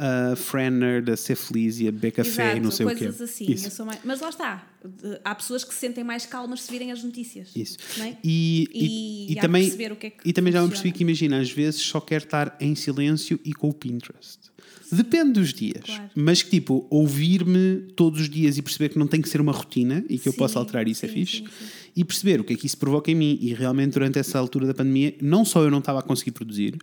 a 0.05 0.35
Frenner 0.35 1.01
da 1.01 1.15
Ceflis 1.15 1.79
e 1.79 1.87
a 1.87 1.91
Becafé 1.91 2.29
Exato, 2.43 2.57
e 2.57 2.59
não 2.59 2.71
sei 2.71 2.85
o 2.85 2.95
quê. 2.95 3.05
assim. 3.05 3.49
Isso. 3.51 3.67
eu 3.67 3.71
sou 3.71 3.85
mais- 3.85 3.99
Mas 4.03 4.19
lá 4.19 4.29
está. 4.29 4.67
Há 5.23 5.33
pessoas 5.35 5.63
que 5.63 5.73
se 5.73 5.79
sentem 5.79 6.03
mais 6.03 6.25
calmas 6.25 6.61
se 6.63 6.69
virem 6.71 6.91
as 6.91 7.01
notícias. 7.03 7.51
Isso. 7.55 7.77
é? 8.01 8.17
E, 8.21 8.67
E- 8.73 9.27
e, 9.29 9.31
e 9.31 9.35
também, 9.37 9.63
perceber 9.63 9.91
o 9.93 9.95
que 9.95 10.07
é 10.07 10.09
que 10.09 10.29
e 10.29 10.33
também 10.33 10.51
já 10.51 10.61
me 10.61 10.67
percebi 10.67 10.91
que, 10.91 11.03
imagina, 11.03 11.39
às 11.39 11.49
vezes 11.49 11.79
só 11.81 12.01
quero 12.01 12.25
estar 12.25 12.57
em 12.59 12.75
silêncio 12.75 13.39
e 13.45 13.53
com 13.53 13.69
o 13.69 13.73
Pinterest. 13.73 14.39
Depende 14.91 15.33
dos 15.39 15.53
dias. 15.53 15.83
Claro. 15.85 16.09
Mas 16.13 16.43
que, 16.43 16.49
tipo, 16.51 16.85
ouvir-me 16.89 17.83
todos 17.95 18.19
os 18.21 18.29
dias 18.29 18.57
e 18.57 18.61
perceber 18.61 18.89
que 18.89 18.99
não 18.99 19.07
tem 19.07 19.21
que 19.21 19.29
ser 19.29 19.39
uma 19.41 19.51
rotina 19.53 20.03
e 20.09 20.19
que 20.19 20.27
eu 20.27 20.33
Sim, 20.33 20.37
posso 20.37 20.59
alterar 20.59 20.87
isso 20.87 21.05
é 21.05 21.07
sim, 21.07 21.13
fixe. 21.15 21.37
sim, 21.37 21.45
sim. 21.47 21.65
E 21.95 22.03
perceber 22.03 22.41
o 22.41 22.43
que 22.43 22.53
é 22.53 22.55
que 22.57 22.65
isso 22.65 22.77
provoca 22.77 23.09
em 23.09 23.15
mim. 23.15 23.37
E 23.41 23.53
realmente, 23.53 23.93
durante 23.93 24.19
essa 24.19 24.37
altura 24.37 24.67
da 24.67 24.73
pandemia, 24.73 25.15
não 25.21 25.45
só 25.45 25.63
eu 25.63 25.71
não 25.71 25.79
estava 25.79 25.99
a 25.99 26.01
conseguir 26.03 26.31
produzir, 26.31 26.77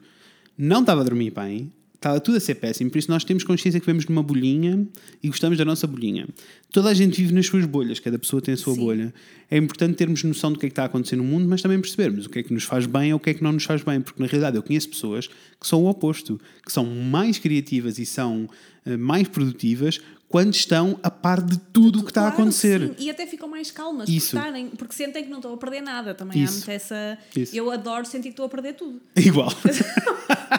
não 0.56 0.80
estava 0.80 1.02
a 1.02 1.04
dormir 1.04 1.30
bem, 1.32 1.70
estava 2.01 2.18
tudo 2.18 2.38
a 2.38 2.40
ser 2.40 2.55
péssimo. 2.55 2.90
Por 2.90 2.96
isso, 2.96 3.11
nós 3.11 3.24
temos 3.24 3.44
consciência 3.44 3.78
que 3.78 3.84
vivemos 3.84 4.07
numa 4.07 4.22
bolhinha 4.22 4.88
e 5.22 5.28
gostamos 5.28 5.59
da 5.59 5.66
nossa 5.66 5.86
bolhinha. 5.86 6.26
Toda 6.72 6.88
a 6.88 6.94
gente 6.94 7.20
vive 7.20 7.34
nas 7.34 7.46
suas 7.46 7.66
bolhas, 7.66 8.01
cada 8.01 8.18
pessoa 8.18 8.40
tem 8.40 8.55
a 8.55 8.57
sua 8.57 8.74
Sim. 8.74 8.80
bolha. 8.80 9.14
É 9.51 9.59
importante 9.59 9.96
termos 9.96 10.24
noção 10.24 10.51
do 10.51 10.59
que 10.59 10.64
é 10.64 10.68
que 10.70 10.72
está 10.72 10.84
a 10.84 10.86
acontecer 10.86 11.16
no 11.16 11.24
mundo, 11.24 11.46
mas 11.46 11.61
também 11.61 11.78
percebermos 11.78 12.24
o 12.24 12.30
que 12.30 12.38
é 12.38 12.42
que 12.42 12.55
nos 12.55 12.64
faz 12.64 12.86
bem 12.86 13.12
ou 13.12 13.18
o 13.18 13.20
que 13.20 13.30
é 13.30 13.34
que 13.34 13.42
não 13.42 13.53
nos 13.53 13.64
faz 13.64 13.82
bem. 13.82 14.01
Porque, 14.01 14.20
na 14.20 14.26
realidade, 14.26 14.57
eu 14.57 14.62
conheço 14.62 14.88
pessoas 14.88 15.26
que 15.26 15.66
são 15.66 15.84
o 15.84 15.90
oposto, 15.90 16.40
que 16.64 16.72
são 16.72 16.86
mais 16.86 17.38
criativas 17.38 17.98
e 17.98 18.07
são 18.07 18.48
eh, 18.86 18.96
mais 18.96 19.28
produtivas 19.28 20.01
quando 20.31 20.55
estão 20.55 20.97
a 21.03 21.11
par 21.11 21.43
de 21.43 21.59
tudo 21.59 21.99
o 21.99 22.03
que 22.05 22.12
está 22.12 22.20
a 22.20 22.24
Claro, 22.31 22.43
acontecer. 22.43 22.81
sim. 22.81 22.95
E 23.05 23.11
até 23.11 23.26
ficam 23.26 23.49
mais 23.49 23.72
calmas 23.72 24.09
Isso. 24.09 24.31
Por 24.31 24.37
estarem, 24.39 24.68
porque 24.68 24.95
sentem 24.95 25.24
que 25.24 25.28
não 25.28 25.39
estão 25.39 25.53
a 25.53 25.57
perder 25.57 25.81
nada. 25.81 26.14
Também 26.14 26.41
Isso. 26.41 26.53
há 26.53 26.57
muito 26.57 26.70
essa. 26.70 27.18
Isso. 27.37 27.57
Eu 27.57 27.68
adoro 27.68 28.07
sentir 28.07 28.28
que 28.28 28.28
estou 28.31 28.47
a 28.47 28.49
perder 28.49 28.74
tudo. 28.74 29.01
Igual. 29.16 29.51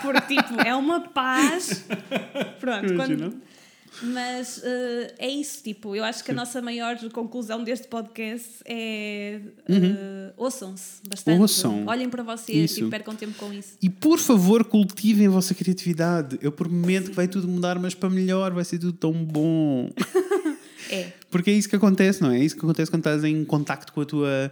Porque, 0.02 0.36
tipo, 0.36 0.60
é 0.62 0.76
uma 0.76 1.00
paz. 1.02 1.86
Pronto, 2.60 2.92
Imagina. 2.94 3.30
quando. 3.30 3.42
Mas 4.02 4.62
eh, 4.64 5.16
é 5.20 5.30
isso, 5.30 5.62
tipo, 5.62 5.96
eu 5.96 6.04
acho 6.04 6.24
que 6.24 6.32
a 6.32 6.34
nossa 6.34 6.62
maior 6.62 6.98
conclusão 7.10 7.64
deste 7.64 7.88
podcast 7.88 8.50
é 8.66 9.42
eh, 9.68 10.34
ouçam-se 10.38 11.02
bastante. 11.08 11.36
Uhum. 11.36 11.42
Ouçam. 11.42 11.86
Olhem 11.86 12.10
para 12.10 12.24
vocês 12.24 12.72
Isso. 12.72 12.86
e 12.86 12.90
percam 12.90 13.16
tempo 13.16 13.34
com 13.38 13.54
isso. 13.54 13.78
E 13.82 13.90
por 13.90 14.18
favor, 14.18 14.64
cultivem 14.64 15.28
a 15.28 15.30
vossa 15.30 15.54
criatividade. 15.54 16.40
Eu 16.42 16.52
prometo 16.52 17.10
que 17.10 17.16
vai 17.16 17.28
tudo 17.28 17.48
mudar, 17.48 17.78
mas 17.80 17.94
para 17.94 18.10
melhor, 18.10 18.54
vai 18.54 18.64
ser 18.64 18.80
tudo 18.80 18.94
tão 18.94 19.14
bom. 19.14 19.90
É. 20.90 21.14
Porque 21.30 21.50
é 21.50 21.54
isso 21.54 21.70
que 21.70 21.76
acontece, 21.78 22.22
não 22.22 22.32
é? 22.32 22.40
É 22.40 22.44
isso 22.44 22.56
que 22.56 22.66
acontece 22.66 22.92
quando 22.92 23.00
estás 23.02 23.24
em 23.24 23.46
contacto 23.46 23.94
com 23.94 24.02
a 24.02 24.06
tua 24.06 24.52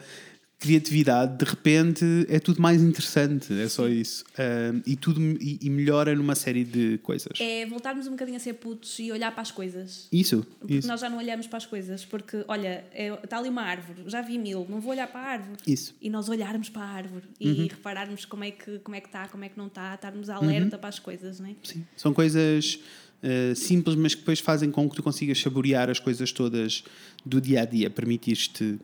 criatividade. 0.60 1.38
De 1.38 1.46
repente 1.50 2.06
é 2.28 2.38
tudo 2.40 2.62
mais 2.62 2.82
interessante, 2.84 3.54
é 3.60 3.68
só 3.70 3.88
isso. 3.88 4.24
Ahm, 4.38 4.82
e 4.86 4.96
tudo 4.96 5.22
e, 5.42 5.58
e 5.62 5.70
melhora 5.70 6.14
numa 6.14 6.36
série 6.36 6.64
de 6.66 6.98
coisas. 7.00 7.40
É 7.40 7.66
voltarmos 7.66 8.08
um 8.08 8.12
bocadinho 8.12 8.36
a 8.38 8.40
ser 8.40 8.54
putos 8.56 9.00
e 9.00 9.12
olhar 9.12 9.32
para 9.32 9.42
as 9.42 9.52
coisas. 9.52 10.08
Isso, 10.12 10.46
Porque 10.60 10.76
isso, 10.76 10.88
nós 10.88 11.00
já 11.00 11.10
não 11.10 11.18
olhamos 11.18 11.48
para 11.48 11.58
as 11.58 11.66
coisas, 11.66 12.04
porque, 12.06 12.44
olha, 12.48 12.84
está 13.24 13.38
ali 13.38 13.48
uma 13.50 13.62
árvore, 13.64 14.04
já 14.08 14.22
vi 14.22 14.38
mil, 14.38 14.68
não 14.70 14.82
vou 14.82 14.92
olhar 14.92 15.08
para 15.08 15.22
a 15.22 15.24
árvore. 15.32 15.58
isso. 15.66 15.96
E 16.02 16.10
nós 16.10 16.28
olharmos 16.28 16.70
para 16.70 16.82
a 16.84 16.90
árvore 16.90 17.26
e 17.40 17.50
Uhum. 17.50 17.68
repararmos 17.68 18.26
como 18.26 18.44
é 18.44 18.52
que 18.52 18.80
como 18.80 18.96
é 18.96 19.00
que 19.02 19.08
está, 19.08 19.28
como 19.30 19.44
é 19.46 19.50
que 19.50 19.58
não 19.58 19.68
está, 19.68 19.96
estarmos 19.96 20.30
alerta 20.30 20.76
Uhum. 20.76 20.80
para 20.82 20.90
as 20.90 21.00
coisas, 21.00 21.40
não 21.40 21.48
é? 21.48 21.56
Sim. 21.64 21.86
São 21.96 22.14
coisas 22.14 22.80
ah, 23.24 23.56
simples, 23.56 23.96
mas 23.96 24.14
que 24.14 24.22
depois 24.22 24.40
fazem 24.40 24.70
com 24.72 24.90
que 24.90 24.96
tu 24.96 25.04
consigas 25.04 25.40
saborear 25.40 25.90
as 25.90 26.00
coisas 26.00 26.32
todas 26.32 26.84
do 27.26 27.40
dia 27.42 27.62
a 27.62 27.66
dia. 27.66 27.90
Permitiste 27.90 28.78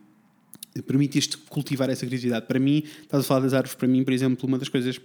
permitiste 0.81 1.37
cultivar 1.37 1.89
essa 1.89 2.05
criatividade. 2.05 2.47
Para 2.47 2.59
mim, 2.59 2.83
estás 3.01 3.23
a 3.23 3.27
falar 3.27 3.41
das 3.41 3.53
árvores, 3.53 3.75
para 3.75 3.87
mim, 3.87 4.03
por 4.03 4.13
exemplo, 4.13 4.47
uma 4.47 4.57
das 4.57 4.69
coisas 4.69 4.99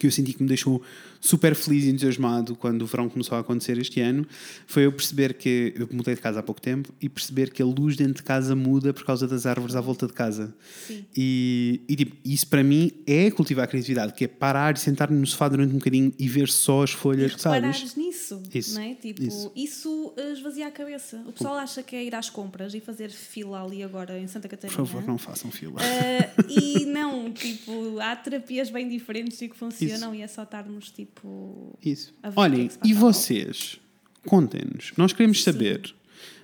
que 0.00 0.06
eu 0.06 0.10
senti 0.10 0.32
que 0.32 0.42
me 0.42 0.48
deixou 0.48 0.82
super 1.20 1.54
feliz 1.54 1.84
e 1.84 1.90
entusiasmado 1.90 2.56
quando 2.56 2.80
o 2.80 2.86
verão 2.86 3.06
começou 3.06 3.36
a 3.36 3.42
acontecer 3.42 3.76
este 3.76 4.00
ano 4.00 4.26
foi 4.66 4.86
eu 4.86 4.92
perceber 4.92 5.34
que 5.34 5.74
eu 5.76 5.86
mudei 5.92 6.14
de 6.14 6.20
casa 6.22 6.40
há 6.40 6.42
pouco 6.42 6.60
tempo 6.62 6.88
e 7.00 7.06
perceber 7.10 7.50
que 7.52 7.60
a 7.62 7.66
luz 7.66 7.94
dentro 7.96 8.14
de 8.14 8.22
casa 8.22 8.56
muda 8.56 8.94
por 8.94 9.04
causa 9.04 9.28
das 9.28 9.44
árvores 9.44 9.76
à 9.76 9.80
volta 9.82 10.06
de 10.06 10.14
casa. 10.14 10.54
Sim. 10.86 11.04
E, 11.14 11.82
e, 11.86 11.94
tipo, 11.94 12.16
isso 12.24 12.46
para 12.46 12.62
mim 12.64 12.90
é 13.06 13.30
cultivar 13.30 13.66
a 13.66 13.68
criatividade, 13.68 14.14
que 14.14 14.24
é 14.24 14.28
parar 14.28 14.74
e 14.74 14.80
sentar-me 14.80 15.18
no 15.18 15.26
sofá 15.26 15.48
durante 15.48 15.74
um 15.74 15.78
bocadinho 15.78 16.12
e 16.18 16.26
ver 16.26 16.48
só 16.48 16.82
as 16.82 16.92
folhas, 16.92 17.32
sabes? 17.32 17.44
reparares 17.60 17.96
nisso, 17.96 18.42
Isso, 18.54 18.74
não 18.74 18.82
é? 18.82 18.94
Tipo, 18.94 19.22
isso. 19.22 19.52
isso, 19.54 20.14
eh, 20.16 20.32
esvazia 20.32 20.66
a 20.66 20.70
cabeça. 20.70 21.22
O 21.26 21.32
pessoal 21.32 21.56
acha 21.58 21.82
que 21.82 21.94
é 21.94 22.02
ir 22.02 22.14
às 22.14 22.30
compras 22.30 22.72
e 22.72 22.80
fazer 22.80 23.10
fila 23.10 23.62
ali 23.62 23.82
agora 23.82 24.18
em 24.18 24.26
Santa 24.26 24.48
Por 24.48 24.56
Catarina. 24.56 24.76
favor, 24.86 25.06
não 25.06 25.18
façam 25.18 25.50
fila. 25.50 25.82
Eh, 25.84 26.30
e 26.48 26.86
não, 26.86 27.30
tipo, 27.30 27.98
há 28.00 28.16
terapias 28.16 28.70
bem 28.70 28.88
diferentes 28.88 29.40
e 29.42 29.48
que 29.48 29.56
funcionam 29.58 29.89
e 30.14 30.22
é 30.22 30.26
só 30.26 30.42
estarmos 30.42 30.90
tipo. 30.90 31.78
Isso. 31.84 32.14
a 32.22 32.30
ver 32.30 32.32
o 32.32 32.34
que 32.34 32.40
Olhem, 32.40 32.68
que 32.68 32.88
e 32.88 32.94
vocês? 32.94 33.80
Contem-nos. 34.26 34.92
Nós 34.96 35.12
queremos 35.12 35.42
saber. 35.42 35.94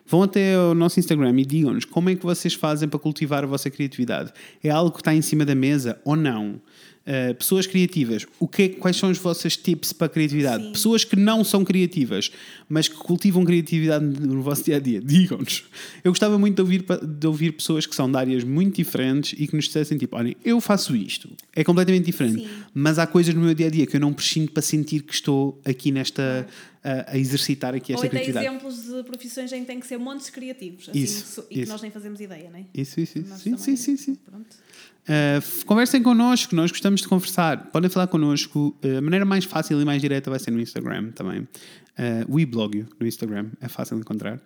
Vão 0.06 0.22
até 0.22 0.54
ao 0.54 0.74
nosso 0.74 1.00
Instagram 1.00 1.38
e 1.40 1.44
digam-nos 1.44 1.84
como 1.84 2.08
é 2.08 2.14
que 2.14 2.24
vocês 2.24 2.54
fazem 2.54 2.88
para 2.88 2.98
cultivar 2.98 3.42
a 3.42 3.46
vossa 3.46 3.68
criatividade. 3.68 4.32
É 4.62 4.70
algo 4.70 4.92
que 4.92 5.00
está 5.00 5.12
em 5.12 5.20
cima 5.20 5.44
da 5.44 5.54
mesa 5.54 6.00
ou 6.04 6.14
não? 6.14 6.60
Uh, 7.06 7.32
pessoas 7.36 7.68
criativas, 7.68 8.26
o 8.40 8.48
que 8.48 8.62
é- 8.62 8.68
quais 8.70 8.96
são 8.96 9.08
os 9.12 9.18
vossos 9.18 9.56
tips 9.56 9.92
para 9.92 10.08
a 10.08 10.10
criatividade? 10.10 10.64
Sim. 10.64 10.72
Pessoas 10.72 11.04
que 11.04 11.14
não 11.14 11.44
são 11.44 11.64
criativas, 11.64 12.32
mas 12.68 12.88
que 12.88 12.96
cultivam 12.96 13.44
criatividade 13.44 14.04
no 14.04 14.42
vosso 14.42 14.64
dia 14.64 14.74
a 14.76 14.80
dia, 14.80 15.00
digam-nos. 15.04 15.64
Eu 16.02 16.10
gostava 16.10 16.36
muito 16.36 16.56
de 16.56 16.62
ouvir, 16.62 16.84
de 17.06 17.26
ouvir 17.28 17.52
pessoas 17.52 17.86
que 17.86 17.94
são 17.94 18.10
de 18.10 18.16
áreas 18.18 18.42
muito 18.42 18.74
diferentes 18.74 19.38
e 19.38 19.46
que 19.46 19.54
nos 19.54 19.66
dissessem 19.66 19.96
tipo: 19.96 20.16
olhem, 20.16 20.34
eu 20.44 20.60
faço 20.60 20.96
isto, 20.96 21.30
é 21.54 21.62
completamente 21.62 22.06
diferente, 22.06 22.40
Sim. 22.40 22.48
mas 22.74 22.98
há 22.98 23.06
coisas 23.06 23.32
no 23.32 23.40
meu 23.40 23.54
dia 23.54 23.68
a 23.68 23.70
dia 23.70 23.86
que 23.86 23.94
eu 23.96 24.00
não 24.00 24.12
prescindo 24.12 24.50
para 24.50 24.62
sentir 24.62 25.02
que 25.02 25.14
estou 25.14 25.60
aqui 25.64 25.92
nesta. 25.92 26.44
a, 26.82 27.12
a 27.12 27.18
exercitar 27.18 27.74
aqui 27.74 27.92
Ou 27.92 27.96
esta 27.98 28.08
criatividade. 28.08 28.46
exemplos 28.46 28.82
de 28.84 29.02
profissões 29.04 29.52
em 29.52 29.60
que 29.60 29.66
tem 29.66 29.78
que 29.80 29.86
ser 29.86 29.96
montes 29.98 30.30
criativos 30.30 30.88
assim, 30.88 31.00
Isso, 31.00 31.26
so- 31.34 31.46
e 31.50 31.54
que 31.54 31.60
isso. 31.62 31.72
nós 31.72 31.82
nem 31.82 31.90
fazemos 31.90 32.20
ideia, 32.20 32.48
não 32.50 32.58
é? 32.60 32.64
Isso, 32.74 33.00
isso, 33.00 33.18
isso. 33.18 33.38
Sim, 33.38 33.56
sim, 33.56 33.74
sim, 33.76 33.96
sim. 33.96 34.14
Pronto. 34.24 34.46
Uh, 35.08 35.36
f- 35.38 35.64
conversem 35.64 36.02
connosco, 36.02 36.54
nós 36.56 36.70
gostamos 36.72 37.00
de 37.00 37.06
conversar. 37.08 37.70
Podem 37.70 37.88
falar 37.88 38.08
connosco. 38.08 38.76
Uh, 38.84 38.98
a 38.98 39.00
maneira 39.00 39.24
mais 39.24 39.44
fácil 39.44 39.80
e 39.80 39.84
mais 39.84 40.02
direta 40.02 40.28
vai 40.30 40.38
ser 40.40 40.50
no 40.50 40.60
Instagram 40.60 41.12
também. 41.12 41.42
Uh, 41.42 41.48
o 42.28 42.40
e-blog 42.40 42.84
no 42.98 43.06
Instagram 43.06 43.50
é 43.60 43.68
fácil 43.68 43.94
de 43.96 44.00
encontrar. 44.02 44.38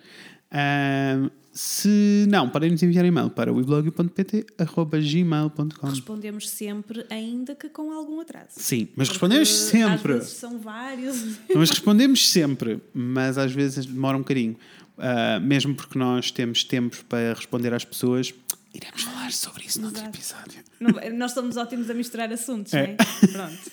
Uh, 0.53 1.31
se 1.53 2.27
não, 2.29 2.49
podem 2.49 2.71
nos 2.71 2.83
enviar 2.83 3.05
e-mail 3.05 3.31
para 3.31 3.53
weblog.pt.gmail.com. 3.53 5.87
Respondemos 5.89 6.49
sempre, 6.49 7.05
ainda 7.11 7.55
que 7.55 7.69
com 7.69 7.93
algum 7.93 8.21
atraso. 8.21 8.49
Sim, 8.51 8.89
mas 8.97 9.09
Porque 9.09 9.19
respondemos 9.19 9.49
Às 9.49 9.55
sempre. 9.57 10.13
vezes 10.15 10.29
são 10.31 10.59
vários. 10.59 11.37
Nós 11.55 11.71
respondemos 11.71 12.29
sempre, 12.29 12.81
mas 12.95 13.37
às 13.39 13.53
vezes 13.53 13.87
demora 13.87 14.17
um 14.17 14.21
bocadinho. 14.21 14.57
Uh, 14.99 15.41
mesmo 15.41 15.75
porque 15.75 15.99
nós 15.99 16.31
temos 16.31 16.63
tempos 16.63 17.03
para 17.09 17.33
responder 17.33 17.73
às 17.73 17.87
pessoas. 17.87 18.35
Iremos 18.73 19.03
falar 19.03 19.33
sobre 19.33 19.65
isso 19.67 19.81
noutro 19.81 20.05
episódio. 20.05 20.63
Não- 20.79 21.19
nós 21.19 21.33
somos 21.33 21.57
ótimos 21.57 21.91
a 21.91 21.95
misturar 21.95 22.33
assuntos, 22.33 22.73
É. 22.73 22.87
não 22.87 22.93
é? 22.93 22.97
Pronto. 23.33 23.71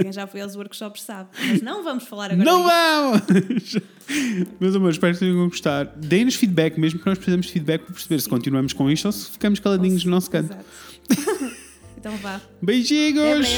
Quem 0.00 0.12
já 0.12 0.26
foi 0.26 0.40
aos 0.42 0.54
workshops 0.56 1.02
sabe. 1.02 1.30
Mas 1.48 1.62
não 1.62 1.82
vamos 1.82 2.04
falar 2.04 2.30
agora 2.30 2.44
Não 2.44 2.62
disso. 2.62 3.80
vamos! 3.80 4.52
Meus 4.60 4.74
amores, 4.76 4.96
espero 4.96 5.14
que 5.14 5.20
tenham 5.20 5.48
gostado. 5.48 5.90
Deem-nos 5.98 6.34
feedback, 6.34 6.78
mesmo 6.78 6.98
que 7.00 7.06
nós 7.06 7.16
precisamos 7.18 7.46
de 7.46 7.52
feedback 7.52 7.82
para 7.82 7.92
perceber 7.94 8.20
se 8.20 8.28
continuamos 8.28 8.72
com 8.72 8.90
isto 8.90 9.06
ou 9.06 9.12
se 9.12 9.30
ficamos 9.30 9.58
caladinhos 9.58 10.04
no 10.04 10.10
nosso 10.10 10.30
canto. 10.30 10.52
Exato. 10.52 11.56
então 11.98 12.16
vá. 12.18 12.40
Beijinhos! 12.62 13.48